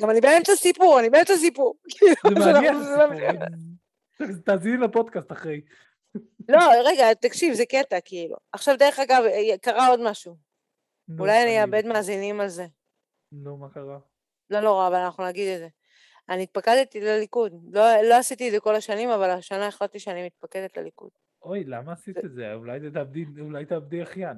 גם 0.00 0.10
אני 0.10 0.20
באמצע 0.20 0.52
סיפור, 0.56 1.00
אני 1.00 1.10
באמצע 1.10 1.36
סיפור. 1.36 1.74
זה 2.24 2.52
מעניין, 2.52 2.76
תאזיני 4.44 4.76
לפודקאסט 4.76 5.32
אחרי. 5.32 5.60
לא, 6.48 6.58
רגע, 6.84 7.14
תקשיב, 7.14 7.54
זה 7.54 7.66
קטע, 7.66 7.96
כאילו. 8.04 8.36
עכשיו, 8.52 8.76
דרך 8.78 8.98
אגב, 8.98 9.22
קרה 9.62 9.88
עוד 9.88 10.00
משהו. 10.02 10.47
אולי 11.18 11.42
אני 11.42 11.62
אאבד 11.62 11.86
מאזינים 11.86 12.40
על 12.40 12.48
זה. 12.48 12.66
נו, 13.32 13.56
מה 13.56 13.68
קרה? 13.68 13.98
לא 14.50 14.60
נורא, 14.60 14.88
אבל 14.88 14.96
אנחנו 14.96 15.26
נגיד 15.26 15.48
את 15.54 15.58
זה. 15.58 15.68
אני 16.28 16.42
התפקדתי 16.42 17.00
לליכוד. 17.00 17.52
לא, 17.72 17.82
לא 18.02 18.14
עשיתי 18.14 18.46
את 18.46 18.52
זה 18.52 18.60
כל 18.60 18.74
השנים, 18.74 19.10
אבל 19.10 19.30
השנה 19.30 19.66
החלטתי 19.66 19.98
שאני 19.98 20.26
מתפקדת 20.26 20.76
לליכוד. 20.76 21.10
אוי, 21.42 21.64
למה 21.64 21.92
עשית 21.92 22.18
את 22.18 22.32
זה? 22.32 22.52
אולי 23.40 23.66
תאבדי 23.68 24.02
אחיין. 24.02 24.36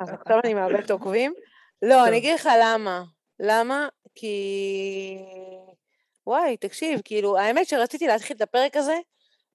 אז 0.00 0.10
עכשיו 0.12 0.40
אני 0.44 0.54
מאבדת 0.54 0.90
עוקבים? 0.90 1.34
לא, 1.88 2.08
אני 2.08 2.18
אגיד 2.18 2.34
לך 2.34 2.48
למה. 2.62 3.02
למה? 3.40 3.88
כי... 4.14 5.18
וואי, 6.26 6.56
תקשיב, 6.56 7.00
כאילו, 7.04 7.38
האמת 7.38 7.66
שרציתי 7.66 8.06
להתחיל 8.06 8.36
את 8.36 8.42
הפרק 8.42 8.76
הזה 8.76 8.98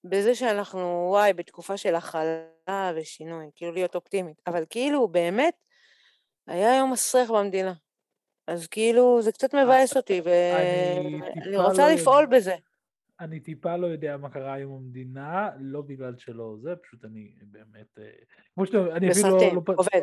בזה 0.10 0.36
שאנחנו, 0.36 1.08
וואי, 1.12 1.34
בתקופה 1.34 1.78
של 1.78 1.96
הכלה 1.96 2.92
ושינוי, 2.96 3.50
כאילו 3.56 3.72
להיות 3.72 3.96
אופטימית. 3.96 4.42
אבל 4.48 4.64
כאילו, 4.70 5.08
באמת, 5.08 5.54
היה 6.48 6.78
יום 6.78 6.92
מסריח 6.92 7.32
במדינה. 7.32 7.74
אז 8.48 8.68
כאילו, 8.68 9.22
זה 9.22 9.32
קצת 9.32 9.56
מבאס 9.56 9.98
אותי, 9.98 10.22
ואני 10.24 11.58
רוצה 11.58 11.88
לא 11.88 11.94
לפעול 11.94 12.26
בזה. 12.26 12.56
אני 13.20 13.40
טיפה 13.40 13.76
לא 13.76 13.88
יודע 13.88 14.18
מה 14.18 14.30
קרה 14.30 14.54
היום 14.54 14.78
במדינה, 14.78 15.50
לא 15.60 15.82
בגלל 15.82 16.14
שלא 16.18 16.56
זה, 16.62 16.76
פשוט 16.84 17.06
אני 17.06 17.32
באמת... 17.42 18.00
אה, 18.00 18.10
כמו 18.56 18.66
שאתה, 18.66 18.78
אני 18.78 19.12
אפילו 19.12 19.30
לא... 19.30 19.36
בסרטים, 19.38 19.56
עובד. 19.56 20.02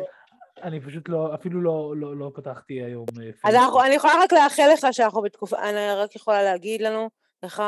אני 0.63 0.79
פשוט 0.81 1.09
לא, 1.09 1.35
אפילו 1.35 1.61
לא, 1.61 1.93
לא, 1.97 2.17
לא 2.17 2.31
פתחתי 2.35 2.83
היום... 2.83 3.05
אה, 3.21 3.29
אז 3.43 3.55
אנחנו, 3.55 3.83
אני 3.83 3.95
יכולה 3.95 4.13
רק 4.23 4.33
לאחל 4.33 4.69
לך 4.73 4.87
שאנחנו 4.91 5.21
בתקופה, 5.21 5.69
אני 5.69 5.95
רק 5.95 6.15
יכולה 6.15 6.43
להגיד 6.43 6.81
לנו, 6.81 7.09
לך, 7.43 7.63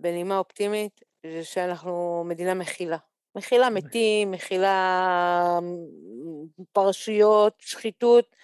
בנימה 0.00 0.38
אופטימית, 0.38 1.00
זה 1.26 1.44
שאנחנו 1.44 2.24
מדינה 2.26 2.54
מכילה. 2.54 2.96
מכילה 3.34 3.70
מתים, 3.70 4.30
מכילה 4.30 5.58
פרשיות, 6.72 7.54
שחיתות, 7.58 8.36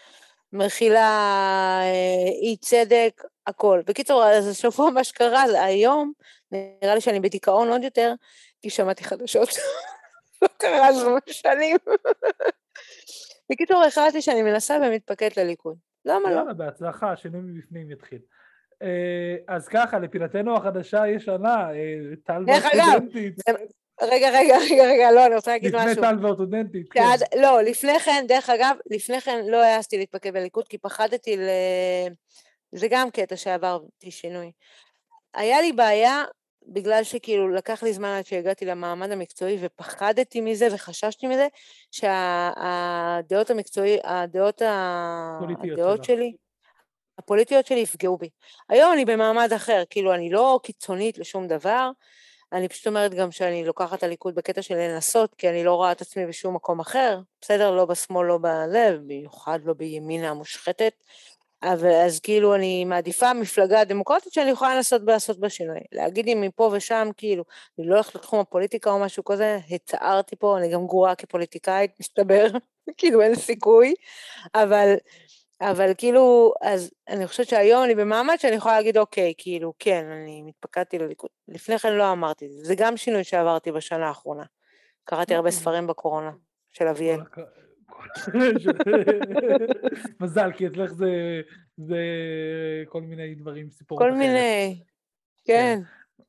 מכילה 0.53 1.09
אה, 1.83 2.29
אי 2.43 2.57
צדק, 2.57 3.23
הכל. 3.47 3.81
בקיצור, 3.87 4.25
אז 4.25 4.49
השבוע 4.49 4.91
מה 4.91 5.05
שקרה 5.05 5.43
היום, 5.65 6.13
נראה 6.53 6.95
לי 6.95 7.01
שאני 7.01 7.21
בדיכאון 7.21 7.69
עוד 7.69 7.83
יותר, 7.85 8.15
כי 8.63 8.71
שמעתי 8.71 9.05
חדשות. 9.05 9.49
לא 10.43 10.49
קרה 10.57 10.93
זה 10.93 11.33
שנים. 11.33 11.77
בקיצור, 13.51 13.85
החלטתי 13.85 14.23
שאני 14.23 14.43
מנסה 14.43 14.77
ומתפקדת 14.83 15.37
לליכוד. 15.37 15.77
למה 16.05 16.31
לא? 16.31 16.37
יאללה, 16.37 16.55
בהצלחה, 16.55 17.13
השינוי 17.13 17.41
מבפנים 17.41 17.91
יתחיל. 17.91 18.19
אה, 18.83 19.55
אז 19.55 19.69
ככה, 19.69 19.99
לפינתנו 19.99 20.57
החדשה 20.57 21.03
הישנה, 21.03 21.71
אה, 21.71 22.17
טל 22.25 22.45
והסטודנטית. 22.47 23.35
רגע, 24.03 24.31
רגע, 24.31 24.57
רגע, 24.59 24.85
רגע, 24.85 25.13
לא, 25.13 25.27
אני 25.27 25.35
רוצה 25.35 25.51
להגיד 25.51 25.75
לפני 25.75 25.91
משהו. 25.91 26.03
טל 26.03 26.27
והסטודנטית, 26.27 26.93
כן. 26.93 27.01
לא, 27.41 27.63
לפני 27.63 28.01
כן, 28.01 28.25
דרך 28.29 28.51
אגב, 28.51 28.77
לפני 28.91 29.21
כן 29.21 29.45
לא 29.47 29.63
העזתי 29.63 29.99
להתפקד 29.99 30.33
בליכוד, 30.33 30.69
כי 30.69 30.79
פחדתי 30.79 31.37
ל... 31.37 31.49
זה 32.73 32.87
גם 32.91 33.11
קטע 33.11 33.37
שעברתי 33.37 34.11
שינוי. 34.11 34.53
היה 35.35 35.61
לי 35.61 35.73
בעיה, 35.73 36.25
בגלל 36.67 37.05
שכאילו 37.05 37.49
לקח 37.49 37.83
לי 37.83 37.93
זמן 37.93 38.09
עד 38.09 38.27
שהגעתי 38.27 38.65
למעמד 38.65 39.11
המקצועי, 39.11 39.59
ופחדתי 39.61 40.41
מזה 40.41 40.69
וחששתי 40.75 41.27
מזה, 41.27 41.47
שהדעות 41.91 43.51
המקצועי, 43.51 43.99
הדעות, 44.05 44.63
הדעות. 44.65 46.05
שלי, 46.05 46.33
הפוליטיות 47.19 47.67
שלי 47.67 47.81
יפגעו 47.81 48.17
בי. 48.17 48.29
היום 48.69 48.93
אני 48.93 49.05
במעמד 49.05 49.53
אחר, 49.53 49.83
כאילו 49.91 50.15
אני 50.15 50.31
לא 50.31 50.61
קיצונית 50.63 51.19
לשום 51.19 51.47
דבר, 51.47 51.91
אני 52.53 52.69
פשוט 52.69 52.87
אומרת 52.87 53.15
גם 53.15 53.33
שאני 53.33 53.65
לוקחת 53.65 53.99
את 53.99 54.03
הליכוד 54.03 54.35
בקטע 54.35 54.63
של 54.63 54.75
לנסות, 54.75 55.35
כי 55.35 55.49
אני 55.49 55.65
לא 55.65 55.75
רואה 55.75 55.93
את 55.93 56.01
עצמי 56.01 56.27
בשום 56.27 56.55
מקום 56.55 56.81
אחר, 56.81 57.21
בסדר? 57.41 57.71
לא 57.71 57.85
בשמאל, 57.85 58.27
לא 58.27 58.39
בלב, 58.39 59.01
במיוחד 59.07 59.59
לא 59.65 59.75
בימינה 59.75 60.31
המושחתת. 60.31 60.93
אבל 61.63 61.93
אז 61.93 62.21
כאילו 62.21 62.55
אני 62.55 62.85
מעדיפה 62.85 63.33
מפלגה 63.33 63.85
דמוקרטית 63.85 64.33
שאני 64.33 64.51
יכולה 64.51 64.77
לנסות 64.77 65.03
לעשות 65.07 65.39
בה 65.41 65.49
שינוי. 65.51 65.79
להגיד 65.93 66.25
לי 66.25 66.35
מפה 66.35 66.71
ושם, 66.73 67.09
כאילו, 67.17 67.45
אני 67.79 67.87
לא 67.87 67.95
הולכת 67.95 68.15
לתחום 68.15 68.41
הפוליטיקה 68.41 68.91
או 68.91 68.99
משהו 68.99 69.25
כזה, 69.25 69.59
הצערתי 69.71 70.37
פה, 70.37 70.59
אני 70.59 70.69
גם 70.69 70.87
גרועה 70.87 71.15
כפוליטיקאית, 71.15 71.91
מסתבר, 72.01 72.47
כאילו 72.99 73.23
אין 73.23 73.35
סיכוי, 73.35 73.95
אבל, 74.55 74.95
אבל 75.71 75.91
כאילו, 75.99 76.53
אז 76.63 76.91
אני 77.09 77.27
חושבת 77.27 77.49
שהיום 77.49 77.85
אני 77.85 77.95
במעמד 77.95 78.35
שאני 78.39 78.57
יכולה 78.57 78.77
להגיד, 78.77 78.99
אוקיי, 78.99 79.35
כאילו, 79.39 79.73
כן, 79.79 80.07
אני 80.13 80.43
מתפקדתי 80.43 80.99
לליכוד. 80.99 81.31
לפני 81.49 81.79
כן 81.79 81.93
לא 81.93 82.13
אמרתי, 82.13 82.47
את 82.47 82.51
זה 82.51 82.65
זה 82.65 82.75
גם 82.77 82.97
שינוי 82.97 83.25
שעברתי 83.25 83.73
בשנה 83.73 84.09
האחרונה. 84.09 84.45
קראתי 85.05 85.35
הרבה 85.35 85.49
אוקיי. 85.49 85.61
ספרים 85.61 85.87
בקורונה, 85.87 86.31
של 86.71 86.89
אביאל. 86.89 87.21
מזל, 90.21 90.53
כי 90.53 90.67
אצלך 90.67 90.93
זה, 90.93 91.41
זה 91.77 91.99
כל 92.89 93.03
מיני 93.03 93.35
דברים, 93.35 93.71
סיפורות 93.71 94.05
כל. 94.05 94.13
מיני, 94.13 94.83
כן. 95.45 95.79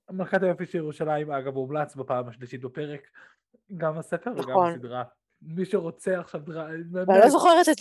מלכת 0.09 0.43
היופי 0.43 0.65
של 0.65 0.77
ירושלים, 0.77 1.31
אגב, 1.31 1.55
הומלץ 1.55 1.95
בפעם 1.95 2.27
השלישית 2.27 2.61
בפרק, 2.61 3.01
גם 3.77 3.97
הספר 3.97 4.31
וגם 4.31 4.49
נכון. 4.49 4.71
הסדרה. 4.71 5.03
מי 5.41 5.65
שרוצה 5.65 6.19
עכשיו, 6.19 6.41
אני 7.09 7.19
לא 7.19 7.29
זוכרת 7.29 7.69
את 7.69 7.77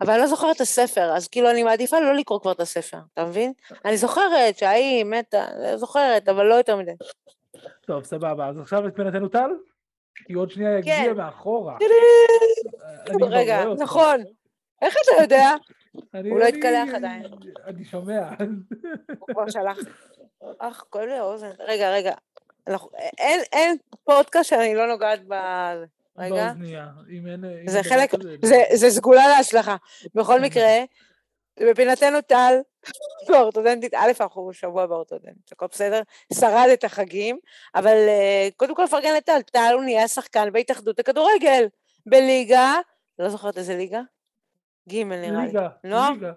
אבל 0.00 0.10
אני 0.10 0.20
לא 0.20 0.26
זוכרת 0.26 0.56
את 0.56 0.60
הספר, 0.60 1.12
אז 1.16 1.28
כאילו 1.28 1.50
אני 1.50 1.62
מעדיפה 1.62 2.00
לא 2.00 2.14
לקרוא 2.14 2.40
כבר 2.40 2.52
את 2.52 2.60
הספר, 2.60 2.98
אתה 3.14 3.24
מבין? 3.24 3.52
אני 3.84 3.96
זוכרת 3.96 4.58
שההיא 4.58 5.04
מתה, 5.04 5.46
זוכרת, 5.76 6.28
אבל 6.28 6.44
לא 6.44 6.54
יותר 6.54 6.76
מדי. 6.76 6.92
טוב, 7.86 8.04
סבבה, 8.04 8.48
אז 8.48 8.58
עכשיו 8.58 8.86
את 8.86 8.96
פינתנו 8.96 9.28
טל? 9.28 9.50
כי 10.24 10.32
עוד 10.32 10.50
שנייה 10.50 10.78
יגיע 10.78 10.96
כן. 10.96 11.16
מאחורה. 11.16 11.76
אני 13.06 13.16
כבר 13.18 13.26
רגע. 13.26 13.64
נכון. 13.78 14.20
איך 14.82 14.94
אתה 15.04 15.22
יודע? 15.22 15.50
הוא 16.30 16.38
לא 16.38 16.44
התקלח 16.44 16.94
עדיין. 16.94 17.22
אני 17.66 17.84
שומע. 17.84 18.28
הוא 19.18 19.28
כבר 19.32 19.50
שלח. 19.50 19.78
אך, 20.58 20.84
כואב 20.90 21.04
לי 21.04 21.14
האוזן. 21.14 21.50
רגע, 21.58 21.90
רגע. 21.90 22.14
אין 23.52 23.76
פודקאסט 24.04 24.50
שאני 24.50 24.74
לא 24.74 24.86
נוגעת 24.86 25.20
ב... 25.28 25.34
רגע. 26.18 26.46
באוזנייה. 26.46 26.88
אם 27.10 27.26
אין... 27.26 27.44
אם 27.44 27.68
זה 27.68 27.82
חלק, 27.82 28.14
כזה, 28.14 28.36
זה, 28.42 28.62
זה 28.74 28.90
סגולה 28.90 29.28
להצלחה. 29.28 29.76
בכל 30.14 30.40
מקרה, 30.40 30.84
בפינתנו 31.60 32.20
טל, 32.20 32.54
באורתודנטית, 33.28 33.94
א', 33.94 34.10
אנחנו 34.20 34.52
שבוע 34.52 34.86
באורתודנטית, 34.86 35.52
הכל 35.52 35.66
בסדר? 35.70 36.02
שרד 36.32 36.68
את 36.72 36.84
החגים, 36.84 37.38
אבל 37.74 37.96
אה, 38.08 38.48
קודם 38.56 38.74
כל 38.74 38.82
לפרגן 38.82 39.14
לטל, 39.16 39.42
טל 39.42 39.72
הוא 39.74 39.82
נהיה 39.82 40.08
שחקן 40.08 40.52
בהתאחדות 40.52 40.98
הכדורגל, 40.98 41.66
בליגה, 42.06 42.74
לא 43.18 43.28
זוכרת 43.28 43.58
איזה 43.58 43.76
ליגה? 43.76 44.00
ג' 44.88 44.94
נראה 45.02 45.30
לי. 45.30 45.46
ליגה, 45.46 45.68
לא? 45.84 46.10
ליגה, 46.12 46.32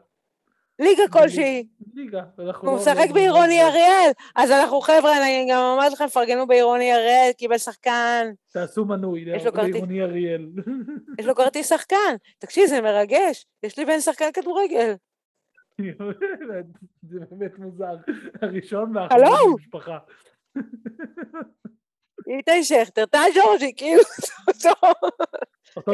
ליגה 0.82 1.04
כלשהי. 1.12 1.68
ליגה. 1.96 2.22
הוא 2.38 2.46
לא- 2.64 2.76
משחק 2.76 3.10
בעירוני 3.14 3.64
אריאל, 3.64 4.12
אז 4.36 4.52
אנחנו 4.52 4.82
חבר'ה, 4.82 5.18
אני 5.18 5.48
גם 5.52 5.62
אומרת 5.62 5.94
לכם, 5.94 6.08
פרגנו 6.08 6.48
בעירוני 6.48 6.94
אריאל, 6.94 7.32
קיבל 7.38 7.58
שחקן, 7.58 8.28
תעשו 8.54 8.86
מנוי, 8.86 9.26
יש 9.28 9.46
לו 9.46 9.52
כרטיס- 9.54 9.72
לעירוני 9.72 10.02
אריאל. 10.02 10.46
יש 11.20 11.26
לו 11.26 11.36
כרטיס 11.36 11.70
שחקן. 11.70 12.16
תקשיב, 12.40 12.66
זה 12.66 12.82
מרגש, 12.82 13.46
יש 13.64 13.78
לי 13.78 13.86
בן 13.86 14.00
שחקן 14.00 14.32
כדורגל. 14.34 14.94
זה 17.10 17.20
באמת 17.32 17.60
מוזר. 17.60 17.96
הראשון 18.42 18.98
והאחרון? 18.98 19.54
במשפחה. 19.54 19.98
איתי 22.28 22.64
שכטר, 22.64 23.06
טל 23.06 23.18
ג'ורג'י, 23.36 23.74
כאילו, 23.78 24.02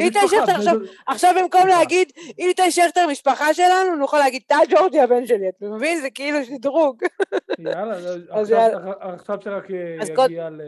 איתי 0.00 0.18
שכטר 0.28 0.52
עכשיו- 0.56 0.76
עכשיו 1.06 1.34
במקום. 1.42 1.66
להגיד 1.66 2.12
איתי 2.38 2.70
שכטר 2.70 3.06
משפחה 3.10 3.54
שלנו, 3.54 3.96
נוכל 3.96 4.18
להגיד 4.18 4.42
טל 4.46 4.54
ג'ורג'י 4.70 5.00
הבן 5.00 5.26
שלי, 5.26 5.48
אתה 5.48 5.66
מבין? 5.66 6.00
זה 6.00 6.10
כאילו 6.10 6.44
שדרוג. 6.44 7.02
יאללה, 7.58 7.96
עכשיו- 8.30 9.40
שרק 9.40 9.70
אה, 9.70 10.24
יגיע 10.24 10.50
ל... 10.50 10.60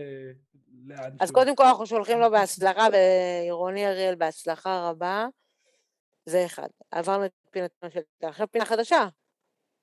אז. 1.20 1.30
קודם 1.30 1.56
כל 1.56 1.64
אנחנו 1.64 1.86
שולחים 1.86 2.20
לו 2.20 2.30
בהצלחה, 2.30 2.86
ועירוני 2.92 3.86
אריאל 3.86 4.14
בהצלחה 4.14 4.88
רבה. 4.88 5.26
זה 6.26 6.44
אחד. 6.44 6.68
עברנו 6.90 7.24
את 7.24 7.30
פינתנו 7.50 7.90
של 7.90 8.00
טל. 8.18 8.26
עכשיו 8.26 8.46
פינה 8.50 8.64
חדשה. 8.64 9.08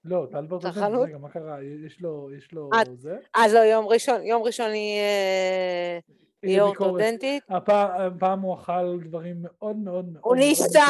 לא, 0.05 0.27
טל 0.31 0.45
צרכנות? 0.61 1.07
רגע, 1.07 1.17
מה 1.17 1.29
קרה? 1.29 1.57
יש 1.85 2.01
לו, 2.01 2.29
יש 2.37 2.51
לו 2.51 2.69
אה, 2.73 2.83
זה? 2.95 3.17
אז 3.35 3.53
לא, 3.53 3.59
יום 3.59 3.87
ראשון, 3.87 4.23
יום 4.23 4.43
ראשון 4.43 4.71
היא 4.71 4.99
אה, 4.99 5.99
היא. 6.43 6.61
אורתודנטית. 6.61 7.43
הפעם 7.49 8.41
הוא 8.41 8.55
אכל 8.55 8.99
דברים 9.03 9.35
מאוד 9.41 9.75
מאוד 9.75 10.05
מאוד... 10.13 10.21
הוא 10.23 10.35
ניסה, 10.35 10.81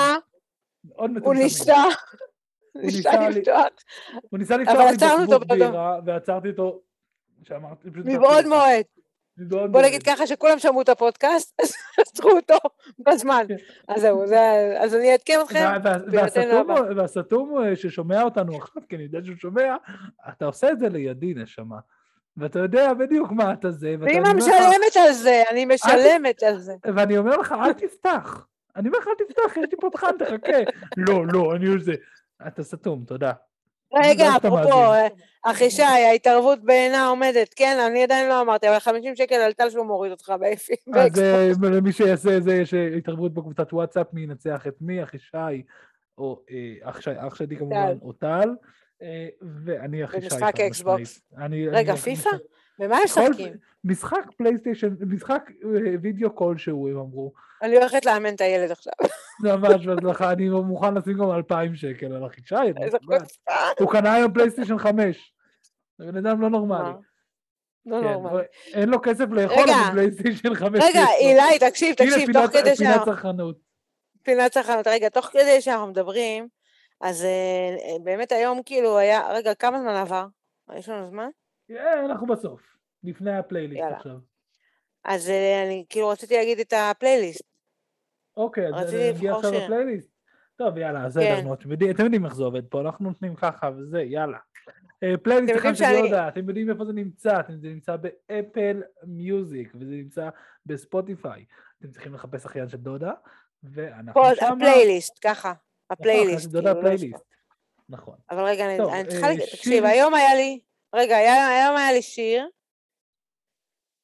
הוא. 1.22 1.34
ניסה. 1.34 1.84
ניסה 2.76 3.30
לפתוח. 3.30 3.66
הוא 4.30 4.40
ניסה 4.40 4.56
אבל 4.56 4.64
לפתוח 4.92 5.20
לי 5.20 5.26
בקבוק 5.28 5.44
בירה, 5.52 6.00
ועצרתי 6.06 6.50
אותו, 6.50 6.82
שאמרתי. 7.44 7.90
מבעוד. 8.06 8.46
מועד. 8.48 8.84
בוא. 9.72 9.82
נגיד 9.82 10.04
ככה 10.04 10.28
שכולם 10.28 10.60
שמעו 10.60 10.82
את 10.82 10.90
הפודקאסט, 10.90 11.62
אז 11.62 11.74
עצרו 12.00 12.32
אותו 12.32 12.56
בזמן. 13.00 13.46
כן. 13.48 13.56
אז 13.88 14.02
זהו, 14.02 14.28
זה- 14.28 14.76
אז 14.80 14.96
אני 14.96 15.12
אעדכן 15.12 15.40
אתכם. 15.44 15.66
והסתום 16.96 17.64
אה, 17.64 17.76
ששומע 17.76 18.24
אותנו 18.24 18.56
עכשיו, 18.62 18.82
כי 18.90 18.96
אני 18.96 19.04
יודע 19.04 19.20
שהוא 19.26 19.36
שומע, 19.38 19.76
אתה 20.30 20.46
עושה 20.46 20.72
את 20.72 20.80
זה 20.80 20.90
לידי, 20.90 21.34
נשמה. 21.34 21.78
ואתה 22.38 22.60
יודע 22.60 22.94
בדיוק 22.94 23.32
מה 23.32 23.54
אתה 23.54 23.72
זה, 23.72 23.96
ואמא 24.00 24.12
אומר 24.12 24.30
לך- 24.30 24.36
משלמת 24.36 24.98
על 25.08 25.14
זה, 25.14 25.44
אני 25.52 25.66
משלמת 25.66 26.44
על 26.44 26.58
זה. 26.60 26.74
ואני 26.96 27.18
אומר 27.18 27.38
לך, 27.38 27.56
אל 27.62 27.74
תפתח. 27.74 28.46
אני 28.76 28.88
אומר 28.88 29.00
לך, 29.00 29.08
אל 29.08 29.26
תפתח, 29.26 29.58
יש 29.58 29.66
לי 29.72 29.78
פותחן, 29.82 30.12
תחכה. 30.20 30.58
לא, 30.98 31.22
לא, 31.34 31.56
אני 31.56 31.68
עושה. 31.68 31.92
אתה 32.48 32.64
סתום, 32.64 33.04
תודה. 33.08 33.32
רגע, 34.04 34.30
אפרופו. 34.38 34.94
אה, 34.94 35.08
אחישי, 35.46 35.82
ההתערבות 35.84 36.64
בעינה 36.64 37.08
עומדת. 37.08 37.54
כן, 37.56 37.78
אני 37.88 38.04
עדיין 38.04 38.30
לא 38.30 38.42
אמרתי, 38.42 38.70
אבל 38.70 38.80
50 38.80 39.16
שקל 39.16 39.36
על 39.36 39.54
טל 39.54 39.70
שהוא 39.70 39.86
מוריד 39.86 40.12
אותך 40.12 40.34
באפי. 40.40 40.74
אז 40.96 41.20
אה, 41.22 41.50
למי 41.72 41.92
שיעשה 41.92 42.38
את 42.38 42.44
זה, 42.44 42.56
יש 42.56 42.74
אה, 42.74 42.88
התערבות 42.98 43.34
בקבוצת 43.34 43.74
וואטסאפ, 43.74 44.08
מי 44.14 44.22
ינצח 44.22 44.68
את 44.68 44.76
מי, 44.82 45.04
אחישי, 45.04 45.38
או 46.18 46.42
אה, 46.52 46.90
אח 46.90 47.02
שי- 47.02 47.10
שלי 47.36 47.58
כמובן. 47.58 47.98
או 48.02 48.14
טל. 48.14 48.50
אה, 49.02 49.28
ואני 49.66 50.06
אחישי, 50.06 50.28
במשחק 50.30 50.56
חד 50.56 50.62
אקסבוקס. 50.62 51.22
רגע, 51.72 51.96
פיפא? 51.96 52.30
במה 52.80 52.98
הם 52.98 53.04
משחקים? 53.04 53.54
משחק 53.84 54.26
פלייסטיישן, 54.38 54.90
משחק 55.08 55.52
אה, 55.66 55.70
וידאו 56.02 56.36
כלשהו, 56.36 56.88
הם 56.90 56.98
אמרו. 56.98 57.34
אני 57.62 57.78
הולכת 57.78 58.06
לאמן 58.06 58.36
את 58.36 58.42
הילד 58.42 58.72
עכשיו. 58.72 58.94
ממש 59.44 59.86
בהצלחה, 59.86 60.32
אני 60.32 60.50
מוכן 60.50 60.94
לשים 60.94 61.14
גם 61.18 61.32
2,000 61.32 61.76
שקל 61.76 62.06
על 62.06 62.22
מסוגל. 62.86 63.20
חוצפה. 63.20 63.52
הוא 63.80 63.92
קנה 63.92 64.14
היום 64.14 64.34
פלייסטיישן 64.34 64.78
5. 64.78 65.34
זה 65.98 66.12
בן 66.12 66.26
אדם 66.26 66.42
לא 66.42 66.50
נורמלי. 66.50 66.90
לא 67.86 68.02
כן, 68.02 68.08
נורמלי. 68.08 68.44
אין 68.74 68.90
לו 68.90 69.02
כסף 69.02 69.26
לאכול. 69.32 69.64
אבל 69.70 69.92
פלייסטיישן 69.92 70.56
5 70.56 70.84
רגע. 70.84 71.06
אילי, 71.20 71.60
תקשיב, 71.70 71.96
תקשיב, 71.96 72.26
פינת- 72.26 72.34
תוך 72.34 72.52
כדי 72.52 72.64
פינת 72.64 72.78
שאנחנו... 72.78 73.06
צרכנות. 73.06 73.58
פינת 74.24 74.52
צרכנות. 74.52 74.88
רגע, 74.88 75.10
תוך 75.10 75.26
כדי 75.26 75.62
שאנחנו 75.62 75.88
מדברים, 75.88 76.48
אז 77.02 77.24
אה, 77.24 77.30
אה, 77.92 78.00
באמת 78.04 78.32
היום 78.32 78.62
כאילו 78.66 78.98
היה... 78.98 79.30
רגע, 79.34 79.54
כמה 79.56 79.80
זמן 79.82 79.96
עבר? 79.96 80.26
יש 80.76 80.90
לנו 80.90 81.08
זמן? 81.08 81.30
אה, 81.72 82.06
אנחנו 82.06 82.28
בסוף, 82.28 82.62
לפני 83.04 83.38
הפלייליסט 83.38 83.80
יאללה. 83.80 83.98
עכשיו. 83.98 84.18
אז 85.04 85.30
אה, 85.30 85.64
אני 85.64 85.86
כאילו 85.90 86.10
רציתי 86.10 86.36
להגיד 86.38 86.60
את 86.60 86.74
הפלייליסט. 86.74 87.42
אוקיי, 88.38 88.68
אז 88.76 88.94
נגיע 89.16 89.36
עכשיו. 89.36 89.52
לפלייליסט? 89.52 90.12
טוב, 90.56 90.78
יאללה, 90.78 91.06
בסדר, 91.06 91.24
כן. 91.24 91.44
נו, 91.44 91.54
אתם 91.54 91.72
יודעים- 91.72 92.26
איך 92.26 92.36
זה 92.36 92.44
עובד 92.44 92.66
פה, 92.68 92.82
אנחנו 92.82 93.06
נותנים 93.10 93.36
ככה 93.36 93.70
וזה, 93.78 94.02
יאללה. 94.02 94.38
פלייליסט 95.24 95.56
אחד 95.58 95.74
שאני- 95.74 95.94
יהודה, 95.98 96.28
אתם 96.28 96.48
יודעים 96.48 96.70
איפה 96.70 96.86
זה 96.86 96.94
נמצא, 96.94 97.34
זה 97.62 97.68
נמצא 97.68 97.96
באפל 97.96 98.84
מיוזיק, 99.04 99.72
וזה 99.76 99.92
נמצא 99.92 100.30
בספוטיפיי. 100.66 101.46
אתם 101.80 101.92
צריכים 101.92 102.14
לחפש 102.14 102.46
אחיין 102.46 102.68
של 102.70 102.78
דודה, 102.78 103.12
ואנחנו 103.64 104.22
שמה. 104.36 104.48
הפלייליסט, 104.48 105.20
ככה. 105.22 105.54
נכון, 105.92 106.08
הפלייליסט. 106.08 106.52
כאילו, 106.52 106.62
לא. 107.12 107.20
נכון. 107.90 108.16
אבל 108.32 108.44
רגע, 108.44 108.66
אני- 108.66 109.10
צריכה... 109.10 109.28
אה, 109.28 109.36
תקשיב, 109.38 109.86
היום 109.86 110.14
היה 110.14 110.36
לי... 110.36 110.60
רגע, 110.96 111.18
היום 111.18 111.78
היה 111.78 111.92
לי 111.92 112.02
שיר 112.02 112.48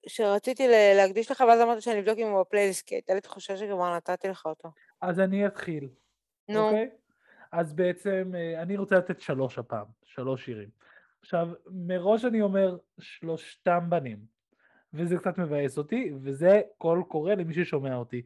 שרציתי 0.07 0.67
להקדיש 0.95 1.31
לך, 1.31 1.43
ואז 1.47 1.61
אמרתי 1.61 1.81
שאני 1.81 1.99
אבדוק 1.99 2.17
אם 2.17 2.27
הוא 2.27 2.41
בפלייליסט, 2.41 2.87
כי 2.87 2.95
הייתה 2.95 3.13
לי 3.13 3.21
תחושה 3.21 3.57
שכבר 3.57 3.95
נתתי 3.95 4.27
לך 4.27 4.45
אותו. 4.45 4.71
אז 5.01 5.19
אני 5.19 5.47
אתחיל, 5.47 5.89
נו, 6.49 6.65
אוקיי? 6.65 6.89
אז 7.51 7.73
בעצם 7.73 8.31
אה, 8.35 8.61
אני 8.61 8.77
רוצה 8.77 8.95
לתת 8.95 9.21
שלוש 9.21 9.57
הפעם, 9.57 9.85
שלוש 10.05 10.45
שירים. 10.45 10.69
עכשיו, 11.21 11.47
מראש 11.71 12.25
אני 12.25 12.41
אומר, 12.41 12.77
שלושתם 12.99 13.79
בנים, 13.89 14.19
וזה 14.93 15.17
קצת 15.17 15.37
מבאס 15.37 15.77
אותי, 15.77 16.11
וזה 16.21 16.61
קול 16.77 17.03
קורא 17.07 17.33
למי 17.33 17.53
ששומע 17.53 17.95
אותי. 17.95 18.21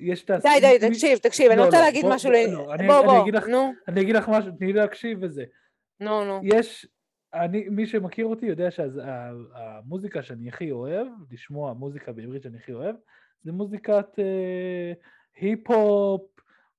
יש 0.00 0.24
את... 0.24 0.30
די, 0.30 0.48
די, 0.60 0.88
תקשיב, 0.88 1.18
תקשיב, 1.18 1.50
אני 1.50 1.58
לא, 1.60 1.64
רוצה 1.64 1.76
לא, 1.78 1.82
להגיד 1.84 2.04
משהו 2.08 2.30
ל... 2.30 2.34
לא, 2.52 2.74
אני- 2.74 2.86
בוא, 2.86 3.02
בוא, 3.02 3.12
נו, 3.48 3.72
אני 3.88 4.00
אגיד 4.00 4.14
לך 4.16 4.28
משהו, 4.28 4.50
תני 4.58 4.66
לי 4.66 4.72
להקשיב 4.72 5.18
וזה. 5.22 5.44
נו, 6.00 6.24
נו. 6.24 6.40
יש, 6.42 6.86
אני, 7.34 7.68
מי 7.70 7.86
שמכיר 7.86 8.26
אותי 8.26 8.46
יודע 8.46 8.68
שהמוזיקה 8.70 10.22
שאני 10.22 10.48
הכי 10.48 10.70
אוהב, 10.70 11.06
לשמוע 11.30 11.72
מוזיקה 11.72 12.12
בעברית 12.12 12.42
שאני 12.42 12.56
הכי 12.58 12.72
אוהב, 12.72 12.94
זה 13.42 13.52
מוזיקת 13.52 14.18
אה, 14.18 14.92
היפ-הופ, 15.40 16.22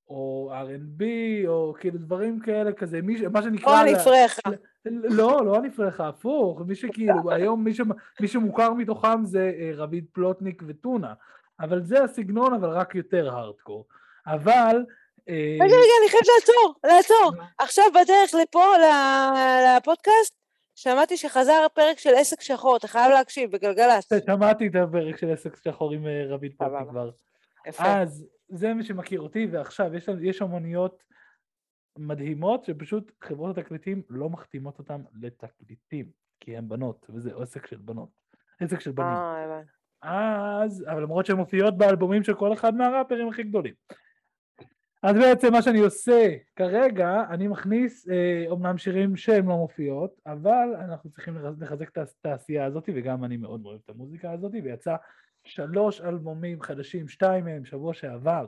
או 0.10 0.52
R&B, 0.68 1.04
או 1.48 1.74
כאילו 1.80 1.98
דברים 1.98 2.40
כאלה 2.40 2.74
כזה, 2.74 3.02
מי, 3.02 3.18
ש- 3.18 3.22
מה 3.22 3.42
שנקרא... 3.42 3.84
או 3.88 3.96
אפריך. 3.96 4.40
לא, 4.86 5.46
לא 5.46 5.62
אפריך, 5.68 6.02
הפוך, 6.02 6.62
מי 6.68 6.76
שכאילו, 6.76 7.32
היום 7.32 7.66
מי 8.20 8.28
שמוכר 8.28 8.74
מתוכם 8.74 9.26
זה 9.26 9.52
אה, 9.60 9.72
רביד 9.76 10.06
פלוטניק 10.14 10.64
וטונה, 10.68 11.14
אבל 11.62 11.84
זה 11.84 12.04
הסגנון, 12.04 12.54
אבל 12.54 12.70
רק 12.70 12.96
יותר 12.96 13.36
הארדקור. 13.36 13.86
אבל... 14.28 14.86
אה, 15.30 15.58
רגע, 15.62 15.76
רגע, 15.76 15.94
אני 16.02 16.10
חייבת 16.10 16.28
לעצור, 16.36 16.76
לעצור. 16.84 17.44
עכשיו 17.58 17.86
בדרך 17.90 18.34
לפה, 18.42 18.66
לפודקאסט, 19.78 20.42
שמעתי 20.76 21.18
שחזר 21.18 21.68
פרק 21.74 22.00
של 22.00 22.10
עסק 22.16 22.42
שחור, 22.42 22.78
אתה 22.78 22.88
חייב 22.88 23.12
להקשיב 23.12 23.52
בגלגלצ. 23.52 24.10
שמעתי 24.26 24.68
את 24.68 24.76
הפרק 24.76 25.18
של 25.18 25.32
עסק 25.32 25.56
שחור 25.56 25.94
עם 25.94 26.08
אה, 26.08 26.24
רביד 26.28 26.54
סבבה. 26.54 26.86
כבר. 26.90 27.10
יפה. 27.68 28.02
אז 28.02 28.26
זה 28.50 28.74
מי 28.74 28.84
שמכיר 28.84 29.22
אותי, 29.22 29.48
ועכשיו 29.52 29.96
יש, 29.96 30.10
יש 30.22 30.42
אמניות 30.42 31.04
מדהימות 31.98 32.66
שפשוט 32.66 33.12
חברות 33.24 33.58
התקליטים 33.58 34.02
לא 34.10 34.30
מחתימות 34.30 34.80
אותם 34.80 35.02
לתקליטים, 35.22 36.06
כי 36.40 36.58
הן 36.58 36.70
בנות, 36.70 37.06
וזה 37.10 37.32
עסק 37.42 37.68
של 37.68 37.78
בנות, 37.78 38.10
עסק 38.60 38.80
של 38.80 38.92
בנים. 38.92 39.18
אה. 40.04 40.64
אז, 40.64 40.86
אבל 40.88 41.02
למרות 41.02 41.26
שהן 41.26 41.38
מופיעות 41.38 41.78
באלבומים 41.78 42.24
של 42.24 42.34
כל 42.34 42.54
אחד 42.54 42.76
מהראפרים 42.76 43.28
הכי 43.28 43.44
גדולים. 43.44 43.74
אז 45.04 45.16
בעצם 45.16 45.52
מה 45.52 45.62
שאני 45.62 45.80
עושה 45.80 46.36
כרגע, 46.56 47.24
אני 47.30 47.48
מכניס 47.48 48.10
אה, 48.10 48.44
אומנם 48.48 48.78
שירים 48.78 49.16
שהם 49.16 49.50
לא 49.50 49.58
מופיעות, 49.58 50.22
אבל 50.26 50.70
אנחנו 50.76 51.10
צריכים 51.10 51.38
לח- 51.38 51.54
לחזק 51.60 51.90
את 51.90 51.98
התעשייה 51.98 52.66
הזאת, 52.66 52.90
וגם 52.96 53.24
אני 53.24 53.38
מאוד 53.38 53.66
אוהב 53.66 53.80
את 53.86 53.90
המוזיקה 53.90 54.32
הזאת, 54.32 54.52
ויצא 54.64 54.96
שלוש 55.44 56.02
אלבומים 56.02 56.62
חדשים, 56.62 57.08
שתיים 57.08 57.46
מהם 57.46 57.66
שבוע 57.66 57.94
שעבר, 57.94 58.46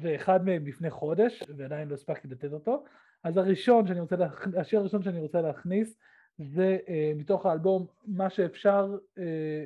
ואחד 0.00 0.44
מהם 0.44 0.66
לפני 0.66 0.90
חודש, 0.90 1.42
ועדיין 1.56 1.88
לא 1.88 1.94
הספקתי 1.94 2.28
לתת 2.28 2.52
אותו. 2.52 2.84
אז 3.24 3.36
הראשון 3.36 3.86
שאני 3.86 4.00
רוצה, 4.00 4.16
להכ... 4.16 4.48
השיר 4.56 4.80
הראשון 4.80 5.02
שאני 5.02 5.20
רוצה 5.20 5.40
להכניס, 5.40 5.98
זה 6.38 6.78
אה, 6.88 7.12
מתוך 7.16 7.46
האלבום 7.46 7.86
מה 8.06 8.30
שאפשר, 8.30 8.96
אה, 9.18 9.64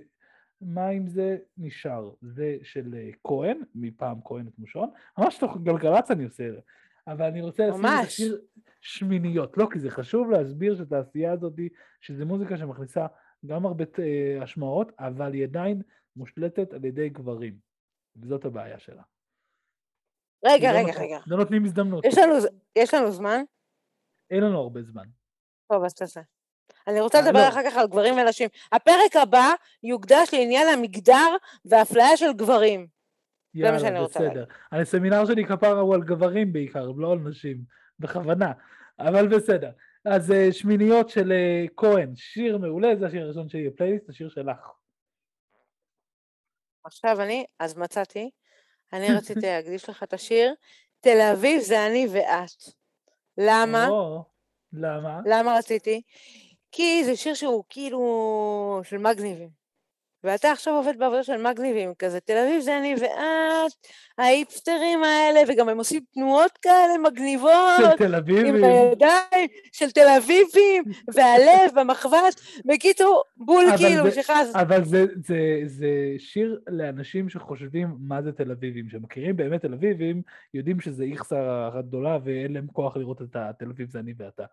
מה 0.60 0.90
אם 0.90 1.06
זה 1.06 1.38
נשאר, 1.58 2.10
זה 2.20 2.56
של 2.62 2.94
אה, 2.94 3.10
כהן, 3.24 3.62
מפעם 3.74 4.20
כהן 4.24 4.48
את 4.48 4.58
מושון, 4.58 4.90
ממש 5.18 5.38
תוך 5.38 5.56
גלגלצ 5.62 6.10
אני 6.10 6.24
עושה 6.24 6.48
את 6.48 6.52
זה, 6.52 6.60
אבל 7.06 7.26
אני 7.26 7.40
רוצה 7.40 7.66
לשים 7.66 7.84
את. 7.84 8.04
השיר 8.04 8.40
שמיניות, 8.80 9.56
לא, 9.56 9.68
כי 9.72 9.78
זה 9.78 9.90
חשוב 9.90 10.30
להסביר 10.30 10.76
שהתעשייה 10.76 11.32
הזאת, 11.32 11.52
שזה 12.00 12.24
מוזיקה 12.24 12.56
שמכניסה 12.56 13.06
גם 13.46 13.66
הרבה 13.66 13.84
אה, 13.98 14.42
השמעות, 14.42 14.92
אבל 14.98 15.32
היא 15.32 15.44
עדיין 15.44 15.82
מושלטת 16.16 16.72
על 16.72 16.84
ידי 16.84 17.08
גברים, 17.08 17.58
וזאת 18.16 18.44
הבעיה 18.44 18.78
שלה. 18.78 19.02
רגע, 20.44 20.72
רגע, 20.72 20.92
רגע. 21.00 21.18
לא 21.26 21.36
נותנים 21.36 21.64
הזדמנות, 21.64 22.04
יש 22.04 22.18
לנו, 22.18 22.34
יש 22.76 22.94
לנו 22.94 23.10
זמן? 23.10 23.42
אין 24.30 24.42
לנו 24.42 24.58
הרבה 24.58 24.82
זמן. 24.82 25.04
טוב, 25.72 25.84
אז 25.84 25.94
תעשה. 25.94 26.20
אני 26.86 27.00
רוצה 27.00 27.18
אה, 27.18 27.22
לדבר 27.22 27.40
לא. 27.40 27.48
אחר 27.48 27.62
כך 27.70 27.76
על 27.76 27.86
גברים 27.86 28.14
ונשים. 28.18 28.48
הפרק 28.72 29.16
הבא 29.22 29.52
יוקדש 29.82 30.34
לעניין 30.34 30.68
המגדר 30.68 31.36
והאפליה 31.64 32.16
של 32.16 32.32
גברים. 32.32 32.86
יאללה, 33.54 33.80
שאני 33.80 33.98
רוצה 33.98 34.20
בסדר. 34.20 34.44
הסמינר 34.72 35.26
שלי 35.26 35.44
כפרה 35.44 35.80
הוא 35.80 35.94
על 35.94 36.02
גברים 36.02 36.52
בעיקר, 36.52 36.90
לא 36.96 37.12
על 37.12 37.18
נשים, 37.18 37.56
בכוונה, 37.98 38.52
אבל 38.98 39.28
בסדר. 39.28 39.70
אז 40.04 40.32
אה, 40.32 40.52
שמיניות 40.52 41.08
של 41.08 41.32
אה, 41.32 41.64
כהן, 41.76 42.16
שיר 42.16 42.58
מעולה, 42.58 42.96
זה 42.96 43.06
השיר 43.06 43.24
הראשון 43.24 43.48
שלי 43.48 43.68
בפלייליסט, 43.68 44.08
השיר 44.08 44.28
שלך. 44.28 44.70
עכשיו 46.84 47.20
אני, 47.20 47.44
אז 47.58 47.78
מצאתי, 47.78 48.30
אני 48.92 49.06
רציתי 49.18 49.46
להקדיש 49.46 49.88
לך 49.88 50.02
את 50.02 50.12
השיר, 50.12 50.54
תל 51.00 51.20
אביב 51.32 51.60
זה 51.60 51.86
אני 51.86 52.06
ואת. 52.12 52.74
למה? 53.38 53.88
או, 53.88 54.24
למה? 54.72 55.20
למה 55.26 55.58
רציתי? 55.58 56.02
כי 56.72 57.04
זה 57.04 57.16
שיר 57.16 57.34
שהוא 57.34 57.64
כאילו 57.68 58.00
של 58.84 58.98
מגניבים. 58.98 59.60
ואתה 60.24 60.52
עכשיו 60.52 60.74
עובד 60.74 60.98
בעבודה 60.98 61.22
של 61.24 61.42
מגניבים, 61.42 61.94
כזה 61.94 62.20
תל 62.20 62.36
אביב 62.36 62.60
זה 62.60 62.78
אני 62.78 62.94
ואת, 63.00 63.72
האיפסטרים 64.18 65.04
האלה, 65.04 65.40
וגם 65.48 65.68
הם 65.68 65.78
עושים 65.78 66.02
תנועות 66.14 66.58
כאלה 66.62 66.98
מגניבות. 67.04 67.50
של 67.80 67.96
תל 67.96 68.04
עם 68.06 68.14
אביבים. 68.14 68.54
הידיים 68.54 69.48
של 69.72 69.90
תל 69.90 70.06
אביבים, 70.18 70.84
והלב, 71.14 71.78
המחבת, 71.78 72.40
בקיצור, 72.64 73.22
בול 73.36 73.64
כאילו, 73.76 74.10
זה- 74.10 74.22
שחז. 74.22 74.52
אבל 74.54 74.84
זה, 74.84 75.04
זה, 75.26 75.60
זה 75.64 75.88
שיר 76.18 76.60
לאנשים 76.68 77.28
שחושבים 77.28 77.88
מה 78.00 78.22
זה 78.22 78.32
תל 78.32 78.50
אביבים, 78.50 78.88
שמכירים 78.88 79.36
באמת 79.36 79.60
תל 79.62 79.72
אביבים, 79.72 80.22
יודעים 80.54 80.80
שזה 80.80 81.04
איכסה 81.04 81.68
הגדולה 81.74 82.18
ואין 82.24 82.52
להם 82.52 82.66
כוח 82.72 82.96
לראות 82.96 83.22
את 83.22 83.36
התל 83.36 83.70
אביב 83.70 83.90
זה 83.90 83.98
אני 83.98 84.12
ואתה. 84.16 84.44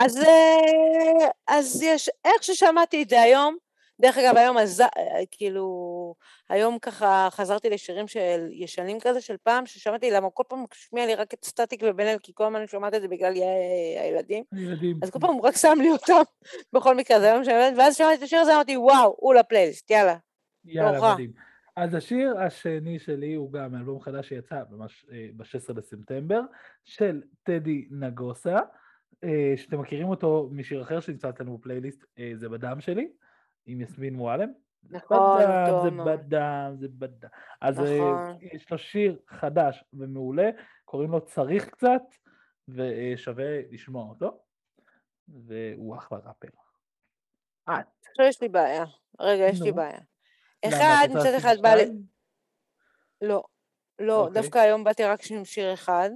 אז, 0.00 0.16
אה, 0.18 1.28
אז 1.46 1.82
יש, 1.82 2.10
איך 2.24 2.42
ששמעתי 2.42 3.02
את 3.02 3.08
זה 3.08 3.20
היום, 3.20 3.56
דרך 4.00 4.18
אגב, 4.18 4.36
היום, 4.36 4.58
אז, 4.58 4.82
כאילו, 5.30 6.14
היום 6.48 6.78
ככה 6.78 7.28
חזרתי 7.30 7.70
לשירים 7.70 8.08
של 8.08 8.48
ישנים 8.52 9.00
כזה 9.00 9.20
של 9.20 9.36
פעם, 9.42 9.66
ששמעתי, 9.66 10.10
למה 10.10 10.30
כל 10.30 10.42
פעם 10.48 10.64
משמיע 10.72 11.06
לי 11.06 11.14
רק 11.14 11.34
את 11.34 11.44
סטטיק 11.44 11.82
ובן 11.84 12.06
אל, 12.06 12.18
כי 12.22 12.32
כל 12.34 12.44
הזמן 12.44 12.58
אני 12.58 12.68
שומעת 12.68 12.94
את 12.94 13.02
זה 13.02 13.08
בגלל 13.08 13.36
י- 13.36 13.98
הילדים, 14.00 14.44
הילדים. 14.52 15.00
אז 15.02 15.10
כל 15.10 15.18
פעם 15.20 15.30
הוא 15.34 15.46
רק 15.46 15.56
שם 15.56 15.78
לי 15.80 15.90
אותם, 15.90 16.22
בכל 16.74 16.94
מקרה, 16.96 17.20
זה 17.20 17.26
היום 17.32 17.44
שאני 17.44 17.78
ואז 17.78 17.96
שמעתי 17.96 18.14
את 18.14 18.22
השיר 18.22 18.38
הזה, 18.40 18.54
אמרתי, 18.54 18.76
וואו, 18.76 19.14
הוא 19.18 19.34
לפלייליסט, 19.34 19.90
יאללה. 19.90 20.16
יאללה, 20.64 20.96
נורא. 20.96 21.12
מדהים. 21.12 21.32
אז 21.76 21.94
השיר 21.94 22.38
השני 22.38 22.98
שלי 22.98 23.34
הוא 23.34 23.52
גם 23.52 23.74
אלבום 23.74 24.00
חדש 24.00 24.28
שיצא 24.28 24.56
ממש 24.70 25.06
אה, 25.12 25.26
ב-16 25.36 25.72
לספטמבר, 25.76 26.40
של 26.84 27.22
טדי 27.42 27.86
נגוסה, 27.90 28.56
אה, 28.56 28.60
שאתם 29.56 29.80
מכירים 29.80 30.08
אותו 30.08 30.48
משיר 30.52 30.82
אחר 30.82 31.00
שנמצא 31.00 31.28
אצלנו 31.28 31.58
בפלייליסט, 31.58 32.04
אה, 32.18 32.32
זה 32.34 32.48
בדם 32.48 32.80
שלי, 32.80 33.08
עם 33.66 33.80
יסמין 33.80 34.14
מועלם. 34.14 34.48
זה 34.82 34.96
נכון, 34.96 35.40
בדם, 35.42 35.80
זה. 35.82 36.04
בדם, 36.04 36.74
זה 36.80 36.88
בדם. 36.88 37.28
אז 37.60 37.80
אה, 37.80 37.96
נכון. 37.96 38.38
יש 38.40 38.70
לו 38.70 38.78
שיר 38.78 39.18
חדש 39.28 39.84
ומעולה, 39.92 40.50
קוראים 40.84 41.10
לו 41.10 41.20
צריך 41.24 41.68
קצת, 41.68 42.02
ושווה 42.68 43.60
לשמוע 43.70 44.08
אותו, 44.08 44.40
והוא 45.28 45.96
אחלה 45.96 46.18
ראפר. 46.18 46.48
את. 47.64 47.86
עכשיו 48.10 48.26
יש 48.26 48.42
לי 48.42 48.48
בעיה. 48.48 48.84
רגע, 49.20 49.44
יש 49.48 49.62
לי. 49.62 49.72
בעיה. 49.72 50.00
אחד, 50.64 51.08
מצד 51.10 51.34
אחד 51.36 51.56
בא 51.62 51.74
לי... 51.74 51.84
לא, 53.20 53.44
לא, 53.98 54.20
אוקיי. 54.20 54.42
דווקא 54.42 54.58
היום 54.58 54.84
באתי 54.84 55.04
רק 55.04 55.20
עם 55.30 55.44
שיר 55.44 55.74
אחד. 55.74 56.10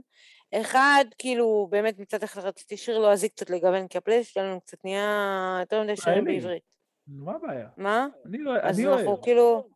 אחד, 0.53 1.05
כאילו, 1.19 1.69
באמת 1.71 1.99
מצד 1.99 2.23
אחד 2.23 2.41
רציתי 2.41 2.77
שיר 2.77 2.99
לועזי 2.99 3.29
קצת 3.29 3.51
לגוון, 3.51 3.89
כי 3.89 3.99
הפלייסט 3.99 4.35
שלנו 4.35 4.61
קצת 4.61 4.85
נהיה 4.85 5.57
יותר 5.61 5.83
מדי 5.83 5.97
שירים. 5.97 6.25
בעברית. 6.25 6.63
מה 7.07 7.35
הבעיה? 7.35 7.69
מה? 7.77 8.07
אני 8.27 8.39
לא, 8.39 8.53
אז 8.63 8.79
אני 8.79 8.89
אנחנו 8.89 9.07
אוהב. 9.07 9.23
כאילו... 9.23 9.69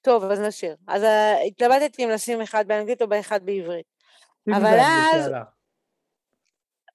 טוב, 0.00 0.24
אז 0.24 0.40
נשיר. 0.40 0.76
אז 0.86 1.02
אה, 1.02 1.42
התלבטתי 1.42 2.04
אם 2.04 2.10
לשים 2.10 2.40
אחד 2.40 2.68
באנגלית 2.68 3.02
או 3.02 3.08
באחד 3.08 3.46
בעברית. 3.46 3.86
אבל 4.48 4.78
אז-. 4.80 5.30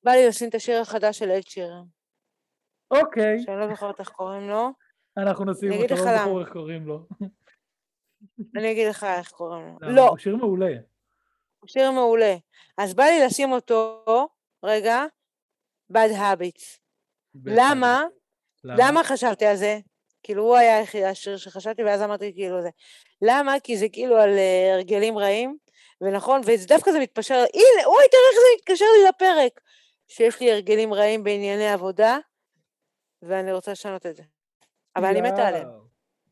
בא 0.04 0.12
לי 0.12 0.28
לשים 0.28 0.50
את 0.50 0.56
השיר 0.56 0.82
החדש 0.82 1.20
של 1.20 1.32
אד 1.32 1.42
שירן. 1.42 1.84
אוקיי, 2.92 3.40
שאני 3.40 3.60
לא 3.60 3.70
זוכרת 3.70 4.00
איך 4.00 4.10
קוראים 4.10 4.50
לו. 4.50 4.70
אנחנו 5.18 5.46
נשים 5.46 5.72
אותו, 5.72 5.96
לא. 5.96 6.18
זכור 6.18 6.42
איך 6.42 6.50
קוראים 6.50 6.88
לו. 6.88 7.08
אני 8.58 8.72
אגיד 8.72 8.88
לך 8.88 9.04
איך 9.04 9.32
קוראים 9.32 9.78
לו. 9.82 9.90
לא, 9.90 10.10
הוא 10.10 10.18
שיר 10.18 10.36
מעולה. 10.36 10.72
הוא 11.64 11.70
שיר 11.70 11.92
מעולה. 11.92 12.36
אז 12.78 12.94
בא 12.94 13.04
לי 13.04 13.26
לשים 13.26 13.52
אותו, 13.52 14.04
רגע, 14.64 15.04
bad 15.94 16.12
habits. 16.12 16.80
למה? 17.46 18.04
למה 18.64 19.04
חשבתי 19.04 19.46
על 19.46 19.56
זה? 19.56 19.80
כאילו, 20.24 20.44
הוא 20.44 20.56
היה 20.56 20.78
היחיד 20.78 21.04
השיר 21.04 21.38
שחשבתי, 21.38 21.84
ואז 21.84 22.02
אמרתי 22.02 22.34
כאילו 22.34 22.62
זה. 22.62 22.70
למה? 23.22 23.60
כי 23.64 23.78
זה 23.78 23.86
כאילו 23.92 24.18
על 24.18 24.30
אה, 24.30 24.74
הרגלים 24.74 25.18
רעים, 25.18 25.58
ונכון, 26.02 26.42
ודווקא 26.46 26.92
זה 26.92 27.00
מתפשר, 27.00 27.34
הנה, 27.34 27.86
אוי, 27.86 28.04
תראה 28.12 28.22
איך 28.32 28.40
זה 28.40 28.48
מתקשר 28.58 28.86
לי 28.98 29.10
לפרק, 29.10 29.62
שיש 30.08 30.40
לי 30.40 30.52
הרגלים 30.52 30.94
רעים 30.94 31.24
בענייני 31.24 31.70
עבודה, 31.70 32.18
ואני 33.22 33.52
רוצה 33.52 33.72
לשנות 33.72 34.06
את 34.06 34.16
זה. 34.16 34.24
אבל 34.96 35.06
אני 35.06 35.22
מתה 35.22 35.48
עליהם. 35.48 35.68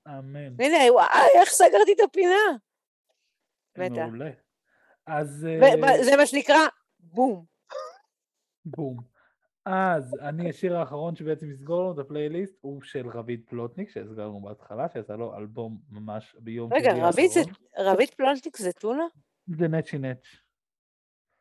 אמן. 0.07 0.61
הנה, 0.61 0.93
וואי, 0.93 1.27
איך 1.39 1.49
סגרתי 1.49 1.93
את 1.93 1.99
הפינה. 1.99 2.35
מתה. 3.77 4.05
מעולה. 4.05 4.29
אז 5.07 5.47
אה, 5.61 6.03
זה 6.03 6.17
מה 6.17 6.25
שנקרא 6.25 6.67
בום. 6.99 7.45
בום. 8.65 8.97
אז 9.65 10.17
אני, 10.21 10.49
השיר 10.49 10.77
האחרון 10.77 11.15
שבעצם 11.15 11.51
יסגור 11.51 11.81
לנו 11.81 11.93
את 11.93 12.05
הפלייליסט 12.05 12.57
הוא 12.61 12.81
של 12.81 13.07
רביד 13.07 13.41
פלוטניק, 13.49 13.89
שהסגרנו 13.89 14.41
בהתחלה, 14.41 14.89
שיצא 14.93 15.15
לו 15.15 15.37
אלבום 15.37 15.77
ממש 15.89 16.35
ביום 16.39 16.73
רגע, 16.73 16.91
שני 16.91 17.01
האחרון. 17.01 17.53
רביד 17.77 18.09
פלונטיק 18.09 18.57
זה 18.57 18.71
טונה? 18.71 19.03
זה 19.57 19.67
נצ'י 19.67 19.97
נץ'. 19.97 20.25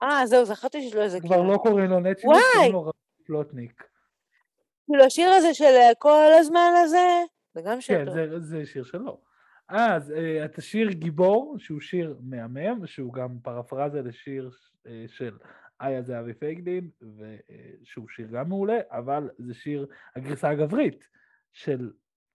אה, 0.02 0.26
זהו, 0.26 0.44
זכרתי 0.44 0.82
שיש 0.82 0.94
לו 0.94 1.02
איזה 1.02 1.20
כבר. 1.20 1.42
לא 1.42 1.56
קוראים 1.56 1.90
לו 1.90 2.00
נצ'י 2.00 2.26
וואי! 2.26 2.40
קוראים 2.54 2.72
לו 2.72 2.80
רביד 2.80 3.26
פלוטניק. 3.26 3.82
כאילו 4.86 5.04
השיר 5.04 5.30
הזה 5.30 5.54
של 5.54 5.64
אה, 5.64 5.94
כל 5.98 6.30
הזמן 6.40 6.72
הזה, 6.84 7.22
זה 7.54 7.60
גם 7.64 7.80
שיר 7.80 8.14
כן, 8.14 8.40
זה 8.40 8.66
שיר 8.66 8.84
שלו. 8.84 9.29
אז 9.70 10.12
אה, 10.12 10.44
את 10.44 10.58
השיר 10.58 10.90
גיבור, 10.90 11.56
שהוא 11.58 11.80
שיר 11.80 12.16
מהמם, 12.20 12.86
שהוא 12.86 13.12
גם 13.12 13.38
פרפרזה 13.42 14.02
לשיר 14.02 14.50
אה, 14.86 15.04
של 15.06 15.38
איה 15.80 16.02
זהבי 16.02 16.34
פייגלין, 16.34 16.90
ושהוא 17.00 18.08
שיר 18.08 18.28
גם 18.32 18.48
מעולה, 18.48 18.78
אבל 18.90 19.30
זה 19.38 19.54
שיר 19.54 19.86
הגרסה 20.16 20.48
הגברית 20.48 21.08
של 21.52 21.92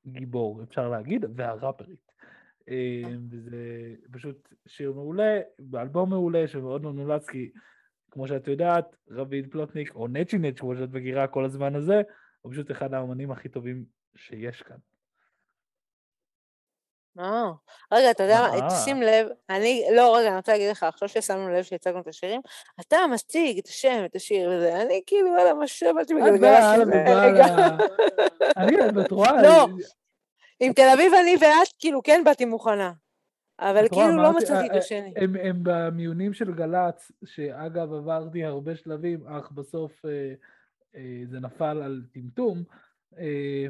גיבור, 0.07 0.63
אפשר 0.63 0.89
להגיד, 0.89 1.25
והראפרית. 1.36 2.11
אה, 2.69 3.03
וזה 3.29 3.95
פשוט 4.11 4.53
שיר 4.67 4.93
מעולה, 4.93 5.39
באלבום 5.59 6.09
מעולה, 6.09 6.47
שמאוד 6.47 6.81
מאוד 6.81 6.95
מומלץ, 6.95 7.29
כי 7.29 7.51
כמו 8.11 8.27
שאת 8.27 8.47
יודעת, 8.47 8.95
רביד 9.09 9.51
פלוטניק, 9.51 9.95
או 9.95 10.07
נצ'י 10.07 10.38
נץ', 10.38 10.59
כמו 10.59 10.75
שאת 10.75 10.89
מכירה 10.89 11.27
כל 11.27 11.45
הזמן 11.45 11.75
הזה, 11.75 12.01
הוא 12.41 12.51
פשוט 12.51 12.71
אחד 12.71 12.93
האמנים 12.93 13.31
הכי 13.31 13.49
טובים 13.49 13.86
שיש 14.15 14.61
כאן. 14.61 14.77
אה, 17.20 17.51
רגע, 17.91 18.11
אתה 18.11 18.24
יודע 18.24 18.41
מה, 18.41 18.55
אה. 18.55 18.68
תשים 18.70 19.01
לב, 19.01 19.28
אני, 19.49 19.84
לא, 19.95 20.18
רגע, 20.18 20.28
אני 20.28 20.38
רוצה 20.38 20.51
להגיד 20.51 20.70
לך, 20.70 20.84
עכשיו 20.84 21.09
ששמנו 21.09 21.49
לב 21.49 21.63
שהצגנו 21.63 21.99
את 21.99 22.07
השירים, 22.07 22.41
אתה 22.82 22.97
מציג 23.13 23.57
את 23.57 23.68
השם, 23.68 24.05
את 24.05 24.16
השיר 24.16 24.49
וזה, 24.49 24.82
אני 24.82 25.01
כאילו, 25.05 25.30
וואלה, 25.30 25.53
מה 25.53 25.68
שבאתי 25.68 26.13
את 26.13 26.20
בגלגלצ 26.22 26.41
באה 26.41 26.78
לפני 26.78 27.01
ובאה 27.01 27.26
רגע. 27.26 27.45
ל- 27.45 27.78
אני, 28.57 29.01
את 29.05 29.11
רואה, 29.11 29.41
לא, 29.41 29.68
עם 30.59 30.74
תל 30.74 30.89
אביב 30.93 31.13
אני 31.13 31.36
ואת, 31.41 31.68
כאילו, 31.80 32.03
כן 32.03 32.22
באתי 32.26 32.45
מוכנה, 32.45 32.91
אבל 33.59 33.88
כאילו 33.89 34.18
לא 34.18 34.34
מצאתי 34.38 34.66
את 34.66 34.72
אה, 34.72 34.78
השני. 34.78 35.13
הם, 35.16 35.36
הם 35.36 35.59
במיונים 35.63 36.34
של 36.34 36.53
גל"צ, 36.53 37.11
שאגב 37.26 37.93
עברתי 37.93 38.43
הרבה 38.45 38.76
שלבים, 38.76 39.28
אך 39.28 39.51
בסוף 39.51 40.05
אה, 40.05 40.34
אה, 40.95 41.22
זה 41.26 41.39
נפל 41.39 41.82
על 41.84 42.01
טמטום, 42.13 42.63
אה, 43.18 43.66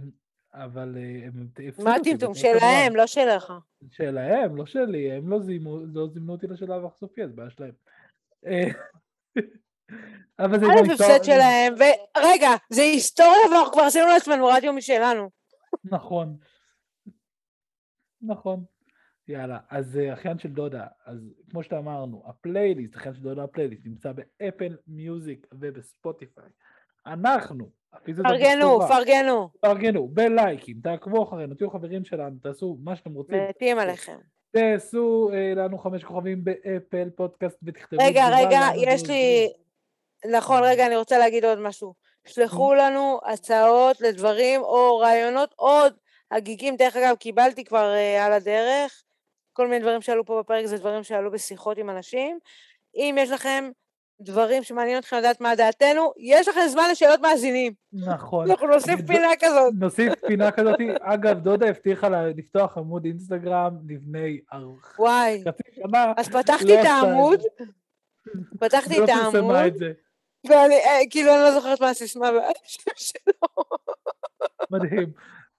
אבל 0.64 0.97
אה, 0.97 1.28
הם 1.28 1.47
הפסידו 1.70 1.84
מה 1.84 1.95
הטמטום? 1.95 2.34
שלהם, 2.34 2.95
לא 2.95 3.08
שלך. 3.08 3.53
שלהם, 3.91 4.56
לא 4.56 4.66
שלי, 4.66 5.12
הם 5.12 5.30
לא 5.30 5.39
זימו, 5.39 5.80
לא 5.93 6.08
זימנו 6.08 6.34
אותי 6.34 6.47
לשלב 6.47 6.86
הסופי, 6.86 7.24
אז 7.24 7.32
בעיה 7.32 7.49
שלהם. 7.49 7.72
אה, 8.45 8.68
אבל 10.39 10.60
זה 10.60 10.66
א', 10.66 10.70
כבר 10.84 10.93
הפסד 10.93 11.03
היסטוריה- 11.03 11.24
שלהם, 11.24 11.74
ורגע, 11.74 12.49
זה 12.70 12.82
היסטוריה 12.82 13.47
ואנחנו 13.51 13.72
כבר 13.74 13.82
עשינו 13.82 14.08
לעצמנו 14.08 14.47
רדיו 14.47 14.74
משלנו. 14.74 15.30
נכון. 15.84 16.38
נכון. 18.22 18.64
יאללה, 19.28 19.60
אז 19.70 19.97
אה, 19.97 20.14
אחיין 20.14 20.39
של 20.39 20.49
דודה, 20.49 20.88
אז 21.06 21.20
כמו 21.49 21.64
שאמרנו, 21.64 22.24
הפלייליסט, 22.28 22.95
אחיין 22.95 23.16
של 23.16 23.22
דודה 23.22 23.43
הפלייליסט, 23.43 23.86
נמצא 23.86 24.12
באפל 24.12 24.78
מיוזיק 24.88 25.47
ובספוטיפיי. 25.51 26.49
אנחנו, 27.06 27.72
פרגנו, 28.04 28.80
פרגנו, 28.88 29.50
פרגנו, 29.60 30.08
בלייקים, 30.08 30.76
תעקבו 30.84 31.24
אחרינו, 31.24 31.56
תהיו 31.56 31.70
חברים 31.70 32.06
שלנו, 32.06 32.36
תעשו 32.43 32.78
מה 32.84 32.96
שאתם 32.96 33.14
רוצים. 33.14 33.36
מתים 33.50 33.80
עליכם. 33.80 34.18
תעשו 34.52 35.30
אה, 35.34 35.54
לנו 35.56 35.78
חמש 35.78 36.04
כוכבים 36.04 36.43
באפל 36.43 37.10
פודקאסט 37.16 37.58
ותכתבו 37.64 38.04
רגע, 38.04 38.26
רגע, 38.32 38.60
יש 38.76 39.10
לי... 39.10 39.54
נכון, 40.32 40.64
רגע, 40.64 40.88
אני 40.88 40.96
רוצה 40.96 41.18
להגיד 41.18 41.46
עוד 41.46 41.60
משהו. 41.60 41.93
שלחו 42.26 42.74
לנו 42.74 43.20
הצעות 43.26 44.02
לדברים 44.02 44.62
או 44.62 44.98
רעיונות 44.98 45.54
עוד 45.56 45.93
הגיגים. 46.32 46.76
דרך 46.76 46.96
אגב, 46.96 47.16
קיבלתי 47.16 47.64
כבר 47.64 47.93
אה, 47.93 48.26
על 48.26 48.34
הדרך. 48.34 49.04
כל 49.54 49.68
מיני 49.68 49.82
דברים 49.82 50.02
שעלו 50.02 50.26
פה 50.26 50.39
בפרק 50.39 50.66
זה 50.66 50.78
דברים 50.78 51.04
שעלו 51.04 51.32
בשיחות 51.32 51.78
עם 51.78 51.89
אנשים. 51.89 52.39
אם 52.96 53.16
יש 53.20 53.32
לכם 53.32 53.70
דברים 54.22 54.63
שמעניין 54.63 54.99
אתכם 54.99 55.18
לדעת 55.18 55.41
מה 55.41 55.55
דעתנו, 55.55 56.13
יש 56.18 56.47
לכם 56.47 56.59
זמן 56.70 56.84
לשאלות 56.91 57.20
מאזינים. 57.22 57.74
נכון. 57.93 58.51
אנחנו 58.51 58.68
נוסיף 58.68 58.99
פינה 59.07 59.28
כזאת. 59.39 59.74
נוסיף 59.80 60.13
פינה 60.28 60.51
כזאת. 60.51 60.76
אגב, 61.01 61.39
דודה 61.39 61.68
הבטיחה 61.70 62.09
לפתוח 62.09 62.78
עמוד 62.78 63.05
אינסטגרם 63.05 63.78
לפני 63.88 64.39
אר- 64.53 64.76
וואי. 64.99 65.43
אז 66.18 66.30
פתחתי 66.30 66.68
לא 66.68 66.82
את 66.82 66.86
העמוד, 66.86 67.39
פתחתי 68.59 68.99
לא 68.99 69.03
את 69.03 69.09
העמוד, 69.09 69.32
פרסמה 69.34 69.68
את 69.68 69.76
זה. 69.76 69.91
ואני, 70.49 70.76
אה, 70.76 70.99
כאילו, 71.09 71.32
אני 71.32 71.39
לא 71.39 71.51
זוכרת 71.51 71.82
מה 71.82 71.89
הסיסמה 71.89 72.30
שלו. 72.95 73.34
מדהים. 74.72 75.11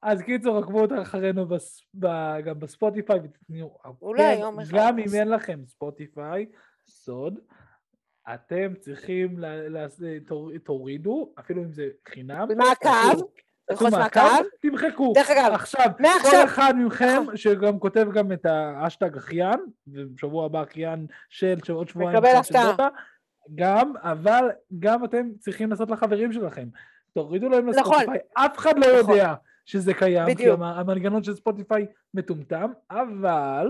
אז 0.03 0.23
קיצור, 0.23 0.59
עקבו 0.59 0.81
אותה 0.81 1.03
אחרינו 1.03 1.49
בס... 1.49 1.81
ב... 1.95 2.07
גם 2.45 2.61
בספוטיפיי 2.61 3.19
ותתנו... 3.19 3.79
אולי 4.03 4.23
כן, 4.23 4.41
יום 4.41 4.61
אחד 4.61 4.71
גם 4.75 4.99
אם. 4.99 5.15
אין 5.15 5.29
לכם 5.29 5.61
ספוטיפיי, 5.67 6.47
סוד, 6.89 7.39
אתם 8.35 8.73
צריכים. 8.81 9.39
תורידו, 10.65 11.33
אפילו 11.39 11.63
אם 11.63 11.73
זה 11.73 11.89
חינם. 12.09 12.49
מעקב, 12.57 12.75
תעשו- 12.83 13.29
תעשו 13.67 13.85
ללחוץ 13.85 13.93
מעקב. 14.01 14.21
תמחקו. 14.61 15.13
דרך 15.15 15.31
אגב, 15.31 15.53
עכשיו, 15.53 15.87
מעכשיו- 15.99 16.31
כל 16.31 16.45
אחד 16.45 16.75
מכם 16.87 17.23
שגם 17.35 17.79
כותב 17.79 18.07
גם 18.15 18.33
את 18.33 18.47
האשטג 18.47 19.17
אחיין, 19.17 19.61
ובשבוע 19.87 20.45
הבא 20.47 20.63
אחיין 20.63 21.07
של 21.29 21.57
עוד 21.73 21.89
שבועיים. 21.89 22.17
מקבל 22.17 22.37
הפתעה. 22.37 22.89
גם, 23.55 23.93
אבל 24.03 24.49
גם 24.79 25.05
אתם 25.05 25.29
צריכים 25.39 25.71
לעשות 25.71 25.91
לחברים 25.91 26.33
שלכם. 26.33 26.69
תורידו 27.15 27.49
להם 27.49 27.69
נכון. 27.71 27.93
לספוטיפיי, 27.93 28.19
אף 28.35 28.59
אחד 28.59 28.79
לא 28.79 29.01
נכון. 29.01 29.15
יודע 29.15 29.35
שזה 29.67 29.95
קיים, 29.95 30.35
כי 30.37 30.45
המנגנון 30.61 31.23
של 31.23 31.35
ספוטיפיי 31.35 31.87
מטומטם, 32.15 32.71
אבל 32.91 33.69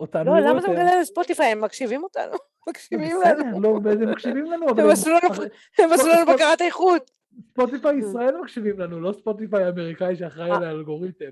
אותנו 0.00 0.34
לא, 0.34 0.40
למה 0.40 0.58
אתה. 0.58 0.70
מגלה 0.70 1.00
לספוטיפיי? 1.00 1.46
הם 1.46 1.60
מקשיבים 1.60 2.02
אותנו. 2.02 2.36
מקשיבים 2.68 3.16
בסדר, 3.20 3.38
לנו. 3.38 3.60
לא, 3.60 3.90
הם 3.90 4.10
מקשיבים 4.10 4.44
לנו, 4.44 4.70
אבל 4.70 4.80
הם 4.82 4.90
עשו 4.90 6.08
לנו- 6.08 6.32
בקרת 6.34 6.60
איכות. 6.62 7.10
ספוטיפיי 7.52 7.98
ישראל 7.98 8.36
מקשיבים 8.42 8.80
לנו, 8.80 9.00
לא 9.00 9.12
ספוטיפיי 9.12 9.64
האמריקאי 9.64 10.16
שאחראי 10.16 10.50
אה. 10.50 10.56
על 10.56 10.64
האלגוריתם. 10.64 11.30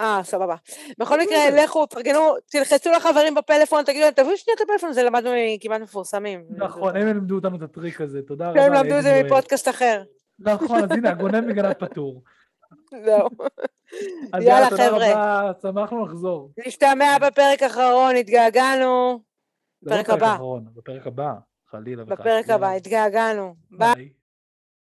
אה, 0.00 0.20
סבבה. 0.24 0.54
בכל 0.98 1.20
מקרה. 1.20 1.64
לכו, 1.64 1.86
תפרגנו, 1.86 2.34
תלחצו 2.50 2.90
לחברים 2.90 3.34
בפלאפון, 3.34 3.84
תגידו 3.84 4.00
להם, 4.04 4.12
תביאו 4.14 4.36
שנייה 4.36 4.56
את 4.56 4.60
הפלאפון, 4.60 4.92
זה 4.92 5.02
למדנו 5.02 5.30
מכמעט 5.54 5.80
מפורסמים. 5.80 6.44
נכון, 6.56 6.96
הם 6.96 7.08
ילמדו 7.08 7.34
אותנו 7.34 7.56
את 7.56 7.62
הטריק 7.62 8.00
הזה, 8.00 8.22
תודה 8.22 8.50
רבה. 8.50 8.64
הם 8.64 8.72
למדו 8.72 8.98
את 8.98 9.02
זה. 9.02 9.22
מפודקאסט 9.24 9.68
אחר. 9.68 10.02
נכון, 10.38 10.84
אז 10.84 10.90
הנה, 10.90 11.10
הגונב 11.10 11.40
מגנב 11.40 11.72
פטור. 11.72 12.22
זהו. 13.04 13.28
אז 14.32 14.42
יאללה, 14.42 14.44
יאללה, 14.54 14.70
תודה 14.70 14.86
חבר'ה. 14.88 15.12
רבה, 15.42 15.52
שמחנו 15.62 16.06
לחזור. 16.06 16.50
נשתמע 16.66 17.18
בפרק 17.18 17.62
האחרון, 17.62 18.16
התגעגענו. 18.16 19.20
לא 19.82 19.92
בפרק 19.96 20.10
הבא. 20.10 20.36
בפרק 20.74 21.06
הבא, 21.06 21.34
חלילה 21.70 22.02
וחס. 22.02 22.12
בפרק 22.12 22.50
הבא, 22.50 22.70
התגעגענו. 22.70 23.54
ביי. 23.70 24.12